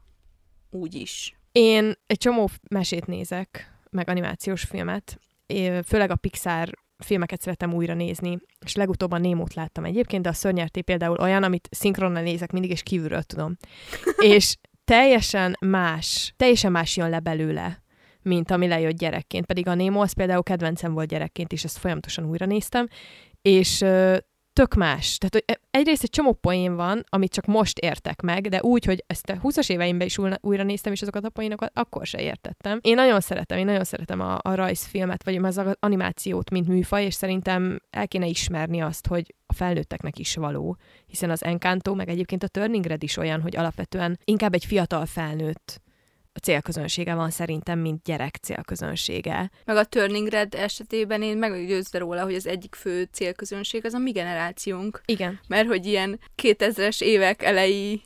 úgy 0.69 0.95
is. 0.95 1.37
Én 1.51 1.93
egy 2.07 2.17
csomó 2.17 2.49
mesét 2.69 3.05
nézek, 3.05 3.73
meg 3.89 4.09
animációs 4.09 4.63
filmet, 4.63 5.19
én 5.45 5.83
főleg 5.83 6.11
a 6.11 6.15
Pixar 6.15 6.69
filmeket 6.97 7.41
szeretem 7.41 7.73
újra 7.73 7.93
nézni, 7.93 8.39
és 8.65 8.75
legutóbb 8.75 9.11
a 9.11 9.17
Némót 9.17 9.53
láttam 9.53 9.85
egyébként, 9.85 10.23
de 10.23 10.29
a 10.29 10.33
Szörnyerté 10.33 10.81
például 10.81 11.17
olyan, 11.17 11.43
amit 11.43 11.69
szinkronnal 11.71 12.23
nézek 12.23 12.51
mindig, 12.51 12.71
és 12.71 12.83
kívülről 12.83 13.23
tudom. 13.23 13.57
és 14.35 14.55
teljesen 14.85 15.55
más, 15.65 16.33
teljesen 16.37 16.71
más 16.71 16.97
jön 16.97 17.09
le 17.09 17.19
belőle, 17.19 17.83
mint 18.21 18.51
ami 18.51 18.67
lejött 18.67 18.97
gyerekként. 18.97 19.45
Pedig 19.45 19.67
a 19.67 19.73
Némo 19.73 20.01
az 20.01 20.13
például 20.13 20.43
kedvencem 20.43 20.93
volt 20.93 21.07
gyerekként, 21.07 21.51
és 21.51 21.63
ezt 21.63 21.77
folyamatosan 21.77 22.25
újra 22.25 22.45
néztem, 22.45 22.87
és 23.41 23.83
tök 24.59 24.73
más. 24.73 25.17
Tehát, 25.17 25.33
hogy 25.33 25.59
egyrészt 25.71 26.03
egy 26.03 26.09
csomó 26.09 26.33
poén 26.33 26.75
van, 26.75 27.03
amit 27.09 27.31
csak 27.31 27.45
most 27.45 27.77
értek 27.77 28.21
meg, 28.21 28.47
de 28.47 28.61
úgy, 28.61 28.85
hogy 28.85 29.03
ezt 29.07 29.29
a 29.29 29.39
20-as 29.43 29.69
éveimben 29.69 30.07
is 30.07 30.17
újra 30.41 30.63
néztem, 30.63 30.93
és 30.93 31.01
azokat 31.01 31.25
a 31.25 31.29
poénokat 31.29 31.71
akkor 31.73 32.05
se 32.05 32.21
értettem. 32.21 32.79
Én 32.81 32.95
nagyon 32.95 33.19
szeretem, 33.19 33.57
én 33.57 33.65
nagyon 33.65 33.83
szeretem 33.83 34.19
a, 34.19 34.37
a 34.41 34.55
rajzfilmet, 34.55 35.23
vagy 35.23 35.35
az 35.35 35.61
animációt, 35.79 36.49
mint 36.49 36.67
műfaj, 36.67 37.05
és 37.05 37.13
szerintem 37.13 37.79
el 37.89 38.07
kéne 38.07 38.25
ismerni 38.25 38.81
azt, 38.81 39.07
hogy 39.07 39.35
a 39.45 39.53
felnőtteknek 39.53 40.19
is 40.19 40.35
való, 40.35 40.77
hiszen 41.05 41.29
az 41.29 41.43
Encanto, 41.43 41.95
meg 41.95 42.09
egyébként 42.09 42.43
a 42.43 42.47
Turning 42.47 42.85
Red 42.85 43.03
is 43.03 43.17
olyan, 43.17 43.41
hogy 43.41 43.57
alapvetően 43.57 44.19
inkább 44.23 44.53
egy 44.53 44.65
fiatal 44.65 45.05
felnőtt 45.05 45.81
célközönsége 46.39 47.13
van 47.13 47.29
szerintem, 47.29 47.79
mint 47.79 48.03
gyerek 48.03 48.35
célközönsége. 48.35 49.51
Meg 49.65 49.75
a 49.75 49.83
Turning 49.85 50.27
Red 50.27 50.53
esetében 50.53 51.21
én 51.21 51.37
meg 51.37 51.67
győzve 51.67 51.97
róla, 51.97 52.23
hogy 52.23 52.35
az 52.35 52.47
egyik 52.47 52.75
fő 52.75 53.07
célközönség 53.11 53.85
az 53.85 53.93
a 53.93 53.97
mi 53.97 54.11
generációnk. 54.11 55.01
Igen. 55.05 55.39
Mert 55.47 55.67
hogy 55.67 55.85
ilyen 55.85 56.19
2000-es 56.41 57.01
évek 57.01 57.43
elejé 57.43 58.01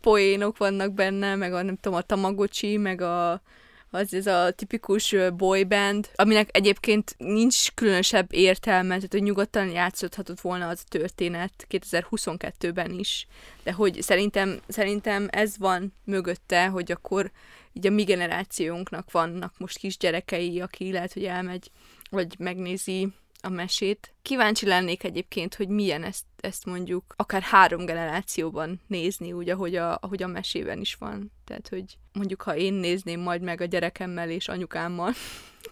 poénok 0.00 0.56
vannak 0.56 0.92
benne, 0.92 1.34
meg 1.34 1.52
a 1.52 1.62
nem 1.62 1.76
tudom, 1.76 1.98
a 1.98 2.02
Tamagocsi, 2.02 2.76
meg 2.76 3.00
a 3.00 3.42
az 3.90 4.14
ez 4.14 4.26
a 4.26 4.50
tipikus 4.50 5.14
boyband, 5.36 6.10
aminek 6.14 6.48
egyébként 6.56 7.14
nincs 7.18 7.70
különösebb 7.74 8.32
értelme, 8.32 8.94
tehát 8.94 9.12
hogy 9.12 9.22
nyugodtan 9.22 9.70
játszódhatott 9.70 10.40
volna 10.40 10.68
az 10.68 10.82
a 10.84 10.88
történet 10.88 11.66
2022-ben 11.70 12.90
is, 12.90 13.26
de 13.62 13.72
hogy 13.72 14.02
szerintem, 14.02 14.60
szerintem 14.68 15.28
ez 15.30 15.58
van 15.58 15.94
mögötte, 16.04 16.66
hogy 16.66 16.92
akkor 16.92 17.30
így 17.72 17.86
a 17.86 17.90
mi 17.90 18.02
generációnknak 18.02 19.10
vannak 19.10 19.54
most 19.58 19.78
kisgyerekei, 19.78 20.60
aki 20.60 20.92
lehet, 20.92 21.12
hogy 21.12 21.24
elmegy, 21.24 21.70
vagy 22.10 22.38
megnézi 22.38 23.08
a 23.42 23.48
mesét. 23.48 24.14
Kíváncsi 24.22 24.66
lennék 24.66 25.04
egyébként, 25.04 25.54
hogy 25.54 25.68
milyen 25.68 26.02
ezt, 26.04 26.24
ezt 26.40 26.64
mondjuk 26.64 27.14
akár 27.16 27.42
három 27.42 27.84
generációban 27.84 28.80
nézni, 28.86 29.32
úgy, 29.32 29.48
ahogy 29.48 29.76
a, 29.76 29.98
ahogy 30.00 30.22
a 30.22 30.26
mesében 30.26 30.80
is 30.80 30.94
van. 30.94 31.32
Tehát, 31.44 31.68
hogy 31.68 31.98
mondjuk, 32.12 32.42
ha 32.42 32.56
én 32.56 32.72
nézném 32.72 33.20
majd 33.20 33.42
meg 33.42 33.60
a 33.60 33.64
gyerekemmel 33.64 34.30
és 34.30 34.48
anyukámmal, 34.48 35.12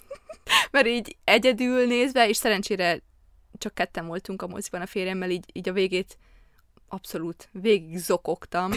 mert 0.71 0.87
így 0.87 1.17
egyedül 1.25 1.87
nézve, 1.87 2.29
és 2.29 2.37
szerencsére 2.37 3.01
csak 3.59 3.75
ketten 3.75 4.07
voltunk 4.07 4.43
a 4.43 4.47
moziban 4.47 4.81
a 4.81 4.87
férjemmel, 4.87 5.31
így, 5.31 5.45
így 5.53 5.69
a 5.69 5.73
végét 5.73 6.19
abszolút 6.89 7.49
végig 7.53 7.99
zokogtam. 7.99 8.73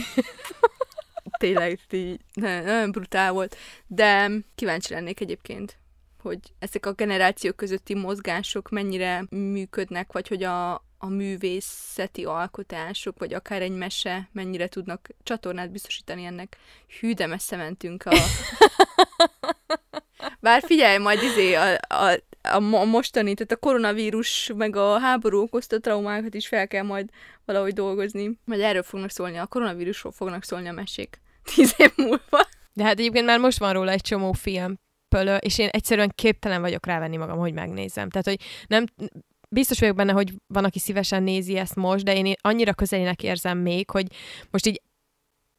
Tényleg, 1.39 1.79
így, 1.89 2.19
nagyon 2.33 2.91
brutál 2.91 3.31
volt. 3.31 3.55
De 3.87 4.31
kíváncsi 4.55 4.93
lennék 4.93 5.19
egyébként, 5.19 5.77
hogy 6.21 6.39
ezek 6.59 6.85
a 6.85 6.93
generációk 6.93 7.55
közötti 7.55 7.95
mozgások 7.95 8.69
mennyire 8.69 9.25
működnek, 9.29 10.11
vagy 10.11 10.27
hogy 10.27 10.43
a, 10.43 10.83
a 11.03 11.07
művészeti 11.07 12.23
alkotások, 12.23 13.19
vagy 13.19 13.33
akár 13.33 13.61
egy 13.61 13.75
mese 13.75 14.29
mennyire 14.31 14.67
tudnak 14.67 15.09
csatornát 15.23 15.71
biztosítani 15.71 16.23
ennek. 16.25 16.57
Hű, 16.99 17.13
de 17.13 17.27
messze 17.27 17.55
mentünk 17.55 18.03
a... 18.05 18.15
Bár 20.39 20.63
figyelj, 20.65 20.97
majd 20.97 21.23
izé 21.23 21.53
a, 21.53 21.77
a, 21.87 22.19
a 22.41 22.59
mostani, 22.85 23.33
tehát 23.33 23.51
a 23.51 23.55
koronavírus 23.55 24.51
meg 24.55 24.75
a 24.75 24.99
háború 24.99 25.41
okozta 25.41 25.79
traumákat 25.79 26.33
is 26.33 26.47
fel 26.47 26.67
kell 26.67 26.83
majd 26.83 27.09
valahogy 27.45 27.73
dolgozni. 27.73 28.39
Majd 28.45 28.61
erről 28.61 28.83
fognak 28.83 29.09
szólni, 29.09 29.37
a 29.37 29.45
koronavírusról 29.47 30.11
fognak 30.11 30.43
szólni 30.43 30.67
a 30.67 30.71
mesék 30.71 31.21
tíz 31.43 31.73
év 31.77 31.91
múlva. 31.95 32.47
De 32.73 32.83
hát 32.83 32.99
egyébként 32.99 33.25
már 33.25 33.39
most 33.39 33.59
van 33.59 33.73
róla 33.73 33.91
egy 33.91 34.01
csomó 34.01 34.31
film, 34.31 34.79
pölö, 35.15 35.35
és 35.35 35.57
én 35.57 35.69
egyszerűen 35.71 36.11
képtelen 36.15 36.61
vagyok 36.61 36.85
rávenni 36.85 37.17
magam, 37.17 37.37
hogy 37.37 37.53
megnézem. 37.53 38.09
Tehát, 38.09 38.27
hogy 38.27 38.39
nem, 38.67 38.85
biztos 39.51 39.79
vagyok 39.79 39.95
benne, 39.95 40.11
hogy 40.11 40.33
van, 40.47 40.63
aki 40.63 40.79
szívesen 40.79 41.23
nézi 41.23 41.57
ezt 41.57 41.75
most, 41.75 42.03
de 42.03 42.15
én 42.15 42.33
annyira 42.41 42.73
közelének 42.73 43.23
érzem 43.23 43.57
még, 43.57 43.89
hogy 43.89 44.07
most 44.49 44.67
így 44.67 44.81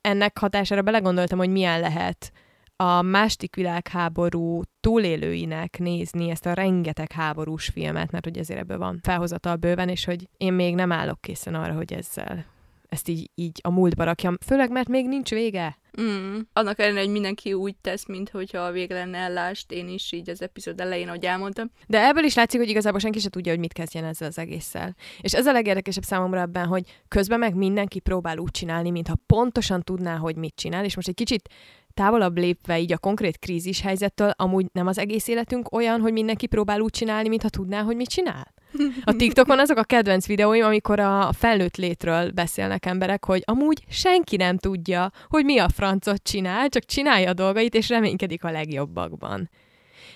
ennek 0.00 0.38
hatására 0.38 0.82
belegondoltam, 0.82 1.38
hogy 1.38 1.50
milyen 1.50 1.80
lehet 1.80 2.32
a 2.76 3.02
második 3.02 3.54
világháború 3.54 4.62
túlélőinek 4.80 5.78
nézni 5.78 6.30
ezt 6.30 6.46
a 6.46 6.52
rengeteg 6.52 7.12
háborús 7.12 7.66
filmet, 7.66 8.10
mert 8.10 8.24
hogy 8.24 8.38
ezért 8.38 8.60
ebből 8.60 8.78
van 8.78 8.98
felhozatal 9.02 9.56
bőven, 9.56 9.88
és 9.88 10.04
hogy 10.04 10.28
én 10.36 10.52
még 10.52 10.74
nem 10.74 10.92
állok 10.92 11.20
készen 11.20 11.54
arra, 11.54 11.74
hogy 11.74 11.92
ezzel 11.92 12.51
ezt 12.92 13.08
így, 13.08 13.30
így 13.34 13.60
a 13.62 13.70
múltba 13.70 14.04
rakjam, 14.04 14.36
főleg 14.46 14.70
mert 14.70 14.88
még 14.88 15.08
nincs 15.08 15.30
vége. 15.30 15.78
Mm. 16.00 16.38
Annak 16.52 16.78
ellenére, 16.78 17.00
hogy 17.00 17.10
mindenki 17.10 17.52
úgy 17.52 17.76
tesz, 17.76 18.06
mintha 18.06 18.58
a 18.58 18.70
vége 18.70 18.94
lenne 18.94 19.18
ellást, 19.18 19.72
én 19.72 19.88
is 19.88 20.12
így 20.12 20.30
az 20.30 20.42
epizód 20.42 20.80
elején, 20.80 21.08
ahogy 21.08 21.24
elmondtam. 21.24 21.70
De 21.86 22.06
ebből 22.06 22.24
is 22.24 22.34
látszik, 22.34 22.60
hogy 22.60 22.68
igazából 22.68 23.00
senki 23.00 23.18
se 23.18 23.28
tudja, 23.28 23.52
hogy 23.52 23.60
mit 23.60 23.72
kezdjen 23.72 24.04
ezzel 24.04 24.28
az 24.28 24.38
egésszel. 24.38 24.96
És 25.20 25.34
ez 25.34 25.46
a 25.46 25.52
legérdekesebb 25.52 26.02
számomra 26.02 26.40
ebben, 26.40 26.66
hogy 26.66 27.00
közben 27.08 27.38
meg 27.38 27.54
mindenki 27.54 28.00
próbál 28.00 28.38
úgy 28.38 28.50
csinálni, 28.50 28.90
mintha 28.90 29.16
pontosan 29.26 29.82
tudná, 29.82 30.16
hogy 30.16 30.36
mit 30.36 30.54
csinál, 30.54 30.84
és 30.84 30.94
most 30.96 31.08
egy 31.08 31.14
kicsit 31.14 31.48
távolabb 31.94 32.38
lépve 32.38 32.78
így 32.78 32.92
a 32.92 32.98
konkrét 32.98 33.38
krízis 33.38 33.80
helyzettől, 33.80 34.32
amúgy 34.36 34.66
nem 34.72 34.86
az 34.86 34.98
egész 34.98 35.28
életünk 35.28 35.74
olyan, 35.74 36.00
hogy 36.00 36.12
mindenki 36.12 36.46
próbál 36.46 36.80
úgy 36.80 36.90
csinálni, 36.90 37.28
mintha 37.28 37.48
tudná, 37.48 37.82
hogy 37.82 37.96
mit 37.96 38.08
csinál? 38.08 38.54
A 39.04 39.16
TikTokon 39.16 39.58
azok 39.58 39.76
a 39.76 39.84
kedvenc 39.84 40.26
videóim, 40.26 40.64
amikor 40.64 41.00
a 41.00 41.32
felnőtt 41.32 41.76
létről 41.76 42.30
beszélnek 42.30 42.86
emberek, 42.86 43.24
hogy 43.24 43.42
amúgy 43.44 43.84
senki 43.88 44.36
nem 44.36 44.58
tudja, 44.58 45.10
hogy 45.28 45.44
mi 45.44 45.58
a 45.58 45.68
francot 45.68 46.22
csinál, 46.22 46.68
csak 46.68 46.84
csinálja 46.84 47.28
a 47.28 47.32
dolgait, 47.32 47.74
és 47.74 47.88
reménykedik 47.88 48.44
a 48.44 48.50
legjobbakban. 48.50 49.50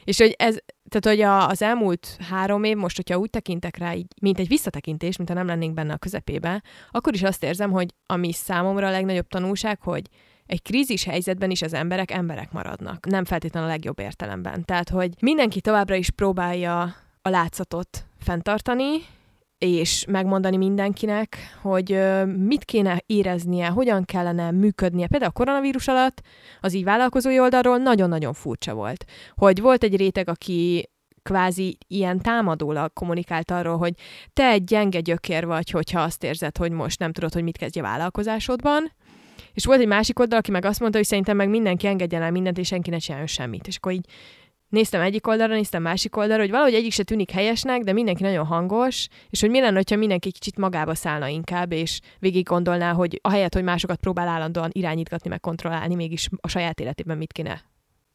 És 0.04 0.18
hogy 0.18 0.34
ez, 0.38 0.56
tehát 0.88 1.18
hogy 1.18 1.20
a, 1.20 1.48
az 1.48 1.62
elmúlt 1.62 2.16
három 2.28 2.64
év, 2.64 2.76
most, 2.76 2.96
hogyha 2.96 3.18
úgy 3.18 3.30
tekintek 3.30 3.76
rá, 3.76 3.94
így, 3.94 4.06
mint 4.20 4.38
egy 4.38 4.48
visszatekintés, 4.48 5.16
mint 5.16 5.28
ha 5.28 5.34
nem 5.34 5.46
lennénk 5.46 5.74
benne 5.74 5.92
a 5.92 5.96
közepébe, 5.96 6.62
akkor 6.90 7.14
is 7.14 7.22
azt 7.22 7.44
érzem, 7.44 7.70
hogy 7.70 7.94
ami 8.06 8.32
számomra 8.32 8.86
a 8.86 8.90
legnagyobb 8.90 9.28
tanulság, 9.28 9.80
hogy 9.80 10.02
egy 10.46 10.62
krízis 10.62 11.04
helyzetben 11.04 11.50
is 11.50 11.62
az 11.62 11.74
emberek 11.74 12.10
emberek 12.10 12.52
maradnak. 12.52 13.06
Nem 13.06 13.24
feltétlenül 13.24 13.68
a 13.68 13.72
legjobb 13.72 13.98
értelemben. 13.98 14.64
Tehát, 14.64 14.88
hogy 14.88 15.10
mindenki 15.20 15.60
továbbra 15.60 15.94
is 15.94 16.10
próbálja 16.10 16.94
a 17.22 17.28
látszatot 17.28 18.06
fenntartani, 18.26 19.02
és 19.58 20.04
megmondani 20.08 20.56
mindenkinek, 20.56 21.36
hogy 21.62 21.98
mit 22.36 22.64
kéne 22.64 23.02
éreznie, 23.06 23.66
hogyan 23.66 24.04
kellene 24.04 24.50
működnie. 24.50 25.06
Például 25.06 25.30
a 25.30 25.38
koronavírus 25.38 25.88
alatt 25.88 26.22
az 26.60 26.74
így 26.74 26.84
vállalkozói 26.84 27.40
oldalról 27.40 27.76
nagyon-nagyon 27.76 28.32
furcsa 28.32 28.74
volt. 28.74 29.04
Hogy 29.34 29.60
volt 29.60 29.82
egy 29.82 29.96
réteg, 29.96 30.28
aki 30.28 30.90
kvázi 31.22 31.78
ilyen 31.86 32.20
támadólag 32.20 32.92
kommunikált 32.92 33.50
arról, 33.50 33.76
hogy 33.76 33.92
te 34.32 34.48
egy 34.48 34.64
gyenge 34.64 35.00
gyökér 35.00 35.46
vagy, 35.46 35.70
hogyha 35.70 36.00
azt 36.00 36.24
érzed, 36.24 36.56
hogy 36.56 36.70
most 36.70 36.98
nem 36.98 37.12
tudod, 37.12 37.32
hogy 37.32 37.42
mit 37.42 37.56
kezdje 37.56 37.82
vállalkozásodban, 37.82 38.92
és 39.52 39.64
volt 39.64 39.80
egy 39.80 39.86
másik 39.86 40.18
oldal, 40.18 40.38
aki 40.38 40.50
meg 40.50 40.64
azt 40.64 40.80
mondta, 40.80 40.98
hogy 40.98 41.06
szerintem 41.06 41.36
meg 41.36 41.48
mindenki 41.48 41.86
engedjen 41.86 42.22
el 42.22 42.30
mindent, 42.30 42.58
és 42.58 42.66
senki 42.66 42.90
ne 42.90 42.98
csináljon 42.98 43.28
semmit. 43.28 43.66
És 43.66 43.76
akkor 43.76 43.92
így 43.92 44.06
néztem 44.76 45.00
egyik 45.00 45.26
oldalra, 45.26 45.54
néztem 45.54 45.82
másik 45.82 46.16
oldalra, 46.16 46.42
hogy 46.42 46.50
valahogy 46.50 46.74
egyik 46.74 46.92
se 46.92 47.02
tűnik 47.02 47.30
helyesnek, 47.30 47.82
de 47.82 47.92
mindenki 47.92 48.22
nagyon 48.22 48.46
hangos, 48.46 49.08
és 49.30 49.40
hogy 49.40 49.50
mi 49.50 49.60
lenne, 49.60 49.82
ha 49.88 49.96
mindenki 49.96 50.30
kicsit 50.30 50.56
magába 50.56 50.94
szállna 50.94 51.28
inkább, 51.28 51.72
és 51.72 52.00
végig 52.18 52.44
gondolná, 52.44 52.92
hogy 52.92 53.18
ahelyett, 53.22 53.54
hogy 53.54 53.62
másokat 53.62 54.00
próbál 54.00 54.28
állandóan 54.28 54.70
irányítgatni, 54.72 55.30
meg 55.30 55.40
kontrollálni, 55.40 55.94
mégis 55.94 56.28
a 56.40 56.48
saját 56.48 56.80
életében 56.80 57.16
mit 57.16 57.32
kéne, 57.32 57.62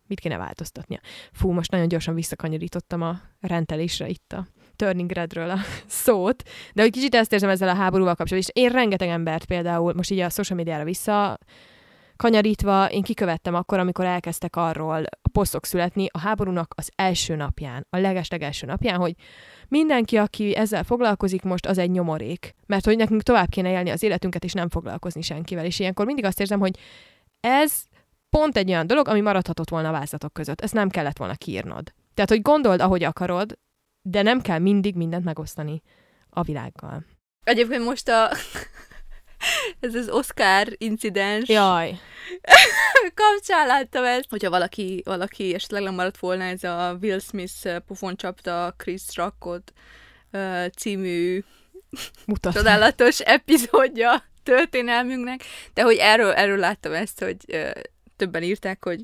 mit 0.07 0.19
kéne 0.19 0.37
változtatnia. 0.37 0.99
Fú, 1.31 1.51
most 1.51 1.71
nagyon 1.71 1.87
gyorsan 1.87 2.15
visszakanyarítottam 2.15 3.01
a 3.01 3.19
rendelésre 3.39 4.07
itt 4.07 4.33
a 4.33 4.47
Turning 4.75 5.11
Redről 5.11 5.49
a 5.49 5.57
szót, 5.87 6.43
de 6.73 6.81
hogy 6.81 6.91
kicsit 6.91 7.15
ezt 7.15 7.33
érzem 7.33 7.49
ezzel 7.49 7.69
a 7.69 7.75
háborúval 7.75 8.15
kapcsolatban, 8.15 8.53
és 8.55 8.63
én 8.63 8.71
rengeteg 8.71 9.07
embert 9.07 9.45
például 9.45 9.93
most 9.93 10.11
így 10.11 10.19
a 10.19 10.29
social 10.29 10.57
médiára 10.57 10.83
vissza 10.83 11.37
kanyarítva, 12.21 12.89
én 12.89 13.01
kikövettem 13.01 13.55
akkor, 13.55 13.79
amikor 13.79 14.05
elkezdtek 14.05 14.55
arról 14.55 15.03
a 15.21 15.29
posztok 15.31 15.65
születni 15.65 16.07
a 16.11 16.19
háborúnak 16.19 16.73
az 16.77 16.91
első 16.95 17.35
napján, 17.35 17.85
a 17.89 17.97
leges-legelső 17.97 18.65
napján, 18.65 18.99
hogy 18.99 19.15
mindenki, 19.67 20.17
aki 20.17 20.55
ezzel 20.55 20.83
foglalkozik 20.83 21.41
most, 21.41 21.65
az 21.65 21.77
egy 21.77 21.91
nyomorék. 21.91 22.55
Mert 22.65 22.85
hogy 22.85 22.97
nekünk 22.97 23.21
tovább 23.21 23.49
kéne 23.49 23.71
élni 23.71 23.89
az 23.89 24.03
életünket, 24.03 24.43
és 24.43 24.53
nem 24.53 24.69
foglalkozni 24.69 25.21
senkivel. 25.21 25.65
És 25.65 25.79
ilyenkor 25.79 26.05
mindig 26.05 26.25
azt 26.25 26.39
érzem, 26.39 26.59
hogy 26.59 26.77
ez 27.39 27.83
pont 28.29 28.57
egy 28.57 28.69
olyan 28.69 28.87
dolog, 28.87 29.07
ami 29.07 29.21
maradhatott 29.21 29.69
volna 29.69 29.87
a 29.87 29.91
vázatok 29.91 30.33
között. 30.33 30.61
Ezt 30.61 30.73
nem 30.73 30.89
kellett 30.89 31.17
volna 31.17 31.35
kiírnod. 31.35 31.93
Tehát, 32.13 32.29
hogy 32.29 32.41
gondold, 32.41 32.81
ahogy 32.81 33.03
akarod, 33.03 33.57
de 34.01 34.21
nem 34.21 34.41
kell 34.41 34.59
mindig 34.59 34.95
mindent 34.95 35.23
megosztani 35.23 35.81
a 36.29 36.41
világgal. 36.41 37.05
Egyébként 37.43 37.83
most 37.83 38.09
a... 38.09 38.29
ez 39.79 39.95
az 39.95 40.09
Oscar 40.09 40.67
incidens. 40.77 41.49
Jaj. 41.49 41.99
Kapcsán 43.13 43.67
láttam 43.67 44.03
ezt. 44.03 44.29
Hogyha 44.29 44.49
valaki, 44.49 45.01
valaki 45.05 45.53
esetleg 45.53 45.93
maradt 45.93 46.17
volna, 46.17 46.43
ez 46.43 46.63
a 46.63 46.97
Will 47.01 47.19
Smith 47.19 47.77
pofon 47.87 48.15
csapta 48.15 48.73
Chris 48.77 49.01
Rockot 49.15 49.73
című 50.77 51.43
Mutat. 52.25 52.53
csodálatos 52.53 53.19
epizódja 53.19 54.23
történelmünknek, 54.43 55.43
de 55.73 55.81
hogy 55.81 55.95
erről, 55.95 56.31
erről 56.31 56.57
láttam 56.57 56.93
ezt, 56.93 57.19
hogy 57.19 57.37
uh, 57.47 57.71
többen 58.15 58.43
írták, 58.43 58.83
hogy 58.83 58.99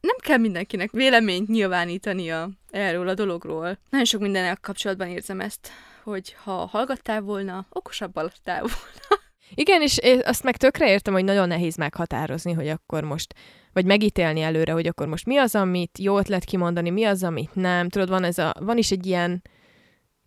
nem 0.00 0.16
kell 0.18 0.38
mindenkinek 0.38 0.90
véleményt 0.90 1.48
nyilvánítania 1.48 2.50
erről 2.70 3.08
a 3.08 3.14
dologról. 3.14 3.78
Nagyon 3.90 4.06
sok 4.06 4.20
mindennel 4.20 4.58
kapcsolatban 4.60 5.08
érzem 5.08 5.40
ezt, 5.40 5.70
hogy 6.04 6.34
ha 6.42 6.52
hallgattál 6.52 7.20
volna, 7.20 7.66
okosabb 7.70 8.16
alattál 8.16 8.60
volna. 8.60 9.22
Igen, 9.54 9.82
és 9.82 9.98
azt 10.22 10.42
meg 10.42 10.56
tökre 10.56 10.90
értem, 10.90 11.12
hogy 11.12 11.24
nagyon 11.24 11.48
nehéz 11.48 11.76
meghatározni, 11.76 12.52
hogy 12.52 12.68
akkor 12.68 13.04
most, 13.04 13.34
vagy 13.72 13.84
megítélni 13.84 14.40
előre, 14.40 14.72
hogy 14.72 14.86
akkor 14.86 15.06
most 15.06 15.26
mi 15.26 15.36
az, 15.36 15.54
amit 15.54 15.98
jó 15.98 16.18
ötlet 16.18 16.44
kimondani, 16.44 16.90
mi 16.90 17.04
az, 17.04 17.22
amit 17.22 17.54
nem. 17.54 17.88
Tudod, 17.88 18.08
van, 18.08 18.24
ez 18.24 18.38
a, 18.38 18.54
van 18.60 18.78
is 18.78 18.90
egy 18.90 19.06
ilyen, 19.06 19.42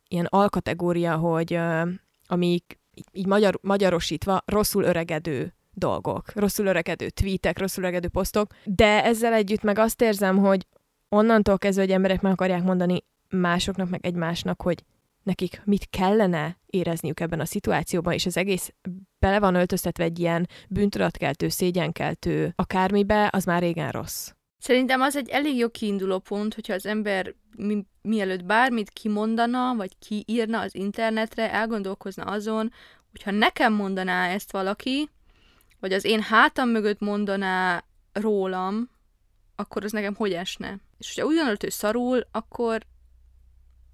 ilyen 0.07 0.25
alkategória, 0.29 1.15
hogy 1.15 1.53
uh, 1.53 1.89
amik 2.27 2.79
így 3.11 3.25
magyar, 3.25 3.59
magyarosítva 3.61 4.43
rosszul 4.45 4.83
öregedő 4.83 5.55
dolgok, 5.73 6.31
rosszul 6.35 6.65
öregedő 6.65 7.09
tweetek, 7.09 7.59
rosszul 7.59 7.83
öregedő 7.83 8.07
posztok, 8.07 8.51
de 8.63 9.03
ezzel 9.03 9.33
együtt 9.33 9.61
meg 9.61 9.77
azt 9.77 10.01
érzem, 10.01 10.37
hogy 10.37 10.67
onnantól 11.09 11.57
kezdve, 11.57 11.81
hogy 11.81 11.91
emberek 11.91 12.21
meg 12.21 12.31
akarják 12.31 12.63
mondani 12.63 13.03
másoknak, 13.29 13.89
meg 13.89 14.05
egymásnak, 14.05 14.61
hogy 14.61 14.83
nekik 15.27 15.61
mit 15.65 15.89
kellene 15.89 16.57
érezniük 16.65 17.19
ebben 17.19 17.39
a 17.39 17.45
szituációban, 17.45 18.13
és 18.13 18.25
az 18.25 18.37
egész 18.37 18.73
bele 19.19 19.39
van 19.39 19.55
öltöztetve 19.55 20.03
egy 20.03 20.19
ilyen 20.19 20.47
bűntudatkeltő, 20.69 21.49
szégyenkeltő 21.49 22.53
akármibe, 22.55 23.29
az 23.31 23.45
már 23.45 23.61
régen 23.61 23.91
rossz. 23.91 24.31
Szerintem 24.57 25.01
az 25.01 25.15
egy 25.15 25.29
elég 25.29 25.57
jó 25.57 25.69
kiinduló 25.69 26.19
pont, 26.19 26.53
hogyha 26.53 26.73
az 26.73 26.85
ember 26.85 27.33
mi, 27.57 27.85
mielőtt 28.01 28.45
bármit 28.45 28.89
kimondana, 28.89 29.73
vagy 29.75 29.91
kiírna 29.99 30.59
az 30.59 30.75
internetre, 30.75 31.51
elgondolkozna 31.51 32.23
azon, 32.23 32.71
hogyha 33.11 33.31
nekem 33.31 33.73
mondaná 33.73 34.27
ezt 34.27 34.51
valaki, 34.51 35.09
vagy 35.79 35.93
az 35.93 36.05
én 36.05 36.21
hátam 36.21 36.69
mögött 36.69 36.99
mondaná 36.99 37.83
rólam, 38.13 38.89
akkor 39.55 39.83
az 39.83 39.91
nekem 39.91 40.15
hogy 40.15 40.33
esne? 40.33 40.77
És 40.97 41.07
hogyha 41.07 41.27
úgy 41.27 41.35
gondolod, 41.35 41.61
hogy 41.61 41.71
szarul, 41.71 42.27
akkor 42.31 42.85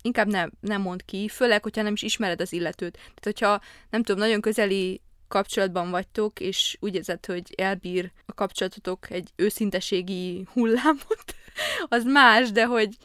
inkább 0.03 0.27
nem, 0.27 0.51
nem 0.59 0.81
mond 0.81 1.05
ki, 1.05 1.27
főleg, 1.27 1.63
hogyha 1.63 1.81
nem 1.81 1.93
is 1.93 2.01
ismered 2.01 2.41
az 2.41 2.53
illetőt. 2.53 2.93
Tehát, 2.93 3.23
hogyha 3.23 3.61
nem 3.89 4.03
tudom, 4.03 4.21
nagyon 4.21 4.41
közeli 4.41 5.01
kapcsolatban 5.27 5.89
vagytok, 5.89 6.39
és 6.39 6.77
úgy 6.79 6.95
érzed, 6.95 7.25
hogy 7.25 7.53
elbír 7.57 8.11
a 8.25 8.33
kapcsolatotok 8.33 9.09
egy 9.09 9.29
őszinteségi 9.35 10.47
hullámot, 10.53 11.35
az 11.95 12.03
más, 12.03 12.51
de 12.51 12.65
hogy 12.65 12.97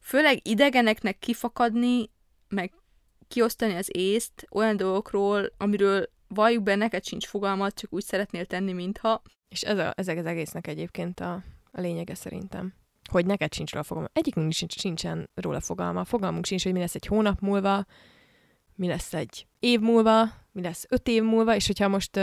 főleg 0.00 0.48
idegeneknek 0.48 1.18
kifakadni, 1.18 2.10
meg 2.48 2.72
kiosztani 3.28 3.74
az 3.74 3.96
észt 3.96 4.46
olyan 4.50 4.76
dolgokról, 4.76 5.52
amiről 5.56 6.10
valljuk 6.28 6.62
be, 6.62 6.74
neked 6.74 7.04
sincs 7.04 7.26
fogalmat, 7.26 7.74
csak 7.74 7.92
úgy 7.92 8.04
szeretnél 8.04 8.46
tenni, 8.46 8.72
mintha. 8.72 9.22
És 9.48 9.62
ez 9.62 9.78
a, 9.78 9.92
ezek 9.96 10.18
az 10.18 10.26
egésznek 10.26 10.66
egyébként 10.66 11.20
a, 11.20 11.42
a 11.72 11.80
lényege 11.80 12.14
szerintem. 12.14 12.74
Hogy 13.10 13.26
neked 13.26 13.54
sincs 13.54 13.72
róla 13.72 13.84
fogalma. 13.84 14.08
Egyikünk 14.12 14.52
sincs, 14.52 14.78
sincsen 14.78 15.30
róla 15.34 15.60
fogalma. 15.60 16.04
Fogalmunk 16.04 16.46
sincs, 16.46 16.62
hogy 16.62 16.72
mi 16.72 16.78
lesz 16.78 16.94
egy 16.94 17.06
hónap 17.06 17.40
múlva, 17.40 17.86
mi 18.74 18.86
lesz 18.86 19.14
egy 19.14 19.46
év 19.58 19.80
múlva, 19.80 20.28
mi 20.52 20.62
lesz 20.62 20.84
öt 20.88 21.08
év 21.08 21.22
múlva, 21.22 21.54
és 21.54 21.66
hogyha 21.66 21.88
most 21.88 22.16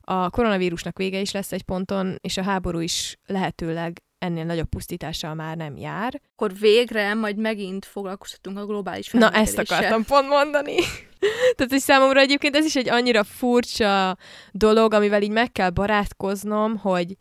a 0.00 0.30
koronavírusnak 0.30 0.98
vége 0.98 1.20
is 1.20 1.32
lesz 1.32 1.52
egy 1.52 1.62
ponton, 1.62 2.18
és 2.20 2.36
a 2.36 2.42
háború 2.42 2.78
is 2.78 3.18
lehetőleg 3.26 4.02
ennél 4.18 4.44
nagyobb 4.44 4.68
pusztítással 4.68 5.34
már 5.34 5.56
nem 5.56 5.76
jár. 5.76 6.20
Akkor 6.32 6.52
végre 6.58 7.14
majd 7.14 7.36
megint 7.36 7.84
foglalkozhatunk 7.84 8.58
a 8.58 8.66
globális 8.66 9.10
Na, 9.10 9.30
ezt 9.30 9.58
akartam 9.58 10.04
pont 10.04 10.28
mondani. 10.28 10.74
Tehát, 11.56 11.72
hogy 11.72 11.80
számomra 11.80 12.20
egyébként 12.20 12.56
ez 12.56 12.64
is 12.64 12.76
egy 12.76 12.88
annyira 12.88 13.24
furcsa 13.24 14.16
dolog, 14.52 14.92
amivel 14.92 15.22
így 15.22 15.30
meg 15.30 15.52
kell 15.52 15.70
barátkoznom, 15.70 16.76
hogy 16.76 17.16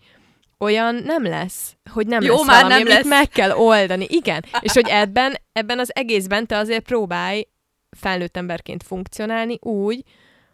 olyan 0.66 0.95
nem 0.95 1.24
lesz, 1.24 1.76
hogy 1.91 2.07
nem 2.07 2.22
Jó, 2.22 2.36
lesz 2.36 2.45
már 2.45 2.63
valami, 2.63 2.84
nem 2.84 2.93
lesz. 2.93 3.05
meg 3.05 3.30
kell 3.30 3.51
oldani. 3.51 4.05
Igen. 4.09 4.45
És 4.59 4.72
hogy 4.72 4.88
ebben, 4.89 5.36
ebben 5.51 5.80
az 5.80 5.95
egészben 5.95 6.45
te 6.47 6.57
azért 6.57 6.86
próbálj 6.86 7.47
felnőtt 7.97 8.38
emberként 8.38 8.84
funkcionálni 8.84 9.57
úgy, 9.61 10.03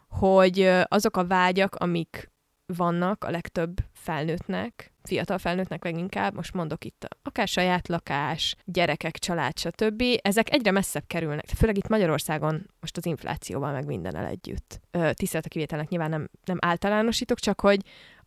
hogy 0.09 0.69
azok 0.83 1.17
a 1.17 1.25
vágyak, 1.25 1.75
amik 1.75 2.31
vannak 2.65 3.23
a 3.23 3.29
legtöbb 3.29 3.77
felnőttnek, 3.93 4.93
fiatal 5.03 5.37
felnőttnek 5.37 5.83
leginkább, 5.83 6.35
most 6.35 6.53
mondok 6.53 6.85
itt 6.85 7.07
akár 7.23 7.47
saját 7.47 7.87
lakás, 7.87 8.55
gyerekek, 8.65 9.17
család, 9.17 9.57
stb. 9.57 10.03
Ezek 10.21 10.53
egyre 10.53 10.71
messzebb 10.71 11.03
kerülnek, 11.07 11.45
főleg 11.57 11.77
itt 11.77 11.87
Magyarországon 11.87 12.65
most 12.79 12.97
az 12.97 13.05
inflációval 13.05 13.71
meg 13.71 13.85
mindennel 13.85 14.25
együtt. 14.25 14.81
Tisztelt 15.13 15.45
a 15.45 15.49
kivételnek 15.49 15.89
nyilván 15.89 16.09
nem, 16.09 16.29
nem 16.45 16.57
általánosítok, 16.61 17.39
csak 17.39 17.61
hogy 17.61 17.81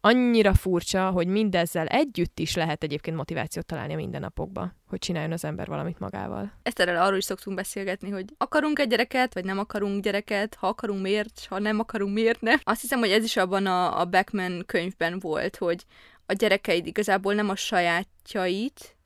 annyira 0.05 0.55
furcsa, 0.55 1.11
hogy 1.11 1.27
mindezzel 1.27 1.87
együtt 1.87 2.39
is 2.39 2.55
lehet 2.55 2.83
egyébként 2.83 3.17
motivációt 3.17 3.67
találni 3.67 3.93
a 3.93 3.97
mindennapokba, 3.97 4.73
hogy 4.89 4.99
csináljon 4.99 5.33
az 5.33 5.45
ember 5.45 5.67
valamit 5.67 5.99
magával. 5.99 6.53
Ezt 6.63 6.81
erre 6.81 7.03
arról 7.03 7.19
is 7.19 7.25
szoktunk 7.25 7.57
beszélgetni, 7.57 8.11
hogy 8.11 8.25
akarunk 8.39 8.79
egy 8.79 8.89
gyereket, 8.89 9.35
vagy 9.35 9.45
nem 9.45 9.59
akarunk 9.59 10.03
gyereket, 10.03 10.55
ha 10.55 10.67
akarunk 10.67 11.03
miért, 11.03 11.47
ha 11.49 11.59
nem 11.59 11.79
akarunk 11.79 12.15
miért 12.15 12.41
nem. 12.41 12.61
Azt 12.63 12.81
hiszem, 12.81 12.99
hogy 12.99 13.11
ez 13.11 13.25
is 13.25 13.37
abban 13.37 13.67
a, 13.67 14.01
a 14.01 14.05
Beckman 14.05 14.63
könyvben 14.67 15.19
volt, 15.19 15.57
hogy 15.57 15.85
a 16.27 16.33
gyerekeid 16.33 16.87
igazából 16.87 17.35
nem 17.35 17.49
a 17.49 17.57
sajátjait, 17.57 18.97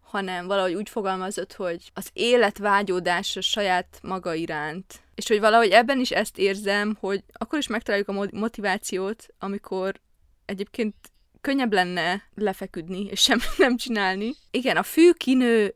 hanem 0.00 0.46
valahogy 0.46 0.74
úgy 0.74 0.88
fogalmazott, 0.88 1.52
hogy 1.52 1.90
az 1.94 2.10
élet 2.12 2.58
vágyódás 2.58 3.36
a 3.36 3.40
saját 3.40 3.98
maga 4.02 4.34
iránt. 4.34 5.00
És 5.14 5.28
hogy 5.28 5.40
valahogy 5.40 5.70
ebben 5.70 6.00
is 6.00 6.10
ezt 6.10 6.38
érzem, 6.38 6.96
hogy 7.00 7.24
akkor 7.32 7.58
is 7.58 7.66
megtaláljuk 7.66 8.08
a 8.08 8.28
motivációt, 8.32 9.26
amikor 9.38 10.00
egyébként 10.48 10.94
könnyebb 11.40 11.72
lenne 11.72 12.22
lefeküdni, 12.34 13.04
és 13.04 13.20
sem 13.20 13.38
nem 13.58 13.76
csinálni. 13.76 14.34
Igen, 14.50 14.76
a 14.76 14.82
fű 14.82 15.10
kinő 15.10 15.74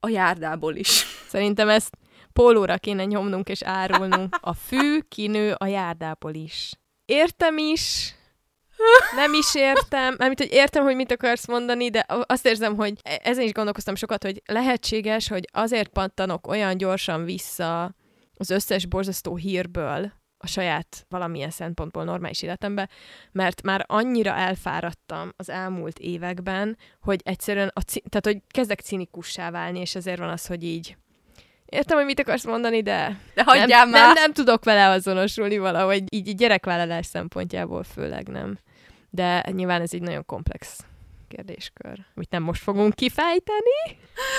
a 0.00 0.08
járdából 0.08 0.74
is. 0.74 1.04
Szerintem 1.28 1.68
ezt 1.68 1.96
pólóra 2.32 2.76
kéne 2.78 3.04
nyomnunk 3.04 3.48
és 3.48 3.62
árulnunk. 3.62 4.36
A 4.40 4.54
fű 4.54 5.00
kinő 5.00 5.54
a 5.58 5.66
járdából 5.66 6.34
is. 6.34 6.72
Értem 7.04 7.58
is, 7.58 8.14
nem 9.14 9.34
is 9.34 9.54
értem, 9.54 10.14
mármint, 10.18 10.38
hogy 10.38 10.52
értem, 10.52 10.82
hogy 10.84 10.94
mit 10.94 11.12
akarsz 11.12 11.46
mondani, 11.46 11.90
de 11.90 12.06
azt 12.08 12.46
érzem, 12.46 12.76
hogy 12.76 12.92
e- 13.02 13.20
ezen 13.22 13.44
is 13.44 13.52
gondolkoztam 13.52 13.94
sokat, 13.94 14.22
hogy 14.22 14.42
lehetséges, 14.46 15.28
hogy 15.28 15.48
azért 15.52 15.88
pattanok 15.88 16.46
olyan 16.46 16.76
gyorsan 16.76 17.24
vissza 17.24 17.94
az 18.34 18.50
összes 18.50 18.86
borzasztó 18.86 19.36
hírből, 19.36 20.12
a 20.46 20.48
saját 20.48 21.06
valamilyen 21.08 21.50
szempontból 21.50 22.04
normális 22.04 22.42
életembe, 22.42 22.88
mert 23.32 23.62
már 23.62 23.84
annyira 23.88 24.34
elfáradtam 24.34 25.32
az 25.36 25.50
elmúlt 25.50 25.98
években, 25.98 26.76
hogy 27.00 27.20
egyszerűen, 27.24 27.70
a 27.74 27.82
ci- 27.82 28.02
tehát 28.08 28.24
hogy 28.24 28.38
kezdek 28.48 28.80
cinikussá 28.80 29.50
válni, 29.50 29.80
és 29.80 29.94
ezért 29.94 30.18
van 30.18 30.28
az, 30.28 30.46
hogy 30.46 30.64
így 30.64 30.96
Értem, 31.66 31.96
hogy 31.96 32.06
mit 32.06 32.20
akarsz 32.20 32.44
mondani, 32.44 32.82
de, 32.82 33.20
de 33.34 33.42
hagyjál 33.44 33.66
nem, 33.66 33.88
már. 33.88 34.04
Nem, 34.04 34.12
nem 34.12 34.32
tudok 34.32 34.64
vele 34.64 34.88
azonosulni 34.88 35.58
valahogy, 35.58 36.14
így 36.14 36.34
gyerekvállalás 36.34 37.06
szempontjából 37.06 37.82
főleg 37.82 38.28
nem. 38.28 38.58
De 39.10 39.44
nyilván 39.50 39.80
ez 39.80 39.92
egy 39.92 40.02
nagyon 40.02 40.24
komplex 40.24 40.84
kérdéskör, 41.28 41.98
amit 42.14 42.30
nem 42.30 42.42
most 42.42 42.62
fogunk 42.62 42.94
kifejteni. 42.94 43.98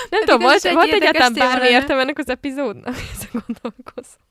Nem 0.09 0.19
tudom, 0.19 0.39
volt, 0.39 0.63
egy 0.63 0.73
volt 0.73 0.91
egyáltalán 0.91 1.33
bármi 1.33 1.67
értem 1.67 1.99
ennek 1.99 2.17
az 2.17 2.29
epizódnak? 2.29 2.95
Ezen 3.13 3.29
gondolkozom. 3.31 4.26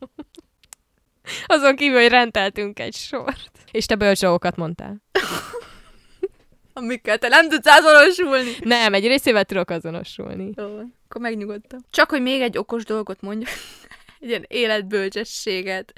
Azon 1.47 1.77
kívül, 1.77 2.01
hogy 2.01 2.09
rendeltünk 2.09 2.79
egy 2.79 2.95
sort. 2.95 3.51
És 3.71 3.87
te 3.87 3.95
bölcsókat 3.95 4.57
mondtál. 4.57 5.03
Amikkel 6.73 7.19
te 7.19 7.29
nem 7.29 7.49
tudsz 7.49 7.67
azonosulni. 7.67 8.51
Nem, 8.61 8.95
egy 8.95 9.07
részével 9.07 9.45
tudok 9.45 9.71
azonosulni. 9.71 10.53
Jó, 10.57 10.65
akkor 11.05 11.21
megnyugodtam. 11.21 11.81
Csak, 11.91 12.11
hogy 12.11 12.23
még 12.23 12.41
egy 12.41 12.59
okos 12.59 12.85
dolgot 12.85 13.21
mondjak. 13.21 13.51
egy 14.21 14.29
ilyen 14.29 14.45
életbölcsességet. 14.49 15.93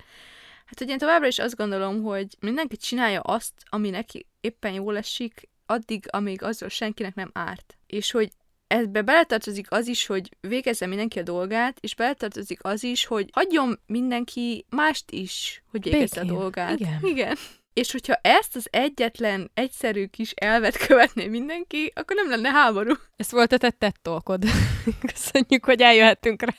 Hát, 0.66 0.78
hogy 0.78 0.88
én 0.88 0.98
továbbra 0.98 1.26
is 1.26 1.38
azt 1.38 1.56
gondolom, 1.56 2.02
hogy 2.02 2.26
mindenki 2.40 2.76
csinálja 2.76 3.20
azt, 3.20 3.52
ami 3.68 3.90
neki 3.90 4.26
éppen 4.40 4.72
jól 4.72 4.96
esik, 4.96 5.48
addig, 5.66 6.04
amíg 6.10 6.42
azzal 6.42 6.68
senkinek 6.68 7.14
nem 7.14 7.30
árt. 7.32 7.76
És 7.86 8.10
hogy 8.10 8.30
ebbe 8.68 9.02
beletartozik 9.02 9.66
az 9.70 9.86
is, 9.86 10.06
hogy 10.06 10.36
végezze 10.40 10.86
mindenki 10.86 11.18
a 11.18 11.22
dolgát, 11.22 11.78
és 11.80 11.94
beletartozik 11.94 12.64
az 12.64 12.82
is, 12.82 13.04
hogy 13.04 13.28
hagyjon 13.32 13.80
mindenki 13.86 14.66
mást 14.68 15.10
is, 15.10 15.62
hogy 15.70 15.82
végezze 15.82 16.20
Békén. 16.20 16.36
a 16.36 16.38
dolgát. 16.38 16.80
Igen. 16.80 17.00
Igen. 17.02 17.36
És 17.72 17.92
hogyha 17.92 18.14
ezt 18.14 18.56
az 18.56 18.68
egyetlen, 18.70 19.50
egyszerű 19.54 20.06
kis 20.06 20.30
elvet 20.30 20.86
követné 20.86 21.26
mindenki, 21.26 21.92
akkor 21.94 22.16
nem 22.16 22.28
lenne 22.28 22.50
háború. 22.50 22.94
Ez 23.16 23.30
volt 23.30 23.52
a 23.52 23.58
te 23.58 23.70
tettolkod. 23.70 24.44
Köszönjük, 25.12 25.64
hogy 25.64 25.80
eljöhettünk 25.80 26.42
rá. 26.42 26.54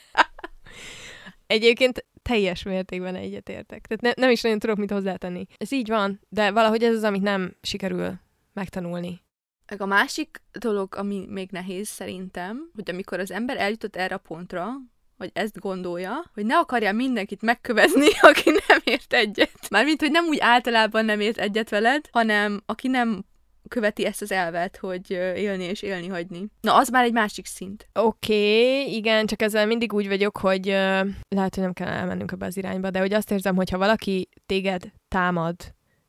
Egyébként 1.47 2.05
teljes 2.21 2.63
mértékben 2.63 3.15
egyetértek. 3.15 3.87
Tehát 3.87 4.01
ne, 4.01 4.23
nem 4.23 4.31
is 4.31 4.41
nagyon 4.41 4.59
tudok 4.59 4.77
mit 4.77 4.91
hozzátenni. 4.91 5.45
Ez 5.57 5.71
így 5.71 5.87
van, 5.87 6.19
de 6.29 6.51
valahogy 6.51 6.83
ez 6.83 6.95
az, 6.95 7.03
amit 7.03 7.21
nem 7.21 7.55
sikerül 7.61 8.13
megtanulni. 8.53 9.21
Meg 9.69 9.81
a 9.81 9.85
másik 9.85 10.41
dolog, 10.59 10.95
ami 10.95 11.25
még 11.27 11.49
nehéz 11.51 11.87
szerintem, 11.87 12.71
hogy 12.75 12.89
amikor 12.89 13.19
az 13.19 13.31
ember 13.31 13.57
eljutott 13.57 13.95
erre 13.95 14.15
a 14.15 14.17
pontra, 14.17 14.71
hogy 15.17 15.29
ezt 15.33 15.59
gondolja, 15.59 16.31
hogy 16.33 16.45
ne 16.45 16.57
akarja 16.57 16.91
mindenkit 16.91 17.41
megkövezni, 17.41 18.07
aki 18.29 18.49
nem 18.49 18.79
ért 18.83 19.13
egyet. 19.13 19.69
Mármint, 19.69 19.99
hogy 19.99 20.11
nem 20.11 20.25
úgy 20.25 20.37
általában 20.39 21.05
nem 21.05 21.19
ért 21.19 21.37
egyet 21.37 21.69
veled, 21.69 22.05
hanem 22.11 22.61
aki 22.65 22.87
nem 22.87 23.25
követi 23.67 24.05
ezt 24.05 24.21
az 24.21 24.31
elvet, 24.31 24.77
hogy 24.77 25.11
élni 25.35 25.63
és 25.63 25.81
élni 25.81 26.07
hagyni. 26.07 26.47
Na, 26.61 26.75
az 26.75 26.89
már 26.89 27.03
egy 27.03 27.13
másik 27.13 27.45
szint. 27.45 27.89
Oké, 27.93 28.33
okay, 28.33 28.95
igen, 28.95 29.25
csak 29.25 29.41
ezzel 29.41 29.65
mindig 29.65 29.93
úgy 29.93 30.07
vagyok, 30.07 30.37
hogy 30.37 30.67
uh, 30.67 31.07
lehet, 31.27 31.55
hogy 31.55 31.63
nem 31.63 31.73
kell 31.73 31.87
elmennünk 31.87 32.31
ebbe 32.31 32.45
az 32.45 32.57
irányba, 32.57 32.89
de 32.89 32.99
hogy 32.99 33.13
azt 33.13 33.31
érzem, 33.31 33.55
hogy 33.55 33.69
ha 33.69 33.77
valaki 33.77 34.29
téged 34.45 34.91
támad, 35.07 35.55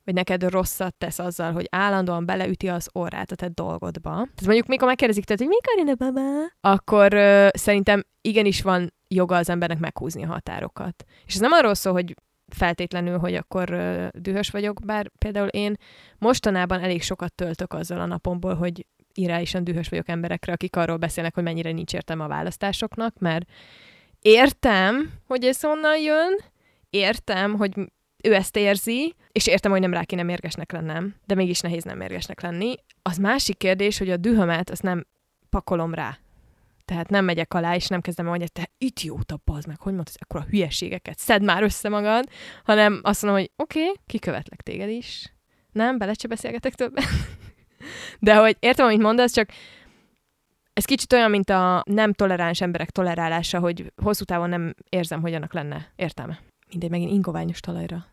vagy 0.04 0.14
neked 0.14 0.42
rosszat 0.42 0.94
tesz 0.94 1.18
azzal, 1.18 1.52
hogy 1.52 1.66
állandóan 1.70 2.26
beleüti 2.26 2.68
az 2.68 2.88
orrát 2.92 3.30
a 3.30 3.34
te 3.34 3.48
dolgodba. 3.48 4.10
Tehát 4.10 4.44
mondjuk, 4.44 4.66
mikor 4.66 4.86
megkérdezik 4.86 5.24
tőled, 5.24 5.42
hogy 5.42 5.56
mikor 5.60 5.86
jön 5.86 5.96
a 5.98 6.04
baba, 6.04 6.20
akkor 6.60 7.14
uh, 7.14 7.48
szerintem 7.52 8.04
igenis 8.20 8.62
van 8.62 8.92
joga 9.08 9.36
az 9.36 9.48
embernek 9.48 9.78
meghúzni 9.78 10.24
a 10.24 10.28
határokat. 10.28 11.04
És 11.26 11.34
ez 11.34 11.40
nem 11.40 11.52
arról 11.52 11.74
szól, 11.74 11.92
hogy 11.92 12.14
feltétlenül, 12.48 13.18
hogy 13.18 13.34
akkor 13.34 13.70
uh, 13.70 14.06
dühös 14.12 14.50
vagyok, 14.50 14.84
bár 14.84 15.10
például 15.18 15.48
én 15.48 15.74
mostanában 16.18 16.80
elég 16.80 17.02
sokat 17.02 17.32
töltök 17.32 17.72
azzal 17.72 18.00
a 18.00 18.06
napomból, 18.06 18.54
hogy 18.54 18.86
irányosan 19.14 19.64
dühös 19.64 19.88
vagyok 19.88 20.08
emberekre, 20.08 20.52
akik 20.52 20.76
arról 20.76 20.96
beszélnek, 20.96 21.34
hogy 21.34 21.42
mennyire 21.42 21.72
nincs 21.72 21.94
értelme 21.94 22.24
a 22.24 22.28
választásoknak, 22.28 23.18
mert 23.18 23.50
értem, 24.20 25.12
hogy 25.26 25.44
ez 25.44 25.60
honnan 25.60 25.98
jön, 25.98 26.36
értem, 26.90 27.54
hogy 27.56 27.74
ő 28.22 28.34
ezt 28.34 28.56
érzi, 28.56 29.14
és 29.32 29.46
értem, 29.46 29.70
hogy 29.70 29.80
nem 29.80 29.92
rá 29.92 30.04
kéne 30.04 30.22
mérgesnek 30.22 30.72
lennem, 30.72 31.14
de 31.26 31.34
mégis 31.34 31.60
nehéz 31.60 31.84
nem 31.84 31.96
mérgesnek 31.96 32.40
lenni. 32.40 32.74
Az 33.02 33.16
másik 33.16 33.56
kérdés, 33.56 33.98
hogy 33.98 34.10
a 34.10 34.16
dühömet 34.16 34.70
azt 34.70 34.82
nem 34.82 35.06
pakolom 35.50 35.94
rá. 35.94 36.18
Tehát 36.84 37.10
nem 37.10 37.24
megyek 37.24 37.54
alá, 37.54 37.74
és 37.74 37.86
nem 37.86 38.00
kezdem 38.00 38.26
mondani, 38.26 38.50
hogy 38.54 38.64
te 38.64 38.70
idióta, 38.78 39.40
bazd 39.44 39.66
meg, 39.66 39.80
hogy 39.80 39.94
mondtad 39.94 40.14
ekkora 40.18 40.44
hülyeségeket, 40.44 41.18
szedd 41.18 41.44
már 41.44 41.62
össze 41.62 41.88
magad, 41.88 42.28
hanem 42.64 43.00
azt 43.02 43.22
mondom, 43.22 43.40
hogy 43.40 43.50
oké, 43.56 43.80
okay, 43.82 43.94
kikövetlek 44.06 44.60
téged 44.60 44.88
is. 44.88 45.32
Nem, 45.72 45.98
bele 45.98 46.12
se 46.18 46.28
beszélgetek 46.28 46.74
többet. 46.74 47.04
De 48.18 48.36
hogy 48.36 48.56
értem, 48.58 48.86
amit 48.86 49.00
mondasz, 49.00 49.32
csak 49.32 49.48
ez 50.72 50.84
kicsit 50.84 51.12
olyan, 51.12 51.30
mint 51.30 51.50
a 51.50 51.82
nem 51.86 52.12
toleráns 52.12 52.60
emberek 52.60 52.90
tolerálása, 52.90 53.58
hogy 53.58 53.92
hosszú 54.02 54.24
távon 54.24 54.48
nem 54.48 54.74
érzem, 54.88 55.20
hogy 55.20 55.34
annak 55.34 55.52
lenne 55.52 55.92
értelme. 55.96 56.38
Mindegy, 56.70 56.90
megint 56.90 57.10
ingoványos 57.10 57.60
talajra 57.60 58.06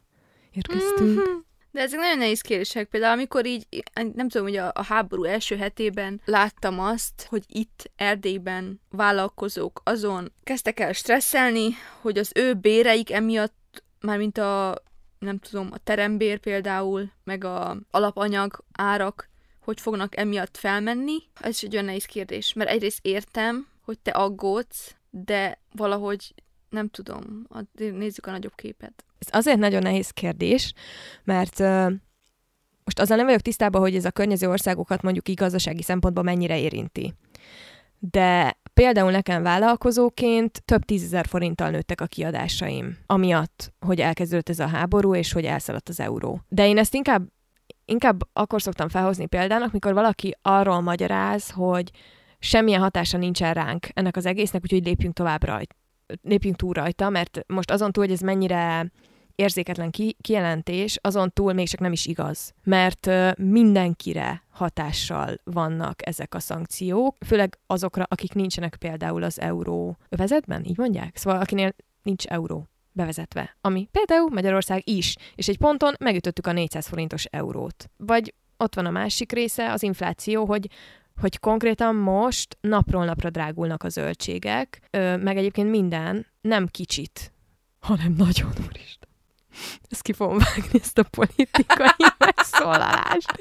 érkeztünk. 0.52 1.20
Mm-hmm. 1.20 1.38
De 1.72 1.82
ezek 1.82 2.00
nagyon 2.00 2.18
nehéz 2.18 2.42
kérdések. 2.42 2.88
Például 2.88 3.14
amikor 3.14 3.46
így, 3.46 3.68
nem 3.94 4.30
tudom, 4.30 4.48
hogy 4.48 4.56
a, 4.56 4.72
a 4.74 4.84
háború 4.84 5.24
első 5.24 5.58
hetében 5.58 6.22
láttam 6.26 6.80
azt, 6.80 7.28
hogy 7.30 7.44
itt 7.48 7.92
Erdélyben 7.96 8.82
vállalkozók 8.90 9.82
azon 9.84 10.32
kezdtek 10.44 10.80
el 10.80 10.94
stresszelni, 10.94 11.70
hogy 12.02 12.18
az 12.18 12.32
ő 12.36 12.54
béreik 12.54 13.12
emiatt, 13.12 13.84
mármint 14.00 14.38
a, 14.38 14.84
nem 15.20 15.38
tudom, 15.38 15.70
a 15.72 15.78
terembér 15.78 16.40
például, 16.40 17.12
meg 17.24 17.44
a 17.44 17.78
alapanyag 17.92 18.64
árak, 18.72 19.30
hogy 19.60 19.82
fognak 19.82 20.18
emiatt 20.18 20.58
felmenni. 20.58 21.18
Ez 21.42 21.50
is 21.50 21.64
egy 21.64 21.74
olyan 21.74 21.86
nehéz 21.86 22.06
kérdés, 22.06 22.54
mert 22.54 22.70
egyrészt 22.70 23.00
értem, 23.02 23.68
hogy 23.82 24.00
te 24.00 24.12
aggódsz, 24.12 24.96
de 25.10 25.62
valahogy 25.72 26.34
nem 26.70 26.88
tudom, 26.88 27.48
nézzük 27.74 28.26
a 28.26 28.32
nagyobb 28.32 28.56
képet. 28.56 29.06
Ez 29.20 29.28
azért 29.32 29.60
nagyon 29.60 29.82
nehéz 29.82 30.10
kérdés, 30.10 30.74
mert 31.24 31.60
most 32.84 33.00
azzal 33.00 33.18
nem 33.18 33.26
vagyok 33.26 33.42
tisztában, 33.42 33.82
hogy 33.82 33.96
ez 33.96 34.06
a 34.06 34.12
környező 34.12 34.50
országokat 34.50 35.02
mondjuk 35.02 35.30
így 35.30 35.36
gazdasági 35.36 35.82
szempontból 35.82 36.24
mennyire 36.24 36.60
érinti. 36.60 37.14
De 38.00 38.58
például 38.74 39.12
nekem 39.12 39.44
vállalkozóként 39.44 40.64
több 40.66 40.86
tízezer 40.86 41.26
forinttal 41.26 41.70
nőttek 41.70 42.02
a 42.02 42.06
kiadásaim, 42.06 42.98
amiatt, 43.06 43.74
hogy 43.80 44.00
elkezdődött 44.00 44.50
ez 44.50 44.60
a 44.60 44.68
háború, 44.68 45.16
és 45.16 45.32
hogy 45.32 45.46
elszaladt 45.46 45.90
az 45.90 46.00
euró. 46.00 46.42
De 46.48 46.68
én 46.68 46.78
ezt 46.78 46.94
inkább, 46.94 47.28
inkább 47.86 48.22
akkor 48.34 48.62
szoktam 48.62 48.90
felhozni 48.90 49.26
példának, 49.26 49.72
mikor 49.72 49.94
valaki 49.94 50.38
arról 50.42 50.82
magyaráz, 50.82 51.52
hogy 51.52 51.92
semmilyen 52.40 52.82
hatása 52.82 53.18
nincsen 53.18 53.54
ránk 53.54 53.88
ennek 53.94 54.16
az 54.16 54.26
egésznek, 54.26 54.62
úgyhogy 54.64 54.86
lépjünk 54.86 55.14
tovább 55.14 55.44
rajta 55.44 55.76
lépjünk 56.22 56.56
túl 56.56 56.74
rajta, 56.74 57.10
mert 57.10 57.40
most 57.48 57.72
azon 57.72 57.92
túl, 57.92 58.04
hogy 58.04 58.14
ez 58.14 58.20
mennyire 58.20 58.92
érzéketlen 59.36 59.92
ki, 59.92 60.16
kijelentés, 60.22 60.98
azon 61.02 61.32
túl 61.34 61.54
még 61.54 61.68
csak 61.68 61.80
nem 61.80 61.92
is 61.92 62.06
igaz. 62.06 62.54
Mert 62.64 63.10
mindenkire 63.38 64.44
hatással 64.50 65.36
vannak 65.44 66.08
ezek 66.08 66.36
a 66.36 66.40
szankciók, 66.40 67.16
főleg 67.26 67.60
azokra, 67.68 68.06
akik 68.08 68.34
nincsenek 68.34 68.76
például 68.76 69.24
az 69.24 69.40
euró 69.40 69.98
övezetben, 70.10 70.64
így 70.64 70.78
mondják? 70.78 71.18
Szóval 71.18 71.42
akinél 71.42 71.76
nincs 72.02 72.26
euró 72.26 72.68
bevezetve, 72.92 73.58
ami 73.62 73.88
például 73.92 74.30
Magyarország 74.30 74.90
is, 74.90 75.16
és 75.36 75.48
egy 75.48 75.58
ponton 75.58 75.94
megütöttük 76.00 76.48
a 76.48 76.52
400 76.52 76.88
forintos 76.88 77.26
eurót. 77.26 77.90
Vagy 77.98 78.34
ott 78.58 78.76
van 78.76 78.86
a 78.86 78.92
másik 78.92 79.32
része, 79.32 79.72
az 79.72 79.84
infláció, 79.84 80.46
hogy 80.46 80.70
hogy 81.20 81.40
konkrétan 81.40 81.96
most 81.96 82.58
napról 82.62 83.06
napra 83.06 83.30
drágulnak 83.30 83.84
a 83.84 83.90
zöldségek, 83.90 84.88
meg 84.92 85.38
egyébként 85.38 85.70
minden, 85.70 86.28
nem 86.42 86.68
kicsit, 86.68 87.32
hanem 87.80 88.14
nagyon, 88.18 88.52
úristen. 88.68 89.10
Ezt 89.90 90.02
ki 90.02 90.14
fogom 90.14 90.38
vágni, 90.38 90.80
ezt 90.80 90.98
a 90.98 91.04
politikai 91.04 92.08
megszólalást. 92.18 93.34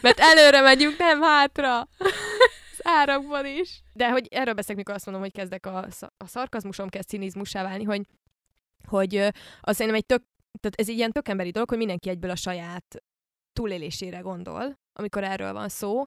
Mert 0.00 0.18
előre 0.18 0.60
megyünk, 0.60 0.98
nem 0.98 1.22
hátra. 1.22 1.78
Az 1.78 2.80
árakban 2.82 3.46
is. 3.46 3.82
De 3.92 4.10
hogy 4.10 4.26
erről 4.30 4.54
beszélek, 4.54 4.76
mikor 4.76 4.94
azt 4.94 5.04
mondom, 5.04 5.22
hogy 5.22 5.32
kezdek 5.32 5.66
a, 5.66 5.86
a 6.16 6.26
szarkazmusom 6.26 6.88
kezd 6.88 7.08
cinizmussá 7.08 7.62
válni, 7.62 7.84
hogy, 7.84 8.06
hogy 8.88 9.16
azt 9.60 9.76
szerintem 9.76 9.94
egy 9.94 10.06
tök, 10.06 10.22
tehát 10.60 10.80
ez 10.80 10.88
egy 10.88 10.96
ilyen 10.96 11.12
tök 11.12 11.28
emberi 11.28 11.50
dolog, 11.50 11.68
hogy 11.68 11.78
mindenki 11.78 12.08
egyből 12.08 12.30
a 12.30 12.36
saját 12.36 13.02
túlélésére 13.52 14.18
gondol, 14.18 14.78
amikor 14.92 15.24
erről 15.24 15.52
van 15.52 15.68
szó, 15.68 16.02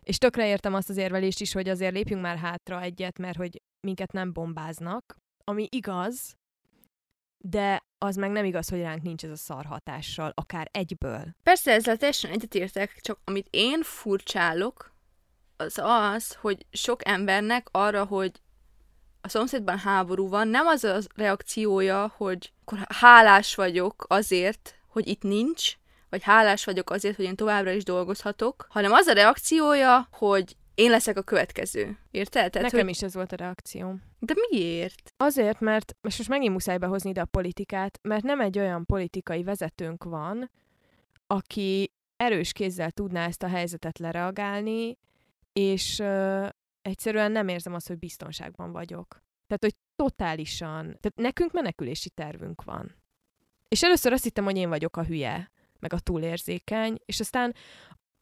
és 0.00 0.18
tökre 0.18 0.46
értem 0.46 0.74
azt 0.74 0.88
az 0.88 0.96
érvelést 0.96 1.40
is, 1.40 1.52
hogy 1.52 1.68
azért 1.68 1.94
lépjünk 1.94 2.22
már 2.22 2.36
hátra 2.36 2.80
egyet, 2.80 3.18
mert 3.18 3.36
hogy 3.36 3.62
minket 3.80 4.12
nem 4.12 4.32
bombáznak, 4.32 5.16
ami 5.44 5.68
igaz, 5.70 6.38
de 7.44 7.84
az 7.98 8.16
meg 8.16 8.30
nem 8.30 8.44
igaz, 8.44 8.68
hogy 8.68 8.80
ránk 8.80 9.02
nincs 9.02 9.24
ez 9.24 9.30
a 9.30 9.36
szar 9.36 9.64
hatással, 9.64 10.32
akár 10.34 10.68
egyből. 10.70 11.34
Persze, 11.42 11.72
ezzel 11.72 11.96
teljesen 11.96 12.30
egyetértek, 12.30 13.00
csak 13.00 13.20
amit 13.24 13.46
én 13.50 13.82
furcsálok, 13.82 14.92
az 15.56 15.80
az, 15.82 16.34
hogy 16.34 16.66
sok 16.70 17.08
embernek 17.08 17.68
arra, 17.70 18.04
hogy 18.04 18.40
a 19.20 19.28
szomszédban 19.28 19.78
háború 19.78 20.28
van, 20.28 20.48
nem 20.48 20.66
az 20.66 20.84
a 20.84 20.98
reakciója, 21.14 22.12
hogy 22.16 22.52
akkor 22.60 22.78
hálás 22.88 23.54
vagyok 23.54 24.04
azért, 24.08 24.74
hogy 24.86 25.08
itt 25.08 25.22
nincs, 25.22 25.78
vagy 26.10 26.22
hálás 26.22 26.64
vagyok 26.64 26.90
azért, 26.90 27.16
hogy 27.16 27.24
én 27.24 27.36
továbbra 27.36 27.70
is 27.70 27.84
dolgozhatok, 27.84 28.66
hanem 28.68 28.92
az 28.92 29.06
a 29.06 29.12
reakciója, 29.12 30.08
hogy 30.10 30.56
én 30.74 30.90
leszek 30.90 31.16
a 31.16 31.22
következő. 31.22 31.98
Érted? 32.10 32.50
Tehát, 32.50 32.70
Nekem 32.70 32.86
hogy... 32.86 32.94
is 32.94 33.02
ez 33.02 33.14
volt 33.14 33.32
a 33.32 33.36
reakció. 33.36 33.94
De 34.18 34.34
miért? 34.50 35.12
Azért, 35.16 35.60
mert 35.60 35.96
és 36.02 36.16
most 36.16 36.28
megint 36.28 36.52
muszáj 36.52 36.78
behozni 36.78 37.10
ide 37.10 37.20
a 37.20 37.24
politikát, 37.24 37.98
mert 38.02 38.22
nem 38.22 38.40
egy 38.40 38.58
olyan 38.58 38.86
politikai 38.86 39.42
vezetőnk 39.42 40.04
van, 40.04 40.50
aki 41.26 41.92
erős 42.16 42.52
kézzel 42.52 42.90
tudná 42.90 43.26
ezt 43.26 43.42
a 43.42 43.48
helyzetet 43.48 43.98
lereagálni, 43.98 44.98
és 45.52 45.98
uh, 45.98 46.48
egyszerűen 46.82 47.32
nem 47.32 47.48
érzem 47.48 47.74
azt, 47.74 47.88
hogy 47.88 47.98
biztonságban 47.98 48.72
vagyok. 48.72 49.22
Tehát, 49.46 49.62
hogy 49.62 49.74
totálisan. 49.96 50.82
Tehát 50.82 51.12
nekünk 51.14 51.52
menekülési 51.52 52.10
tervünk 52.10 52.64
van. 52.64 52.96
És 53.68 53.82
először 53.82 54.12
azt 54.12 54.24
hittem, 54.24 54.44
hogy 54.44 54.56
én 54.56 54.68
vagyok 54.68 54.96
a 54.96 55.04
hülye, 55.04 55.50
meg 55.80 55.92
a 55.92 55.98
túlérzékeny, 55.98 56.98
és 57.04 57.20
aztán 57.20 57.54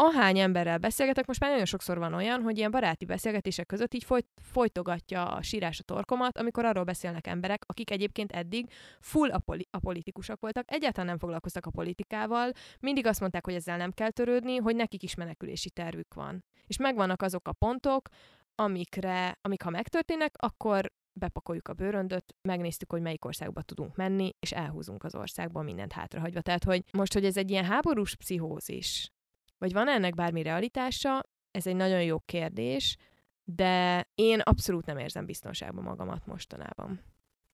ahány 0.02 0.38
emberrel 0.38 0.78
beszélgetek, 0.78 1.26
most 1.26 1.40
már 1.40 1.50
nagyon 1.50 1.64
sokszor 1.64 1.98
van 1.98 2.14
olyan, 2.14 2.42
hogy 2.42 2.58
ilyen 2.58 2.70
baráti 2.70 3.04
beszélgetések 3.04 3.66
között 3.66 3.94
így 3.94 4.04
folyt, 4.04 4.26
folytogatja 4.42 5.26
a 5.32 5.42
sírás 5.42 5.80
a 5.80 5.82
torkomat, 5.82 6.38
amikor 6.38 6.64
arról 6.64 6.84
beszélnek 6.84 7.26
emberek, 7.26 7.62
akik 7.66 7.90
egyébként 7.90 8.32
eddig 8.32 8.70
full 9.00 9.30
a, 9.30 9.38
poli- 9.38 9.68
a 9.70 9.78
politikusok 9.78 10.40
voltak, 10.40 10.72
egyáltalán 10.72 11.06
nem 11.06 11.18
foglalkoztak 11.18 11.66
a 11.66 11.70
politikával, 11.70 12.52
mindig 12.80 13.06
azt 13.06 13.20
mondták, 13.20 13.44
hogy 13.44 13.54
ezzel 13.54 13.76
nem 13.76 13.90
kell 13.90 14.10
törődni, 14.10 14.56
hogy 14.56 14.76
nekik 14.76 15.02
is 15.02 15.14
menekülési 15.14 15.70
tervük 15.70 16.14
van. 16.14 16.44
És 16.66 16.76
megvannak 16.76 17.22
azok 17.22 17.48
a 17.48 17.52
pontok, 17.52 18.08
amikre, 18.54 19.38
amik 19.40 19.62
ha 19.62 19.70
megtörténnek, 19.70 20.34
akkor 20.36 20.92
bepakoljuk 21.18 21.68
a 21.68 21.72
bőröndöt, 21.72 22.34
megnéztük, 22.42 22.90
hogy 22.90 23.00
melyik 23.02 23.24
országba 23.24 23.62
tudunk 23.62 23.96
menni, 23.96 24.34
és 24.40 24.52
elhúzunk 24.52 25.04
az 25.04 25.14
országból 25.14 25.62
mindent 25.62 25.92
hátrahagyva. 25.92 26.40
Tehát, 26.40 26.64
hogy 26.64 26.84
most, 26.92 27.12
hogy 27.12 27.24
ez 27.24 27.36
egy 27.36 27.50
ilyen 27.50 27.64
háborús 27.64 28.14
pszichózis, 28.14 29.12
vagy 29.58 29.72
van 29.72 29.88
ennek 29.88 30.14
bármi 30.14 30.42
realitása, 30.42 31.22
ez 31.50 31.66
egy 31.66 31.76
nagyon 31.76 32.02
jó 32.02 32.18
kérdés, 32.18 32.96
de 33.44 34.06
én 34.14 34.40
abszolút 34.40 34.86
nem 34.86 34.98
érzem 34.98 35.26
biztonságban 35.26 35.84
magamat 35.84 36.26
mostanában 36.26 37.00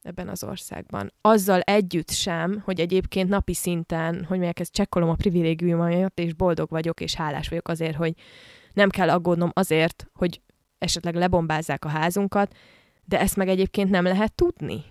ebben 0.03 0.29
az 0.29 0.45
országban. 0.45 1.12
Azzal 1.21 1.61
együtt 1.61 2.11
sem, 2.11 2.61
hogy 2.65 2.81
egyébként 2.81 3.29
napi 3.29 3.55
szinten, 3.55 4.15
hogy 4.15 4.29
mondják, 4.29 4.61
ezt 4.61 4.73
csekkolom 4.73 5.09
a 5.09 5.15
privilégiumaimat, 5.15 6.19
és 6.19 6.35
boldog 6.35 6.71
vagyok, 6.71 7.01
és 7.01 7.15
hálás 7.15 7.49
vagyok 7.49 7.69
azért, 7.69 7.97
hogy 7.97 8.15
nem 8.73 8.91
kell 8.91 9.11
aggódnom 9.11 9.51
azért, 9.53 10.07
hogy 10.12 10.43
esetleg 10.79 11.15
lebombázzák 11.15 11.85
a 11.85 11.89
házunkat, 11.89 12.57
de 13.05 13.21
ezt 13.21 13.37
meg 13.37 13.49
egyébként 13.49 13.91
nem 13.91 14.05
lehet 14.05 14.35
tudni. 14.35 14.85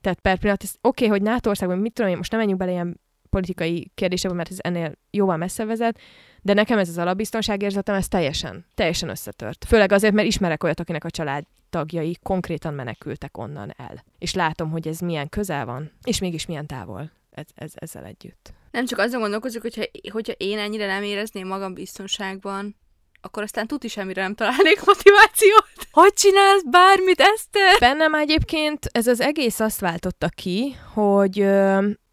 Tehát 0.00 0.20
per 0.20 0.38
pillanat, 0.38 0.62
oké, 0.62 0.78
okay, 0.80 1.08
hogy 1.08 1.22
NATO 1.22 1.48
országban, 1.48 1.78
mit 1.78 1.92
tudom 1.92 2.10
én, 2.10 2.16
most 2.16 2.30
nem 2.30 2.40
menjünk 2.40 2.60
bele 2.60 2.72
ilyen 2.72 3.00
politikai 3.30 3.90
kérdésekben, 3.94 4.36
mert 4.36 4.50
ez 4.50 4.56
ennél 4.60 4.92
jóval 5.10 5.36
messze 5.36 5.64
vezet, 5.64 5.98
de 6.42 6.52
nekem 6.52 6.78
ez 6.78 6.88
az 6.88 6.98
alapbiztonságérzetem, 6.98 7.94
ez 7.94 8.08
teljesen, 8.08 8.64
teljesen 8.74 9.08
összetört. 9.08 9.64
Főleg 9.64 9.92
azért, 9.92 10.14
mert 10.14 10.26
ismerek 10.26 10.64
olyat, 10.64 10.80
akinek 10.80 11.04
a 11.04 11.10
család 11.10 11.44
tagjai 11.70 12.16
konkrétan 12.22 12.74
menekültek 12.74 13.38
onnan 13.38 13.74
el. 13.76 14.04
És 14.18 14.34
látom, 14.34 14.70
hogy 14.70 14.88
ez 14.88 14.98
milyen 14.98 15.28
közel 15.28 15.64
van, 15.64 15.92
és 16.02 16.20
mégis 16.20 16.46
milyen 16.46 16.66
távol 16.66 17.10
ez, 17.30 17.46
ez, 17.54 17.72
ezzel 17.74 18.04
együtt. 18.04 18.52
Nem 18.70 18.86
csak 18.86 18.98
azon 18.98 19.20
gondolkozok, 19.20 19.62
hogyha, 19.62 19.82
hogyha 20.12 20.32
én 20.36 20.58
ennyire 20.58 20.86
nem 20.86 21.02
érezném 21.02 21.46
magam 21.46 21.74
biztonságban, 21.74 22.76
akkor 23.20 23.42
aztán 23.42 23.66
tuti 23.66 23.88
semmire 23.88 24.22
nem 24.22 24.34
találnék 24.34 24.84
motivációt. 24.84 25.68
Hogy 25.92 26.12
csinálsz 26.12 26.62
bármit, 26.70 27.20
Eszter? 27.20 27.78
Bennem 27.78 28.14
egyébként 28.14 28.86
ez 28.92 29.06
az 29.06 29.20
egész 29.20 29.60
azt 29.60 29.80
váltotta 29.80 30.28
ki, 30.28 30.76
hogy, 30.94 31.46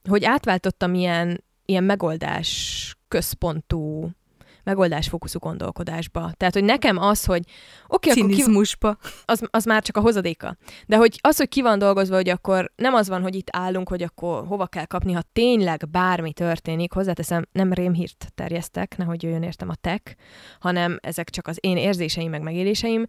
hogy 0.10 0.24
átváltottam 0.26 0.93
ilyen, 0.93 1.43
ilyen 1.66 1.84
megoldás 1.84 2.95
központú 3.08 4.10
megoldásfókuszú 4.68 5.39
gondolkodásba. 5.39 6.32
Tehát, 6.38 6.53
hogy 6.53 6.63
nekem 6.63 6.97
az, 6.97 7.26
hogy 7.26 7.41
oké, 7.88 8.09
okay, 8.09 8.22
Cinizmusba. 8.22 8.93
Ki, 8.93 9.09
az, 9.26 9.41
az 9.49 9.65
már 9.65 9.84
csak 9.84 9.97
a 9.97 10.01
hozadéka. 10.01 10.57
De 10.86 10.95
hogy 10.97 11.20
az, 11.22 11.38
hogy 11.38 11.49
ki 11.49 11.61
van 11.61 11.80
dolgozva, 11.80 12.15
hogy 12.15 12.30
akkor 12.30 12.72
nem 12.76 12.93
az 12.93 13.07
van, 13.07 13.22
hogy 13.22 13.36
itt 13.36 13.47
állunk, 13.51 13.89
hogy 13.89 14.03
akkor 14.03 14.45
hova 14.47 14.65
kell 14.65 14.86
kapni, 14.86 15.13
ha 15.13 15.22
tényleg 15.34 15.89
bármi 15.91 16.34
történik, 16.34 16.93
hozzáteszem, 16.93 17.45
nem 17.51 17.74
rémhírt 17.74 18.32
terjesztek, 18.36 18.97
nehogy 18.97 19.24
jöjjön 19.24 19.43
értem 19.43 19.70
a 19.70 19.76
tech, 19.76 20.15
hanem 20.59 20.97
ezek 21.01 21.30
csak 21.30 21.47
az 21.47 21.57
én 21.59 21.78
érzéseim, 21.78 22.30
meg 22.30 22.41
megéléseim, 22.41 23.05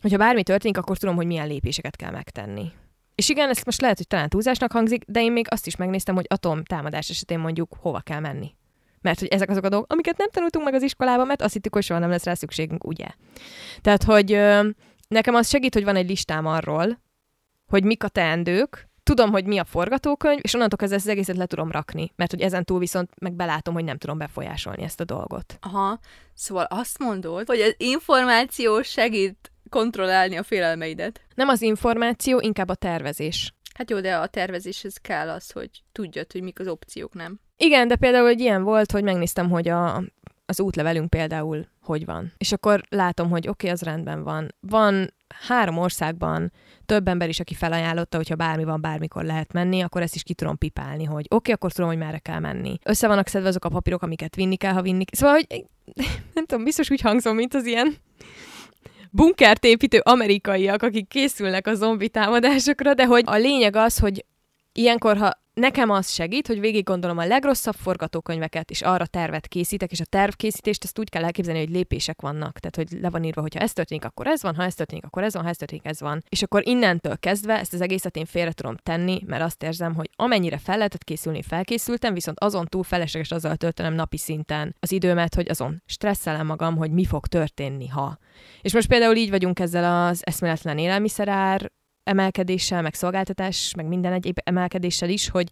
hogyha 0.00 0.18
bármi 0.18 0.42
történik, 0.42 0.78
akkor 0.78 0.98
tudom, 0.98 1.14
hogy 1.14 1.26
milyen 1.26 1.46
lépéseket 1.46 1.96
kell 1.96 2.10
megtenni. 2.10 2.72
És 3.14 3.28
igen, 3.28 3.48
ezt 3.48 3.64
most 3.64 3.80
lehet, 3.80 3.96
hogy 3.96 4.06
talán 4.06 4.28
túlzásnak 4.28 4.72
hangzik, 4.72 5.04
de 5.06 5.20
én 5.20 5.32
még 5.32 5.46
azt 5.50 5.66
is 5.66 5.76
megnéztem, 5.76 6.14
hogy 6.14 6.26
atom 6.28 6.64
támadás 6.64 7.08
esetén 7.10 7.38
mondjuk 7.38 7.76
hova 7.80 8.00
kell 8.00 8.20
menni. 8.20 8.54
Mert 9.02 9.18
hogy 9.18 9.28
ezek 9.28 9.50
azok 9.50 9.64
a 9.64 9.68
dolgok, 9.68 9.92
amiket 9.92 10.16
nem 10.16 10.30
tanultunk 10.30 10.64
meg 10.64 10.74
az 10.74 10.82
iskolában, 10.82 11.26
mert 11.26 11.42
azt 11.42 11.52
hittük, 11.52 11.74
hogy 11.74 11.82
soha 11.82 12.00
nem 12.00 12.10
lesz 12.10 12.24
rá 12.24 12.34
szükségünk, 12.34 12.84
ugye? 12.84 13.06
Tehát, 13.80 14.02
hogy 14.02 14.32
ö, 14.32 14.68
nekem 15.08 15.34
az 15.34 15.48
segít, 15.48 15.74
hogy 15.74 15.84
van 15.84 15.96
egy 15.96 16.08
listám 16.08 16.46
arról, 16.46 17.00
hogy 17.66 17.84
mik 17.84 18.04
a 18.04 18.08
teendők, 18.08 18.90
tudom, 19.02 19.30
hogy 19.30 19.46
mi 19.46 19.58
a 19.58 19.64
forgatókönyv, 19.64 20.38
és 20.42 20.54
onnantól 20.54 20.78
kezdve 20.78 20.96
ezt 20.96 21.06
az 21.06 21.12
egészet 21.12 21.36
le 21.36 21.46
tudom 21.46 21.70
rakni, 21.70 22.12
mert 22.16 22.30
hogy 22.30 22.40
ezen 22.40 22.64
túl 22.64 22.78
viszont 22.78 23.10
meg 23.20 23.32
belátom, 23.32 23.74
hogy 23.74 23.84
nem 23.84 23.98
tudom 23.98 24.18
befolyásolni 24.18 24.82
ezt 24.82 25.00
a 25.00 25.04
dolgot. 25.04 25.58
Aha, 25.60 25.98
szóval 26.34 26.64
azt 26.64 26.98
mondod, 26.98 27.46
hogy 27.46 27.60
az 27.60 27.74
információ 27.76 28.82
segít 28.82 29.52
kontrollálni 29.68 30.36
a 30.36 30.42
félelmeidet. 30.42 31.20
Nem 31.34 31.48
az 31.48 31.62
információ, 31.62 32.40
inkább 32.40 32.68
a 32.68 32.74
tervezés. 32.74 33.54
Hát 33.74 33.90
jó, 33.90 34.00
de 34.00 34.16
a 34.16 34.26
tervezéshez 34.26 34.96
kell 34.96 35.28
az, 35.28 35.50
hogy 35.50 35.70
tudjad, 35.92 36.32
hogy 36.32 36.42
mik 36.42 36.60
az 36.60 36.68
opciók, 36.68 37.14
nem? 37.14 37.40
Igen, 37.64 37.88
de 37.88 37.96
például 37.96 38.28
egy 38.28 38.40
ilyen 38.40 38.62
volt, 38.62 38.92
hogy 38.92 39.02
megnéztem, 39.02 39.50
hogy 39.50 39.68
a, 39.68 40.02
az 40.46 40.60
útlevelünk 40.60 41.10
például 41.10 41.66
hogy 41.82 42.04
van. 42.04 42.32
És 42.38 42.52
akkor 42.52 42.82
látom, 42.88 43.30
hogy 43.30 43.48
oké, 43.48 43.50
okay, 43.50 43.70
az 43.70 43.82
rendben 43.82 44.22
van. 44.22 44.54
Van 44.60 45.14
három 45.48 45.78
országban 45.78 46.52
több 46.86 47.08
ember 47.08 47.28
is, 47.28 47.40
aki 47.40 47.54
felajánlotta, 47.54 48.16
hogyha 48.16 48.34
bármi 48.34 48.64
van, 48.64 48.80
bármikor 48.80 49.24
lehet 49.24 49.52
menni, 49.52 49.80
akkor 49.80 50.02
ezt 50.02 50.14
is 50.14 50.22
ki 50.22 50.34
tudom 50.34 50.58
pipálni, 50.58 51.04
hogy 51.04 51.24
oké, 51.24 51.34
okay, 51.34 51.52
akkor 51.52 51.72
tudom, 51.72 51.90
hogy 51.90 51.98
merre 51.98 52.18
kell 52.18 52.38
menni. 52.38 52.78
Össze 52.84 53.06
vannak 53.06 53.26
szedve 53.26 53.48
azok 53.48 53.64
a 53.64 53.68
papírok, 53.68 54.02
amiket 54.02 54.34
vinni 54.34 54.56
kell, 54.56 54.72
ha 54.72 54.82
vinni. 54.82 55.04
Szóval, 55.12 55.34
hogy 55.34 55.64
nem 56.34 56.46
tudom, 56.46 56.64
biztos 56.64 56.90
úgy 56.90 57.00
hangzom, 57.00 57.36
mint 57.36 57.54
az 57.54 57.66
ilyen 57.66 57.96
bunkert 59.10 59.64
építő 59.64 60.00
amerikaiak, 60.04 60.82
akik 60.82 61.08
készülnek 61.08 61.66
a 61.66 61.74
zombi 61.74 62.08
támadásokra, 62.08 62.94
de 62.94 63.06
hogy 63.06 63.22
a 63.26 63.36
lényeg 63.36 63.76
az, 63.76 63.98
hogy 63.98 64.24
ilyenkor, 64.72 65.16
ha 65.16 65.40
nekem 65.54 65.90
az 65.90 66.10
segít, 66.10 66.46
hogy 66.46 66.60
végig 66.60 66.84
gondolom 66.84 67.18
a 67.18 67.26
legrosszabb 67.26 67.74
forgatókönyveket, 67.74 68.70
és 68.70 68.82
arra 68.82 69.06
tervet 69.06 69.48
készítek, 69.48 69.90
és 69.90 70.00
a 70.00 70.04
tervkészítést 70.04 70.84
ezt 70.84 70.98
úgy 70.98 71.08
kell 71.08 71.24
elképzelni, 71.24 71.60
hogy 71.60 71.70
lépések 71.70 72.20
vannak. 72.20 72.58
Tehát, 72.58 72.76
hogy 72.76 73.00
le 73.00 73.10
van 73.10 73.24
írva, 73.24 73.40
hogy 73.40 73.54
ha 73.54 73.60
ez 73.60 73.72
történik, 73.72 74.04
akkor 74.04 74.26
ez 74.26 74.42
van, 74.42 74.54
ha 74.54 74.62
ez 74.62 74.74
történik, 74.74 75.04
akkor 75.04 75.22
ez 75.22 75.34
van, 75.34 75.42
ha 75.42 75.48
ez 75.48 75.56
történik, 75.56 75.86
ez 75.86 76.00
van. 76.00 76.22
És 76.28 76.42
akkor 76.42 76.66
innentől 76.66 77.18
kezdve 77.18 77.58
ezt 77.58 77.72
az 77.72 77.80
egészet 77.80 78.16
én 78.16 78.24
félre 78.24 78.52
tudom 78.52 78.76
tenni, 78.76 79.22
mert 79.26 79.42
azt 79.42 79.62
érzem, 79.62 79.94
hogy 79.94 80.10
amennyire 80.16 80.58
fel 80.58 80.76
lehetett 80.76 81.04
készülni, 81.04 81.42
felkészültem, 81.42 82.14
viszont 82.14 82.40
azon 82.40 82.66
túl 82.66 82.82
felesleges 82.82 83.30
azzal 83.30 83.56
töltenem 83.56 83.94
napi 83.94 84.18
szinten 84.18 84.76
az 84.80 84.92
időmet, 84.92 85.34
hogy 85.34 85.48
azon 85.48 85.82
stresszelem 85.86 86.46
magam, 86.46 86.76
hogy 86.76 86.90
mi 86.90 87.04
fog 87.04 87.26
történni, 87.26 87.88
ha. 87.88 88.18
És 88.60 88.72
most 88.72 88.88
például 88.88 89.16
így 89.16 89.30
vagyunk 89.30 89.58
ezzel 89.60 90.06
az 90.06 90.20
eszméletlen 90.26 90.78
élelmiszerár 90.78 91.70
emelkedéssel, 92.04 92.82
meg 92.82 92.94
szolgáltatás, 92.94 93.74
meg 93.74 93.86
minden 93.86 94.12
egyéb 94.12 94.38
emelkedéssel 94.44 95.08
is, 95.08 95.28
hogy 95.28 95.48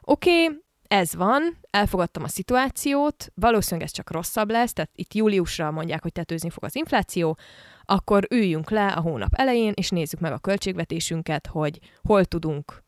oké, 0.00 0.44
okay, 0.44 0.64
ez 0.88 1.14
van, 1.14 1.56
elfogadtam 1.70 2.22
a 2.22 2.28
szituációt, 2.28 3.32
valószínűleg 3.34 3.86
ez 3.86 3.94
csak 3.94 4.10
rosszabb 4.10 4.50
lesz, 4.50 4.72
tehát 4.72 4.90
itt 4.94 5.14
júliusra 5.14 5.70
mondják, 5.70 6.02
hogy 6.02 6.12
tetőzni 6.12 6.50
fog 6.50 6.64
az 6.64 6.76
infláció, 6.76 7.38
akkor 7.82 8.26
üljünk 8.30 8.70
le 8.70 8.86
a 8.86 9.00
hónap 9.00 9.34
elején, 9.34 9.72
és 9.74 9.90
nézzük 9.90 10.20
meg 10.20 10.32
a 10.32 10.38
költségvetésünket, 10.38 11.46
hogy 11.46 11.78
hol 12.02 12.24
tudunk 12.24 12.84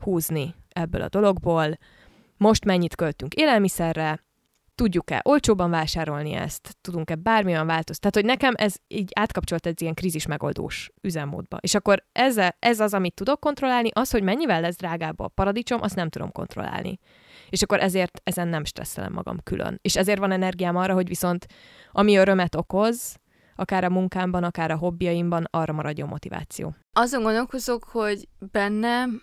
húzni 0.00 0.54
ebből 0.68 1.02
a 1.02 1.08
dologból, 1.08 1.78
most 2.36 2.64
mennyit 2.64 2.94
költünk 2.94 3.34
élelmiszerre, 3.34 4.24
tudjuk-e 4.74 5.20
olcsóban 5.24 5.70
vásárolni 5.70 6.32
ezt, 6.32 6.76
tudunk-e 6.80 7.14
bármilyen 7.14 7.66
változtatni. 7.66 8.10
Tehát, 8.10 8.38
hogy 8.38 8.38
nekem 8.38 8.66
ez 8.66 8.76
így 8.88 9.10
átkapcsolt 9.14 9.66
egy 9.66 9.82
ilyen 9.82 9.94
krízis 9.94 10.26
megoldós 10.26 10.90
üzemmódba. 11.00 11.58
És 11.60 11.74
akkor 11.74 12.04
ez, 12.12 12.36
ez 12.58 12.80
az, 12.80 12.94
amit 12.94 13.14
tudok 13.14 13.40
kontrollálni, 13.40 13.88
az, 13.92 14.10
hogy 14.10 14.22
mennyivel 14.22 14.60
lesz 14.60 14.76
drágább 14.76 15.20
a 15.20 15.28
paradicsom, 15.28 15.82
azt 15.82 15.94
nem 15.94 16.08
tudom 16.08 16.32
kontrollálni. 16.32 16.98
És 17.48 17.62
akkor 17.62 17.80
ezért 17.80 18.20
ezen 18.24 18.48
nem 18.48 18.64
stresszelem 18.64 19.12
magam 19.12 19.38
külön. 19.42 19.78
És 19.82 19.96
ezért 19.96 20.18
van 20.18 20.32
energiám 20.32 20.76
arra, 20.76 20.94
hogy 20.94 21.08
viszont 21.08 21.46
ami 21.92 22.16
örömet 22.16 22.54
okoz, 22.54 23.16
akár 23.56 23.84
a 23.84 23.90
munkámban, 23.90 24.44
akár 24.44 24.70
a 24.70 24.76
hobbiaimban, 24.76 25.46
arra 25.50 25.72
maradjon 25.72 26.08
motiváció. 26.08 26.74
Azon 26.92 27.22
gondolkozok, 27.22 27.84
hogy 27.84 28.28
bennem 28.38 29.22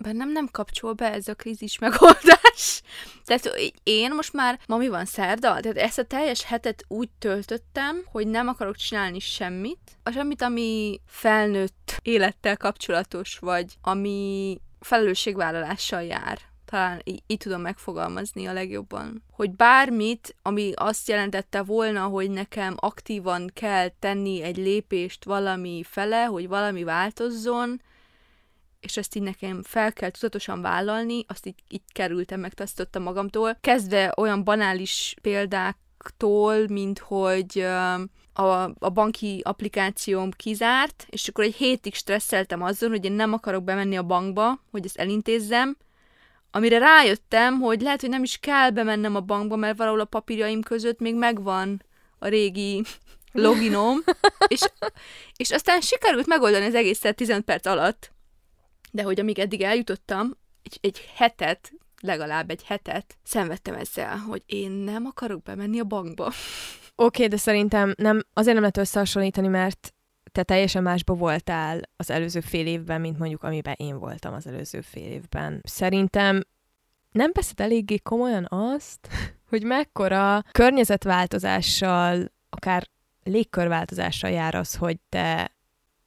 bennem 0.00 0.32
nem 0.32 0.48
kapcsol 0.50 0.92
be 0.92 1.12
ez 1.12 1.28
a 1.28 1.34
krízis 1.34 1.78
megoldás. 1.78 2.82
Tehát 3.26 3.72
én 3.82 4.14
most 4.14 4.32
már, 4.32 4.58
ma 4.66 4.76
mi 4.76 4.88
van, 4.88 5.04
szerda? 5.04 5.60
Tehát 5.60 5.76
ezt 5.76 5.98
a 5.98 6.04
teljes 6.04 6.44
hetet 6.44 6.84
úgy 6.88 7.08
töltöttem, 7.18 8.02
hogy 8.12 8.26
nem 8.26 8.48
akarok 8.48 8.76
csinálni 8.76 9.18
semmit. 9.18 9.98
A 10.02 10.10
semmit, 10.10 10.42
ami 10.42 11.00
felnőtt 11.06 11.98
élettel 12.02 12.56
kapcsolatos, 12.56 13.38
vagy 13.38 13.76
ami 13.82 14.58
felelősségvállalással 14.80 16.02
jár 16.02 16.38
talán 16.70 17.00
így, 17.04 17.22
így 17.26 17.38
tudom 17.38 17.60
megfogalmazni 17.60 18.46
a 18.46 18.52
legjobban. 18.52 19.22
Hogy 19.30 19.50
bármit, 19.50 20.36
ami 20.42 20.72
azt 20.74 21.08
jelentette 21.08 21.62
volna, 21.62 22.02
hogy 22.02 22.30
nekem 22.30 22.74
aktívan 22.76 23.50
kell 23.54 23.88
tenni 23.98 24.42
egy 24.42 24.56
lépést 24.56 25.24
valami 25.24 25.82
fele, 25.88 26.24
hogy 26.24 26.48
valami 26.48 26.84
változzon, 26.84 27.80
és 28.80 28.96
ezt 28.96 29.14
így 29.14 29.22
nekem 29.22 29.62
fel 29.62 29.92
kell 29.92 30.10
tudatosan 30.10 30.62
vállalni, 30.62 31.24
azt 31.28 31.46
így, 31.46 31.62
így 31.68 31.82
kerültem, 31.92 32.40
megtaszítottam 32.40 33.02
magamtól. 33.02 33.58
Kezdve 33.60 34.14
olyan 34.16 34.44
banális 34.44 35.14
példáktól, 35.22 36.66
mint 36.68 36.98
hogy 36.98 37.58
a, 38.32 38.62
a 38.78 38.90
banki 38.92 39.40
applikációm 39.44 40.30
kizárt, 40.30 41.06
és 41.10 41.28
akkor 41.28 41.44
egy 41.44 41.54
hétig 41.54 41.94
stresszeltem 41.94 42.62
azon, 42.62 42.90
hogy 42.90 43.04
én 43.04 43.12
nem 43.12 43.32
akarok 43.32 43.64
bemenni 43.64 43.96
a 43.96 44.02
bankba, 44.02 44.62
hogy 44.70 44.84
ezt 44.84 44.98
elintézzem, 44.98 45.76
amire 46.50 46.78
rájöttem, 46.78 47.60
hogy 47.60 47.80
lehet, 47.80 48.00
hogy 48.00 48.10
nem 48.10 48.22
is 48.22 48.38
kell 48.38 48.70
bemennem 48.70 49.16
a 49.16 49.20
bankba, 49.20 49.56
mert 49.56 49.78
valahol 49.78 50.00
a 50.00 50.04
papírjaim 50.04 50.62
között 50.62 51.00
még 51.00 51.14
megvan 51.14 51.82
a 52.18 52.28
régi 52.28 52.82
loginom, 53.32 53.98
és, 54.48 54.60
és 55.36 55.50
aztán 55.50 55.80
sikerült 55.80 56.26
megoldani 56.26 56.66
az 56.66 56.74
egészet 56.74 57.16
15 57.16 57.44
perc 57.44 57.66
alatt, 57.66 58.12
de 58.98 59.04
hogy 59.04 59.20
amíg 59.20 59.38
eddig 59.38 59.60
eljutottam, 59.60 60.36
egy, 60.62 60.78
egy 60.80 61.10
hetet, 61.14 61.72
legalább 62.00 62.50
egy 62.50 62.64
hetet 62.64 63.18
szenvedtem 63.22 63.74
ezzel, 63.74 64.16
hogy 64.16 64.42
én 64.46 64.70
nem 64.70 65.06
akarok 65.06 65.42
bemenni 65.42 65.80
a 65.80 65.84
bankba. 65.84 66.24
Oké, 66.26 66.34
okay, 66.94 67.26
de 67.26 67.36
szerintem 67.36 67.94
nem, 67.96 68.22
azért 68.32 68.52
nem 68.52 68.60
lehet 68.60 68.76
összehasonlítani, 68.76 69.48
mert 69.48 69.94
te 70.32 70.42
teljesen 70.42 70.82
másba 70.82 71.14
voltál 71.14 71.80
az 71.96 72.10
előző 72.10 72.40
fél 72.40 72.66
évben, 72.66 73.00
mint 73.00 73.18
mondjuk 73.18 73.42
amiben 73.42 73.74
én 73.76 73.98
voltam 73.98 74.34
az 74.34 74.46
előző 74.46 74.80
fél 74.80 75.10
évben. 75.10 75.60
Szerintem 75.62 76.42
nem 77.10 77.30
veszed 77.34 77.60
eléggé 77.60 77.96
komolyan 77.96 78.46
azt, 78.48 79.08
hogy 79.50 79.62
mekkora 79.62 80.42
környezetváltozással, 80.52 82.32
akár 82.50 82.88
légkörváltozással 83.22 84.30
jár 84.30 84.54
az, 84.54 84.74
hogy 84.74 84.96
te 85.08 85.56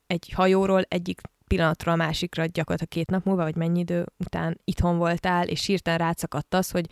egy 0.07 0.31
hajóról 0.35 0.81
egyik 0.87 1.21
pillanatról 1.55 1.93
a 1.93 1.97
másikra 1.97 2.45
gyakorlatilag 2.45 2.89
két 2.89 3.09
nap 3.09 3.25
múlva, 3.25 3.43
vagy 3.43 3.55
mennyi 3.55 3.79
idő 3.79 4.05
után 4.17 4.59
itthon 4.63 4.97
voltál, 4.97 5.47
és 5.47 5.61
sírtán 5.61 5.97
rátszakadt 5.97 6.53
az, 6.53 6.71
hogy 6.71 6.85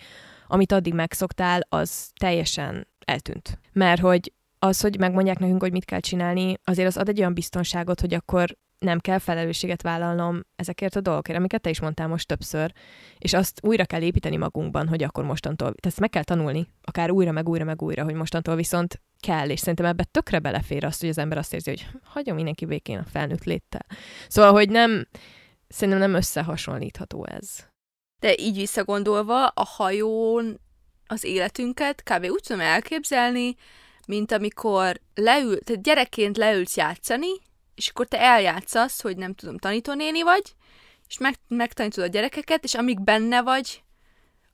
amit 0.48 0.72
addig 0.72 0.94
megszoktál, 0.94 1.62
az 1.70 2.12
teljesen 2.20 2.88
eltűnt. 3.06 3.60
Mert 3.74 4.02
hogy 4.02 4.34
az, 4.60 4.82
hogy 4.82 5.00
megmondják 5.00 5.40
nekünk, 5.40 5.62
hogy 5.62 5.72
mit 5.72 5.86
kell 5.86 6.00
csinálni, 6.00 6.54
azért 6.64 6.88
az 6.88 6.98
ad 6.98 7.10
egy 7.10 7.20
olyan 7.20 7.34
biztonságot, 7.34 8.02
hogy 8.02 8.14
akkor 8.14 8.58
nem 8.80 9.00
kell 9.00 9.20
felelősséget 9.20 9.82
vállalnom 9.82 10.42
ezekért 10.56 10.96
a 10.96 11.02
dolgokért, 11.02 11.38
amiket 11.38 11.62
te 11.62 11.70
is 11.70 11.80
mondtál 11.80 12.08
most 12.08 12.28
többször, 12.28 12.72
és 13.18 13.34
azt 13.34 13.60
újra 13.64 13.86
kell 13.86 14.02
építeni 14.02 14.38
magunkban, 14.38 14.88
hogy 14.88 15.04
akkor 15.04 15.24
mostantól, 15.24 15.68
tehát 15.68 15.86
ezt 15.86 16.00
meg 16.00 16.10
kell 16.10 16.24
tanulni, 16.24 16.68
akár 16.82 17.12
újra, 17.12 17.32
meg 17.32 17.50
újra, 17.50 17.64
meg 17.64 17.82
újra, 17.82 18.04
hogy 18.04 18.14
mostantól 18.14 18.56
viszont 18.56 19.02
kell, 19.20 19.50
és 19.50 19.60
szerintem 19.60 19.86
ebbe 19.86 20.04
tökre 20.04 20.40
belefér 20.40 20.86
azt, 20.86 21.00
hogy 21.00 21.10
az 21.10 21.18
ember 21.18 21.38
azt 21.38 21.54
érzi, 21.54 21.70
hogy 21.70 21.88
hagyom 22.04 22.36
mindenki 22.36 22.66
békén 22.66 22.98
a 22.98 23.10
felnőtt 23.12 23.44
léttel. 23.44 23.86
Szóval, 24.28 24.52
hogy 24.52 24.70
nem, 24.70 25.08
szerintem 25.68 26.02
nem 26.02 26.14
összehasonlítható 26.14 27.26
ez. 27.26 27.68
De 28.20 28.36
így 28.38 28.56
visszagondolva, 28.56 29.48
a 29.48 29.66
hajón 29.66 30.60
az 31.08 31.24
életünket 31.24 32.04
kb. 32.04 32.26
úgy 32.26 32.42
tudom 32.42 32.62
elképzelni, 32.62 33.56
mint 34.08 34.32
amikor 34.32 35.00
leül, 35.14 35.60
tehát 35.60 35.84
gyerekként 35.84 36.38
leülsz 36.38 36.78
játszani, 36.78 37.30
és 37.76 37.88
akkor 37.90 38.08
te 38.08 38.20
eljátszasz, 38.20 39.02
hogy 39.02 39.18
nem 39.18 39.34
tudom, 39.34 39.58
tanítónéni 39.58 40.22
vagy, 40.22 40.56
és 41.08 41.18
meg, 41.18 41.36
megtanítod 41.48 42.04
a 42.04 42.08
gyerekeket, 42.08 42.64
és 42.64 42.74
amíg 42.74 43.02
benne 43.02 43.42
vagy, 43.42 43.84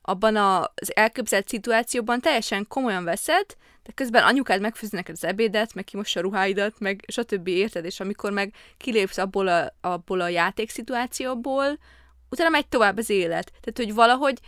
abban 0.02 0.36
az 0.36 0.96
elképzelt 0.96 1.48
szituációban 1.48 2.20
teljesen 2.20 2.66
komolyan 2.68 3.04
veszed, 3.04 3.46
de 3.86 3.92
közben 3.94 4.22
anyukád 4.22 4.60
megfőzi 4.60 4.96
neked 4.96 5.14
az 5.14 5.24
ebédet, 5.24 5.74
meg 5.74 5.84
kimossa 5.84 6.20
a 6.20 6.22
ruháidat, 6.22 6.78
meg 6.78 7.04
stb. 7.08 7.48
érted, 7.48 7.84
és 7.84 8.00
amikor 8.00 8.32
meg 8.32 8.54
kilépsz 8.76 9.18
abból 9.18 9.48
a, 9.48 9.74
abból 9.80 10.20
a 10.20 10.28
játékszituációból, 10.28 11.78
utána 12.30 12.50
megy 12.50 12.66
tovább 12.66 12.98
az 12.98 13.10
élet. 13.10 13.52
Tehát, 13.60 13.76
hogy 13.76 13.94
valahogy 13.94 14.38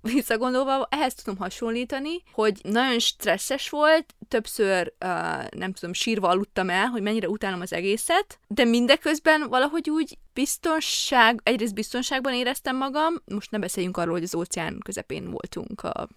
visszagondolva 0.00 0.86
ehhez 0.90 1.14
tudom 1.14 1.38
hasonlítani, 1.38 2.22
hogy 2.32 2.60
nagyon 2.62 2.98
stresszes 2.98 3.70
volt, 3.70 4.14
többször, 4.28 4.92
uh, 5.04 5.08
nem 5.50 5.72
tudom, 5.72 5.92
sírva 5.92 6.28
aludtam 6.28 6.70
el, 6.70 6.86
hogy 6.86 7.02
mennyire 7.02 7.28
utálom 7.28 7.60
az 7.60 7.72
egészet, 7.72 8.38
de 8.48 8.64
mindeközben 8.64 9.48
valahogy 9.48 9.90
úgy 9.90 10.18
biztonság, 10.32 11.40
egyrészt 11.42 11.74
biztonságban 11.74 12.34
éreztem 12.34 12.76
magam, 12.76 13.14
most 13.24 13.50
ne 13.50 13.58
beszéljünk 13.58 13.96
arról, 13.96 14.12
hogy 14.12 14.22
az 14.22 14.34
óceán 14.34 14.78
közepén 14.84 15.30
voltunk 15.30 15.82
a 15.82 16.08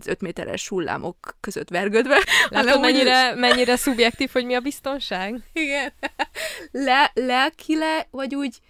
az 0.00 0.06
öt 0.06 0.20
méteres 0.20 0.68
hullámok 0.68 1.36
között 1.40 1.68
vergődve. 1.68 2.24
Látod, 2.48 2.80
mennyire, 2.80 3.32
úgy... 3.32 3.38
mennyire 3.38 3.76
szubjektív, 3.76 4.30
hogy 4.32 4.44
mi 4.44 4.54
a 4.54 4.60
biztonság? 4.60 5.42
Igen. 5.52 5.92
Le, 6.86 7.10
lelkile, 7.14 8.06
vagy 8.10 8.34
úgy 8.34 8.60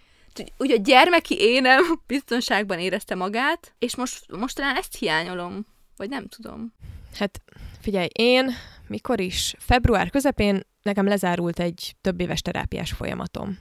úgy 0.57 0.71
a 0.71 0.77
gyermeki 0.77 1.39
énem 1.39 2.01
biztonságban 2.07 2.79
érezte 2.79 3.15
magát, 3.15 3.73
és 3.79 3.95
most, 3.95 4.31
most 4.31 4.55
talán 4.55 4.75
ezt 4.75 4.97
hiányolom, 4.97 5.65
vagy 5.97 6.09
nem 6.09 6.27
tudom. 6.27 6.73
Hát 7.15 7.41
figyelj, 7.81 8.07
én 8.11 8.51
mikor 8.87 9.19
is? 9.19 9.55
Február 9.59 10.09
közepén 10.09 10.63
nekem 10.81 11.07
lezárult 11.07 11.59
egy 11.59 11.95
több 12.01 12.19
éves 12.19 12.41
terápiás 12.41 12.91
folyamatom. 12.91 13.57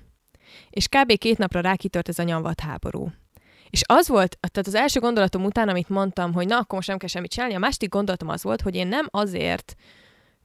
És 0.70 0.88
kb. 0.88 1.18
két 1.18 1.38
napra 1.38 1.60
rákitört 1.60 2.08
ez 2.08 2.18
a 2.18 2.22
nyomvat 2.22 2.60
háború. 2.60 3.10
És 3.74 3.82
az 3.86 4.08
volt, 4.08 4.38
tehát 4.40 4.66
az 4.66 4.74
első 4.74 5.00
gondolatom 5.00 5.44
után, 5.44 5.68
amit 5.68 5.88
mondtam, 5.88 6.32
hogy 6.32 6.46
na, 6.46 6.56
akkor 6.56 6.74
most 6.74 6.88
nem 6.88 6.98
kell 6.98 7.08
semmit 7.08 7.30
csinálni, 7.30 7.54
a 7.54 7.58
másik 7.58 7.88
gondolatom 7.88 8.28
az 8.28 8.42
volt, 8.42 8.60
hogy 8.60 8.74
én 8.74 8.86
nem 8.86 9.06
azért 9.10 9.74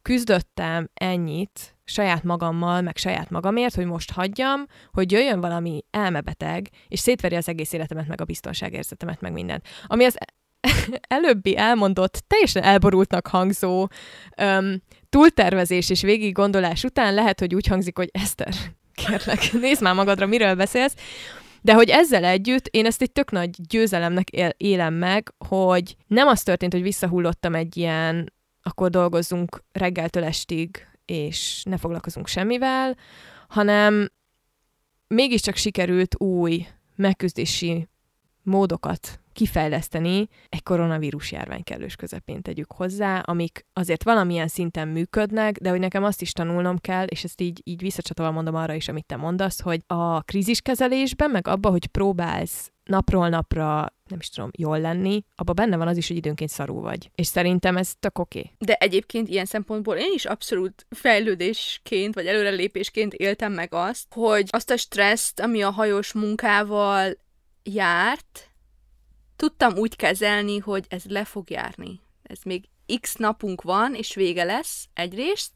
küzdöttem 0.02 0.90
ennyit 0.94 1.78
saját 1.84 2.24
magammal, 2.24 2.82
meg 2.82 2.98
saját 2.98 3.30
magamért, 3.30 3.76
hogy 3.76 3.86
most 3.86 4.12
hagyjam, 4.12 4.66
hogy 4.92 5.12
jöjjön 5.12 5.42
valami 5.42 5.84
elmebeteg, 5.92 6.70
és 6.88 7.00
szétveri 7.00 7.36
az 7.36 7.48
egész 7.48 7.74
életemet, 7.74 8.08
meg 8.08 8.22
a 8.22 8.26
biztonságérzetemet, 8.26 9.22
meg 9.22 9.32
mindent. 9.32 9.68
Ami 9.88 10.06
az 10.06 10.18
előbbi 11.08 11.58
elmondott, 11.58 12.24
teljesen 12.28 12.64
elborultnak 12.64 13.28
hangzó 13.28 13.88
um, 14.42 14.82
túltervezés 15.10 15.90
és 15.90 16.02
végig 16.02 16.34
gondolás 16.34 16.84
után 16.84 17.14
lehet, 17.14 17.40
hogy 17.40 17.56
úgy 17.56 17.68
hangzik, 17.68 17.98
hogy 17.98 18.10
Eszter, 18.12 18.54
kérlek, 18.94 19.52
nézd 19.62 19.82
már 19.82 19.96
magadra, 19.96 20.26
miről 20.26 20.56
beszélsz, 20.56 20.96
de 21.62 21.74
hogy 21.74 21.90
ezzel 21.90 22.24
együtt 22.24 22.68
én 22.68 22.86
ezt 22.86 23.02
egy 23.02 23.12
tök 23.12 23.32
nagy 23.32 23.50
győzelemnek 23.68 24.30
él, 24.30 24.54
élem 24.58 24.94
meg, 24.94 25.34
hogy 25.38 25.96
nem 26.08 26.28
az 26.28 26.44
történt, 26.44 26.74
hogy 26.74 26.82
visszahullottam 26.82 27.56
egy 27.56 27.78
ilyen 27.78 28.34
akkor 28.62 28.90
dolgozzunk 28.90 29.64
reggeltől 29.72 30.24
estig, 30.24 30.88
és 31.06 31.64
ne 31.64 31.78
foglalkozunk 31.78 32.28
semmivel, 32.28 32.96
hanem 33.48 34.12
mégiscsak 35.08 35.56
sikerült 35.56 36.22
új 36.22 36.66
megküzdési 36.96 37.88
módokat 38.44 39.20
kifejleszteni 39.40 40.28
egy 40.50 40.64
koronavírus 40.64 41.32
járvány 41.32 41.64
kellős 41.64 41.96
közepén 41.96 42.42
tegyük 42.42 42.72
hozzá, 42.72 43.20
amik 43.20 43.66
azért 43.74 44.04
valamilyen 44.04 44.48
szinten 44.48 44.88
működnek, 44.88 45.58
de 45.58 45.70
hogy 45.70 45.80
nekem 45.80 46.04
azt 46.04 46.22
is 46.22 46.32
tanulnom 46.32 46.78
kell, 46.78 47.06
és 47.06 47.24
ezt 47.24 47.42
így, 47.42 47.62
így 47.64 47.82
visszacsatolva 47.82 48.32
mondom 48.32 48.56
arra 48.56 48.74
is, 48.74 48.88
amit 48.88 49.06
te 49.06 49.16
mondasz, 49.16 49.62
hogy 49.62 49.82
a 49.88 50.22
kríziskezelésben, 50.22 51.32
meg 51.32 51.48
abba, 51.48 51.70
hogy 51.70 51.88
próbálsz 51.88 52.72
napról 52.84 53.30
napra, 53.30 53.94
nem 54.08 54.20
is 54.20 54.30
tudom, 54.30 54.50
jól 54.58 54.80
lenni, 54.80 55.24
abban 55.36 55.56
benne 55.56 55.78
van 55.78 55.88
az 55.88 55.98
is, 55.98 56.08
hogy 56.08 56.18
időnként 56.18 56.50
szarú 56.50 56.82
vagy. 56.82 57.10
És 57.16 57.28
szerintem 57.28 57.78
ez 57.78 57.94
tök 58.00 58.20
oké. 58.20 58.40
Okay. 58.40 58.52
De 58.58 58.74
egyébként 58.74 59.28
ilyen 59.28 59.46
szempontból 59.46 59.96
én 59.96 60.12
is 60.14 60.26
abszolút 60.26 60.86
fejlődésként, 60.90 62.14
vagy 62.14 62.26
előrelépésként 62.26 63.14
éltem 63.14 63.54
meg 63.54 63.74
azt, 63.74 64.14
hogy 64.14 64.48
azt 64.50 64.72
a 64.72 64.78
stresszt, 64.78 65.40
ami 65.40 65.62
a 65.62 65.70
hajós 65.70 66.14
munkával 66.14 67.18
járt, 67.64 68.49
tudtam 69.40 69.78
úgy 69.78 69.96
kezelni, 69.96 70.58
hogy 70.58 70.86
ez 70.90 71.04
le 71.06 71.26
fog 71.26 71.50
járni. 71.50 72.02
Ez 72.24 72.40
még 72.44 72.70
x 73.00 73.16
napunk 73.16 73.62
van, 73.62 73.96
és 73.96 74.16
vége 74.16 74.44
lesz 74.44 74.88
egyrészt. 74.94 75.52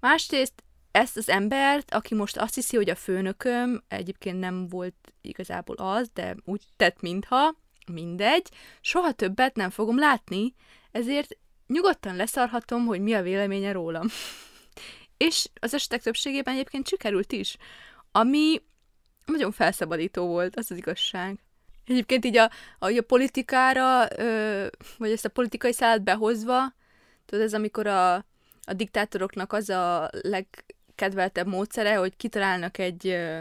Másrészt 0.00 0.62
ezt 0.90 1.16
az 1.16 1.28
embert, 1.28 1.94
aki 1.94 2.14
most 2.14 2.36
azt 2.36 2.54
hiszi, 2.54 2.76
hogy 2.76 2.90
a 2.90 2.94
főnököm, 2.94 3.82
egyébként 3.88 4.38
nem 4.38 4.68
volt 4.68 4.94
igazából 5.20 5.76
az, 5.76 6.10
de 6.14 6.36
úgy 6.44 6.62
tett, 6.76 7.00
mintha, 7.00 7.54
mindegy, 7.92 8.48
soha 8.80 9.12
többet 9.12 9.56
nem 9.56 9.70
fogom 9.70 9.98
látni, 9.98 10.54
ezért 10.90 11.36
nyugodtan 11.66 12.16
leszarhatom, 12.16 12.86
hogy 12.86 13.00
mi 13.00 13.14
a 13.14 13.22
véleménye 13.22 13.72
rólam. 13.72 14.06
És 15.26 15.48
az 15.60 15.74
esetek 15.74 16.02
többségében 16.02 16.54
egyébként 16.54 16.88
sikerült 16.88 17.32
is, 17.32 17.56
ami 18.12 18.62
nagyon 19.24 19.52
felszabadító 19.52 20.26
volt, 20.26 20.56
az 20.56 20.70
az 20.70 20.76
igazság. 20.76 21.38
Egyébként 21.86 22.24
így 22.24 22.36
a, 22.36 22.50
a, 22.78 22.96
a 22.96 23.02
politikára, 23.06 24.18
ö, 24.20 24.66
vagy 24.98 25.10
ezt 25.10 25.24
a 25.24 25.28
politikai 25.28 25.72
szállat 25.72 26.02
behozva, 26.02 26.74
tudod, 27.26 27.44
ez 27.44 27.54
amikor 27.54 27.86
a, 27.86 28.14
a 28.64 28.72
diktátoroknak 28.76 29.52
az 29.52 29.70
a 29.70 30.10
legkedveltebb 30.22 31.46
módszere, 31.46 31.94
hogy 31.94 32.16
kitalálnak 32.16 32.78
egy 32.78 33.06
ö, 33.06 33.40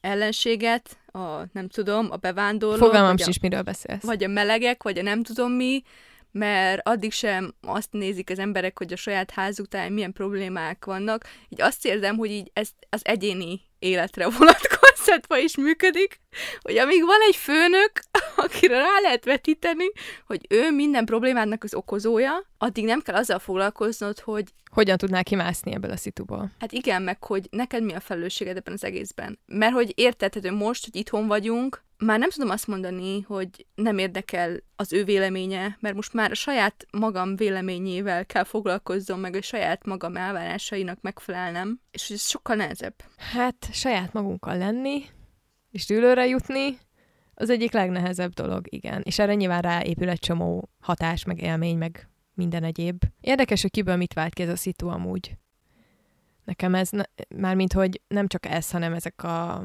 ellenséget, 0.00 0.98
a 1.12 1.42
nem 1.52 1.68
tudom, 1.68 2.08
a 2.10 2.16
bevándorlók. 2.16 2.78
Fogalmam 2.78 3.14
is, 3.26 3.38
miről 3.38 3.62
beszélsz. 3.62 4.02
Vagy 4.02 4.24
a 4.24 4.28
melegek, 4.28 4.82
vagy 4.82 4.98
a 4.98 5.02
nem 5.02 5.22
tudom 5.22 5.52
mi, 5.52 5.82
mert 6.30 6.88
addig 6.88 7.12
sem 7.12 7.54
azt 7.60 7.92
nézik 7.92 8.30
az 8.30 8.38
emberek, 8.38 8.78
hogy 8.78 8.92
a 8.92 8.96
saját 8.96 9.30
házuk 9.30 9.68
táján 9.68 9.92
milyen 9.92 10.12
problémák 10.12 10.84
vannak. 10.84 11.24
Így 11.48 11.60
azt 11.60 11.86
érzem, 11.86 12.16
hogy 12.16 12.30
így 12.30 12.50
ez 12.52 12.68
az 12.88 13.00
egyéni 13.04 13.60
életre 13.78 14.28
vonatkoztatva 14.38 15.38
is 15.38 15.56
működik, 15.56 16.20
hogy 16.60 16.76
amíg 16.76 17.04
van 17.04 17.20
egy 17.28 17.36
főnök, 17.36 17.90
akire 18.44 18.78
rá 18.78 19.00
lehet 19.02 19.24
vetíteni, 19.24 19.84
hogy 20.26 20.46
ő 20.48 20.70
minden 20.70 21.04
problémának 21.04 21.64
az 21.64 21.74
okozója, 21.74 22.46
addig 22.58 22.84
nem 22.84 23.00
kell 23.00 23.14
azzal 23.14 23.38
foglalkoznod, 23.38 24.20
hogy... 24.20 24.44
Hogyan 24.70 24.96
tudnál 24.96 25.22
kimászni 25.22 25.72
ebből 25.72 25.90
a 25.90 25.96
szituból? 25.96 26.50
Hát 26.60 26.72
igen, 26.72 27.02
meg 27.02 27.24
hogy 27.24 27.46
neked 27.50 27.82
mi 27.82 27.92
a 27.92 28.00
felelősséged 28.00 28.56
ebben 28.56 28.74
az 28.74 28.84
egészben. 28.84 29.38
Mert 29.46 29.72
hogy 29.72 29.92
érted, 29.94 30.50
most, 30.52 30.84
hogy 30.84 30.96
itthon 30.96 31.26
vagyunk, 31.26 31.84
már 31.98 32.18
nem 32.18 32.30
tudom 32.30 32.50
azt 32.50 32.66
mondani, 32.66 33.20
hogy 33.20 33.66
nem 33.74 33.98
érdekel 33.98 34.56
az 34.76 34.92
ő 34.92 35.04
véleménye, 35.04 35.76
mert 35.80 35.94
most 35.94 36.12
már 36.12 36.30
a 36.30 36.34
saját 36.34 36.86
magam 36.90 37.36
véleményével 37.36 38.26
kell 38.26 38.44
foglalkozzon, 38.44 39.18
meg 39.18 39.34
a 39.34 39.42
saját 39.42 39.84
magam 39.86 40.16
elvárásainak 40.16 41.00
megfelelnem, 41.00 41.80
és 41.90 42.10
ez 42.10 42.20
sokkal 42.20 42.56
nehezebb. 42.56 42.94
Hát 43.16 43.68
saját 43.72 44.12
magunkkal 44.12 44.56
lenni, 44.56 45.04
és 45.76 45.86
dűlőre 45.86 46.26
jutni, 46.26 46.78
az 47.34 47.50
egyik 47.50 47.72
legnehezebb 47.72 48.32
dolog, 48.32 48.66
igen. 48.68 49.02
És 49.04 49.18
erre 49.18 49.34
nyilván 49.34 49.62
ráépül 49.62 50.08
egy 50.08 50.18
csomó 50.18 50.68
hatás, 50.80 51.24
meg 51.24 51.42
élmény, 51.42 51.78
meg 51.78 52.08
minden 52.34 52.64
egyéb. 52.64 53.04
Érdekes, 53.20 53.62
hogy 53.62 53.70
kiből 53.70 53.96
mit 53.96 54.12
vált 54.12 54.34
ki 54.34 54.42
ez 54.42 54.48
a 54.48 54.56
szitu 54.56 54.88
amúgy. 54.88 55.36
Nekem 56.44 56.74
ez, 56.74 56.90
mármint, 57.36 57.72
hogy 57.72 58.00
nem 58.08 58.26
csak 58.26 58.46
ez, 58.46 58.70
hanem 58.70 58.92
ezek 58.92 59.22
a 59.22 59.64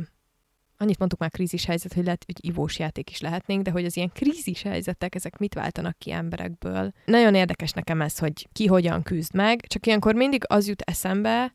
annyit 0.78 0.98
mondtuk 0.98 1.20
már 1.20 1.32
krízis 1.32 1.66
helyzet, 1.66 1.94
hogy 1.94 2.04
lehet, 2.04 2.24
hogy 2.26 2.46
ivós 2.46 2.80
játék 2.80 3.10
is 3.10 3.20
lehetnénk, 3.20 3.64
de 3.64 3.72
hogy 3.72 3.86
az 3.86 3.98
ilyen 3.98 4.12
krízis 4.14 4.62
helyzetek, 4.62 5.16
ezek 5.16 5.38
mit 5.38 5.54
váltanak 5.54 5.98
ki 5.98 6.12
emberekből. 6.12 6.92
Nagyon 7.06 7.36
érdekes 7.36 7.72
nekem 7.72 8.02
ez, 8.02 8.18
hogy 8.18 8.48
ki 8.54 8.66
hogyan 8.66 9.04
küzd 9.04 9.34
meg, 9.34 9.68
csak 9.68 9.86
ilyenkor 9.86 10.16
mindig 10.16 10.44
az 10.48 10.68
jut 10.68 10.82
eszembe, 10.82 11.54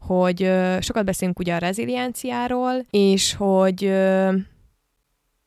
hogy 0.00 0.38
sokat 0.80 1.04
beszélünk 1.04 1.38
ugye 1.38 1.54
a 1.54 1.58
rezilienciáról, 1.58 2.86
és 2.90 3.34
hogy 3.34 3.92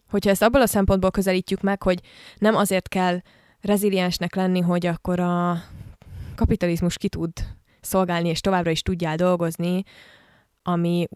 hogyha 0.10 0.30
ezt 0.30 0.42
abból 0.42 0.62
a 0.62 0.68
szempontból 0.68 1.12
közelítjük 1.12 1.62
meg, 1.62 1.84
hogy 1.84 2.00
nem 2.38 2.56
azért 2.56 2.88
kell 2.88 3.20
reziliensnek 3.62 4.36
lenni, 4.36 4.60
hogy 4.60 4.86
akkor 4.86 5.20
a 5.20 5.64
kapitalizmus 6.36 6.98
ki 6.98 7.10
tud 7.10 7.32
szolgálni, 7.82 8.30
és 8.30 8.42
továbbra 8.42 8.72
is 8.72 8.82
tudjál 8.82 9.16
dolgozni, 9.16 9.84
ami 10.64 11.08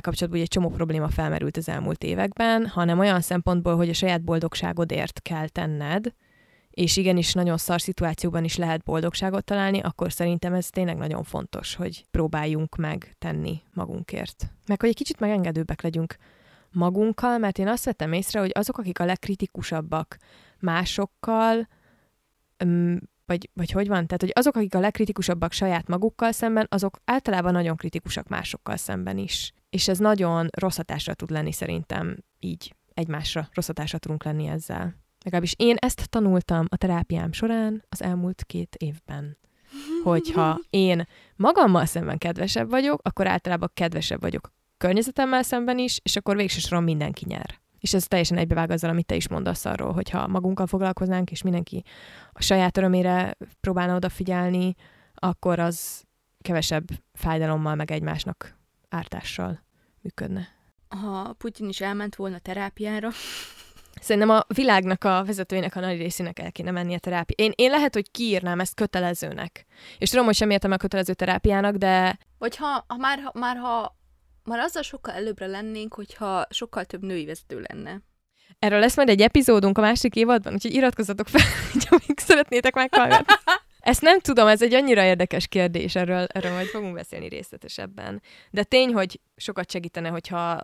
kapcsolatban 0.00 0.40
egy 0.40 0.48
csomó 0.48 0.68
probléma 0.68 1.08
felmerült 1.08 1.56
az 1.56 1.68
elmúlt 1.68 2.04
években, 2.04 2.66
hanem 2.66 2.98
olyan 2.98 3.20
szempontból, 3.20 3.76
hogy 3.76 3.88
a 3.88 3.94
saját 3.94 4.24
boldogságodért 4.24 5.22
kell 5.22 5.48
tenned, 5.48 6.14
és 6.74 6.96
igenis 6.96 7.32
nagyon 7.32 7.56
szar 7.56 7.80
szituációban 7.80 8.44
is 8.44 8.56
lehet 8.56 8.82
boldogságot 8.82 9.44
találni, 9.44 9.80
akkor 9.80 10.12
szerintem 10.12 10.54
ez 10.54 10.70
tényleg 10.70 10.96
nagyon 10.96 11.22
fontos, 11.22 11.74
hogy 11.74 12.04
próbáljunk 12.10 12.76
meg 12.76 13.14
tenni 13.18 13.62
magunkért. 13.72 14.52
Meg 14.66 14.80
hogy 14.80 14.88
egy 14.88 14.96
kicsit 14.96 15.20
megengedőbbek 15.20 15.82
legyünk 15.82 16.16
magunkkal, 16.72 17.38
mert 17.38 17.58
én 17.58 17.68
azt 17.68 17.84
vettem 17.84 18.12
észre, 18.12 18.40
hogy 18.40 18.50
azok, 18.54 18.78
akik 18.78 18.98
a 18.98 19.04
legkritikusabbak 19.04 20.16
másokkal, 20.58 21.68
vagy, 23.26 23.50
vagy 23.52 23.70
hogy 23.70 23.88
van? 23.88 24.06
Tehát, 24.06 24.20
hogy 24.20 24.32
azok, 24.34 24.56
akik 24.56 24.74
a 24.74 24.80
legkritikusabbak 24.80 25.52
saját 25.52 25.88
magukkal 25.88 26.32
szemben, 26.32 26.66
azok 26.70 26.98
általában 27.04 27.52
nagyon 27.52 27.76
kritikusak 27.76 28.28
másokkal 28.28 28.76
szemben 28.76 29.18
is. 29.18 29.52
És 29.70 29.88
ez 29.88 29.98
nagyon 29.98 30.48
rossz 30.50 30.76
hatásra 30.76 31.14
tud 31.14 31.30
lenni 31.30 31.52
szerintem 31.52 32.16
így 32.38 32.74
egymásra. 32.94 33.48
Rossz 33.52 33.66
hatásra 33.66 33.98
tudunk 33.98 34.24
lenni 34.24 34.46
ezzel. 34.46 35.03
Legalábbis 35.24 35.54
én 35.56 35.76
ezt 35.78 36.08
tanultam 36.10 36.66
a 36.68 36.76
terápiám 36.76 37.32
során 37.32 37.84
az 37.88 38.02
elmúlt 38.02 38.44
két 38.46 38.76
évben. 38.78 39.38
Hogyha 40.02 40.60
én 40.70 41.06
magammal 41.36 41.84
szemben 41.84 42.18
kedvesebb 42.18 42.70
vagyok, 42.70 43.00
akkor 43.02 43.26
általában 43.26 43.70
kedvesebb 43.74 44.20
vagyok 44.20 44.52
környezetemmel 44.76 45.42
szemben 45.42 45.78
is, 45.78 46.00
és 46.02 46.16
akkor 46.16 46.36
végső 46.36 46.58
soron 46.58 46.82
mindenki 46.82 47.24
nyer. 47.28 47.60
És 47.78 47.94
ez 47.94 48.06
teljesen 48.06 48.38
egybevág 48.38 48.70
azzal, 48.70 48.90
amit 48.90 49.06
te 49.06 49.14
is 49.14 49.28
mondasz 49.28 49.64
arról, 49.64 49.92
hogyha 49.92 50.26
magunkkal 50.26 50.66
foglalkoznánk, 50.66 51.30
és 51.30 51.42
mindenki 51.42 51.84
a 52.32 52.42
saját 52.42 52.76
örömére 52.76 53.36
próbálna 53.60 53.94
odafigyelni, 53.94 54.74
akkor 55.14 55.58
az 55.58 56.04
kevesebb 56.40 56.84
fájdalommal, 57.12 57.74
meg 57.74 57.90
egymásnak 57.90 58.58
ártással 58.88 59.64
működne. 60.00 60.48
Ha 60.88 61.32
Putyin 61.32 61.68
is 61.68 61.80
elment 61.80 62.16
volna 62.16 62.38
terápiára, 62.38 63.08
Szerintem 64.00 64.30
a 64.30 64.44
világnak 64.54 65.04
a 65.04 65.24
vezetőinek 65.26 65.76
a 65.76 65.80
nagy 65.80 65.98
részének 65.98 66.38
el 66.38 66.52
kéne 66.52 66.70
menni 66.70 66.94
a 66.94 66.98
terápia. 66.98 67.44
Én, 67.44 67.52
én 67.54 67.70
lehet, 67.70 67.94
hogy 67.94 68.10
kiírnám 68.10 68.60
ezt 68.60 68.74
kötelezőnek. 68.74 69.66
És 69.98 70.10
tudom, 70.10 70.24
hogy 70.24 70.34
sem 70.34 70.50
értem 70.50 70.72
a 70.72 70.76
kötelező 70.76 71.14
terápiának, 71.14 71.74
de... 71.74 72.18
Vagy 72.38 72.56
ha, 72.56 72.84
ha 72.88 72.96
már, 72.96 73.20
ha, 73.20 73.38
már 73.38 73.56
ha 73.56 73.98
már 74.44 74.58
azzal 74.58 74.82
sokkal 74.82 75.14
előbbre 75.14 75.46
lennénk, 75.46 75.94
hogyha 75.94 76.46
sokkal 76.50 76.84
több 76.84 77.02
női 77.02 77.24
vezető 77.24 77.64
lenne. 77.68 78.00
Erről 78.58 78.78
lesz 78.78 78.96
majd 78.96 79.08
egy 79.08 79.20
epizódunk 79.20 79.78
a 79.78 79.80
másik 79.80 80.14
évadban, 80.14 80.52
úgyhogy 80.52 80.74
iratkozzatok 80.74 81.28
fel, 81.28 81.42
hogy 81.72 81.86
amíg 81.90 82.18
szeretnétek 82.18 82.74
meghallgatni. 82.74 83.34
Ezt 83.80 84.02
nem 84.02 84.20
tudom, 84.20 84.46
ez 84.46 84.62
egy 84.62 84.74
annyira 84.74 85.04
érdekes 85.04 85.46
kérdés, 85.46 85.94
erről, 85.94 86.24
erről 86.24 86.52
majd 86.52 86.66
fogunk 86.66 86.94
beszélni 86.94 87.28
részletesebben. 87.28 88.22
De 88.50 88.62
tény, 88.62 88.92
hogy 88.92 89.20
sokat 89.36 89.70
segítene, 89.70 90.08
hogyha 90.08 90.60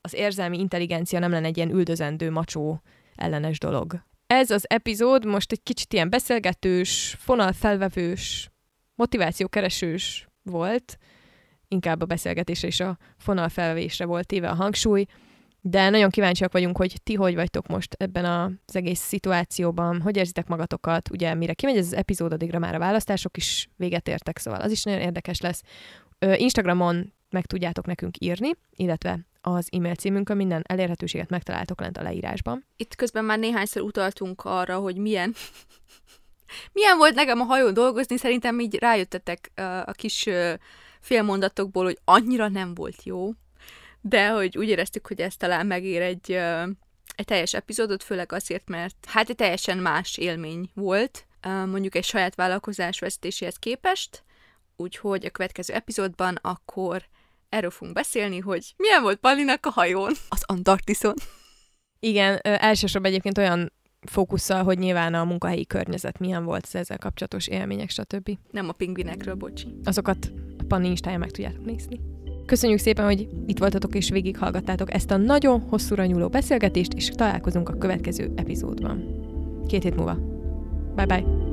az 0.00 0.14
érzelmi 0.14 0.58
intelligencia 0.58 1.18
nem 1.18 1.30
lenne 1.30 1.46
egy 1.46 1.56
ilyen 1.56 1.70
üldözendő, 1.70 2.30
macsó 2.30 2.82
ellenes 3.14 3.58
dolog. 3.58 4.02
Ez 4.26 4.50
az 4.50 4.64
epizód 4.68 5.24
most 5.24 5.52
egy 5.52 5.62
kicsit 5.62 5.92
ilyen 5.92 6.10
beszélgetős, 6.10 7.16
fonalfelvevős, 7.18 8.50
motivációkeresős 8.94 10.28
volt, 10.42 10.98
inkább 11.68 12.02
a 12.02 12.06
beszélgetésre 12.06 12.68
és 12.68 12.80
a 12.80 12.98
fonalfelvevésre 13.16 14.04
volt 14.04 14.26
téve 14.26 14.48
a 14.48 14.54
hangsúly, 14.54 15.04
de 15.60 15.90
nagyon 15.90 16.10
kíváncsiak 16.10 16.52
vagyunk, 16.52 16.76
hogy 16.76 17.00
ti 17.02 17.14
hogy 17.14 17.34
vagytok 17.34 17.66
most 17.66 17.94
ebben 17.98 18.24
az 18.24 18.76
egész 18.76 19.00
szituációban, 19.00 20.00
hogy 20.00 20.16
érzitek 20.16 20.46
magatokat, 20.46 21.10
ugye 21.10 21.34
mire 21.34 21.52
kimegy 21.52 21.76
ez 21.76 21.86
az 21.86 21.94
epizód, 21.94 22.32
addigra 22.32 22.58
már 22.58 22.74
a 22.74 22.78
választások 22.78 23.36
is 23.36 23.68
véget 23.76 24.08
értek, 24.08 24.38
szóval 24.38 24.60
az 24.60 24.70
is 24.70 24.82
nagyon 24.82 25.00
érdekes 25.00 25.40
lesz. 25.40 25.62
Instagramon 26.18 27.12
meg 27.30 27.46
tudjátok 27.46 27.86
nekünk 27.86 28.14
írni, 28.18 28.50
illetve 28.70 29.18
az 29.40 29.68
e-mail 29.72 29.94
címünkön 29.94 30.36
minden 30.36 30.64
elérhetőséget 30.66 31.30
megtaláltok 31.30 31.80
lent 31.80 31.96
a 31.96 32.02
leírásban. 32.02 32.66
Itt 32.76 32.94
közben 32.94 33.24
már 33.24 33.38
néhányszor 33.38 33.82
utaltunk 33.82 34.44
arra, 34.44 34.78
hogy 34.78 34.96
milyen 34.96 35.34
milyen 36.72 36.96
volt 36.96 37.14
nekem 37.14 37.40
a 37.40 37.44
hajón 37.44 37.74
dolgozni, 37.74 38.16
szerintem 38.16 38.60
így 38.60 38.78
rájöttetek 38.78 39.50
a 39.84 39.92
kis 39.92 40.28
félmondatokból, 41.00 41.84
hogy 41.84 41.98
annyira 42.04 42.48
nem 42.48 42.74
volt 42.74 43.02
jó, 43.02 43.30
de 44.00 44.28
hogy 44.28 44.58
úgy 44.58 44.68
éreztük, 44.68 45.06
hogy 45.06 45.20
ez 45.20 45.36
talán 45.36 45.66
megér 45.66 46.02
egy, 46.02 46.30
egy 47.14 47.24
teljes 47.24 47.54
epizódot, 47.54 48.02
főleg 48.02 48.32
azért, 48.32 48.68
mert 48.68 48.96
hát 49.06 49.28
egy 49.28 49.36
teljesen 49.36 49.78
más 49.78 50.16
élmény 50.16 50.70
volt, 50.74 51.26
mondjuk 51.42 51.94
egy 51.94 52.04
saját 52.04 52.34
vállalkozás 52.34 52.98
vezetéséhez 52.98 53.56
képest, 53.56 54.22
úgyhogy 54.76 55.24
a 55.24 55.30
következő 55.30 55.74
epizódban 55.74 56.38
akkor 56.42 57.04
erről 57.50 57.70
fogunk 57.70 57.96
beszélni, 57.96 58.38
hogy 58.38 58.74
milyen 58.76 59.02
volt 59.02 59.18
Palinak 59.18 59.66
a 59.66 59.70
hajón 59.70 60.12
az 60.28 60.42
Antarktiszon. 60.46 61.14
Igen, 62.00 62.38
elsősorban 62.42 63.10
egyébként 63.10 63.38
olyan 63.38 63.72
fókusszal, 64.06 64.62
hogy 64.62 64.78
nyilván 64.78 65.14
a 65.14 65.24
munkahelyi 65.24 65.66
környezet 65.66 66.18
milyen 66.18 66.44
volt 66.44 66.64
az 66.64 66.74
ezzel 66.74 66.98
kapcsolatos 66.98 67.46
élmények, 67.46 67.90
stb. 67.90 68.38
Nem 68.50 68.68
a 68.68 68.72
pingvinekről, 68.72 69.34
bocsi. 69.34 69.66
Azokat 69.84 70.32
a 70.58 70.62
Panni 70.68 70.88
Instáján 70.88 71.18
meg 71.18 71.30
tudjátok 71.30 71.64
nézni. 71.64 72.00
Köszönjük 72.46 72.78
szépen, 72.78 73.04
hogy 73.04 73.28
itt 73.46 73.58
voltatok 73.58 73.94
és 73.94 74.10
végighallgattátok 74.10 74.94
ezt 74.94 75.10
a 75.10 75.16
nagyon 75.16 75.60
hosszúra 75.60 76.04
nyúló 76.04 76.28
beszélgetést, 76.28 76.92
és 76.92 77.08
találkozunk 77.08 77.68
a 77.68 77.78
következő 77.78 78.32
epizódban. 78.36 79.18
Két 79.68 79.82
hét 79.82 79.96
múlva. 79.96 80.14
Bye 80.94 81.06
bye! 81.06 81.49